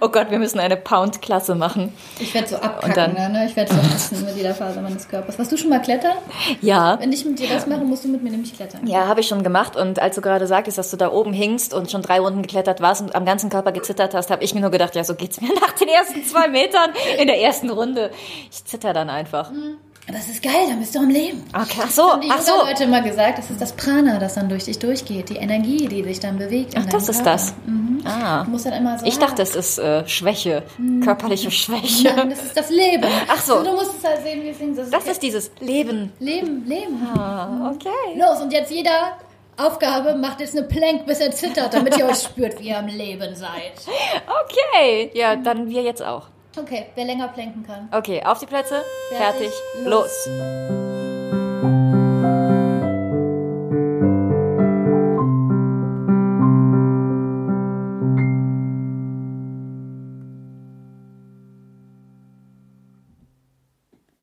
Oh 0.00 0.08
Gott, 0.08 0.30
wir 0.30 0.38
müssen 0.38 0.60
eine 0.60 0.76
Pound-Klasse 0.76 1.56
machen. 1.56 1.92
Ich 2.20 2.32
werde 2.32 2.46
so 2.46 2.56
abkacken, 2.56 2.88
Und 2.90 2.96
dann- 2.96 3.32
ne? 3.32 3.46
Ich 3.46 3.56
werde 3.56 3.74
so 3.74 3.82
hassen 3.82 4.24
mit 4.24 4.36
jeder 4.36 4.54
Faser 4.54 4.80
meines 4.82 5.08
Körpers. 5.08 5.38
Warst 5.40 5.50
du 5.50 5.56
schon 5.56 5.70
mal 5.70 5.82
klettern? 5.82 6.16
Ja. 6.60 7.00
Wenn 7.00 7.12
ich 7.12 7.24
mit 7.24 7.40
dir 7.40 7.48
das 7.48 7.66
mache, 7.66 7.80
musst 7.80 8.04
du 8.04 8.08
mit 8.08 8.22
mir 8.22 8.30
nämlich 8.30 8.54
klettern. 8.54 8.86
Ja, 8.86 9.08
habe 9.08 9.20
ich 9.20 9.26
schon 9.26 9.42
gemacht. 9.42 9.74
Und 9.74 9.98
als 9.98 10.14
du 10.14 10.20
gerade 10.20 10.46
sagtest, 10.46 10.78
dass 10.78 10.92
du 10.92 10.96
da 10.96 11.10
oben 11.10 11.32
hingst 11.32 11.74
und 11.74 11.90
schon 11.90 12.02
drei 12.02 12.20
Runden 12.20 12.42
geklettert 12.42 12.80
warst 12.80 13.00
und 13.02 13.14
am 13.16 13.24
ganzen 13.24 13.50
Körper 13.50 13.72
gezittert 13.72 14.14
hast, 14.14 14.30
habe 14.30 14.44
ich 14.44 14.54
mir 14.54 14.60
nur 14.60 14.70
gedacht, 14.70 14.94
ja, 14.94 15.02
so 15.02 15.16
geht's 15.16 15.40
mir 15.40 15.52
nach 15.60 15.72
den 15.72 15.88
ersten 15.88 16.24
zwei 16.24 16.46
Metern 16.46 16.90
in 17.18 17.26
der 17.26 17.40
ersten 17.40 17.70
Runde. 17.70 18.12
Ich 18.52 18.64
zitter 18.64 18.92
dann 18.92 19.10
einfach. 19.10 19.50
Aber 19.50 19.56
es 20.14 20.28
ist 20.28 20.42
geil, 20.42 20.66
dann 20.68 20.78
bist 20.78 20.94
du 20.94 21.00
am 21.00 21.08
Leben. 21.10 21.42
Okay, 21.52 21.80
ach 21.82 21.90
so, 21.90 22.10
Haben 22.12 22.20
die 22.20 22.28
ach 22.30 22.40
so. 22.40 22.52
Yoga-Leute 22.52 22.84
immer 22.84 23.00
gesagt, 23.02 23.38
das 23.38 23.50
ist 23.50 23.60
das 23.60 23.72
Prana, 23.72 24.18
das 24.18 24.34
dann 24.34 24.48
durch 24.48 24.64
dich 24.64 24.78
durchgeht. 24.78 25.28
Die 25.30 25.36
Energie, 25.36 25.88
die 25.88 26.02
sich 26.04 26.20
dann 26.20 26.38
bewegt. 26.38 26.74
Ach, 26.78 26.86
das 26.86 27.08
ist 27.08 27.24
Körper. 27.24 27.32
das. 27.32 27.54
Ah. 28.04 28.44
Du 28.44 28.50
musst 28.50 28.66
dann 28.66 28.74
immer 28.74 28.98
so. 28.98 29.04
Ich 29.06 29.18
dachte, 29.18 29.42
es 29.42 29.56
ist 29.56 29.78
äh, 29.78 30.06
Schwäche, 30.06 30.62
körperliche 31.02 31.50
Schwäche. 31.50 32.12
Nein, 32.14 32.30
das 32.30 32.44
ist 32.44 32.56
das 32.56 32.70
Leben. 32.70 33.04
Ach 33.26 33.40
so. 33.40 33.64
Du 33.64 33.72
musst 33.72 33.94
es 33.98 34.04
halt 34.08 34.22
sehen, 34.22 34.42
wie 34.44 34.50
es 34.50 34.58
singt. 34.58 34.78
Das, 34.78 34.90
Das 34.90 35.06
ist 35.08 35.22
dieses 35.22 35.50
Leben. 35.60 36.12
Leben, 36.20 36.64
Leben. 36.66 37.04
Ah, 37.16 37.72
okay. 37.74 37.88
Los, 38.16 38.40
und 38.40 38.52
jetzt 38.52 38.70
jeder 38.70 39.16
Aufgabe 39.56 40.14
macht 40.14 40.38
jetzt 40.40 40.56
eine 40.56 40.66
Plank, 40.68 41.06
bis 41.06 41.18
er 41.18 41.32
zittert, 41.32 41.74
damit 41.74 41.96
ihr 41.98 42.06
euch 42.06 42.18
spürt, 42.22 42.60
wie 42.60 42.68
ihr 42.68 42.78
am 42.78 42.86
Leben 42.86 43.34
seid. 43.34 43.72
Okay. 44.46 45.10
Ja, 45.14 45.34
dann 45.36 45.68
wir 45.68 45.82
jetzt 45.82 46.02
auch. 46.02 46.28
Okay, 46.58 46.86
wer 46.94 47.04
länger 47.04 47.28
planken 47.28 47.64
kann. 47.66 47.88
Okay, 47.92 48.22
auf 48.24 48.38
die 48.38 48.46
Plätze, 48.46 48.82
Fertig, 49.10 49.50
fertig, 49.50 49.84
los. 49.84 50.28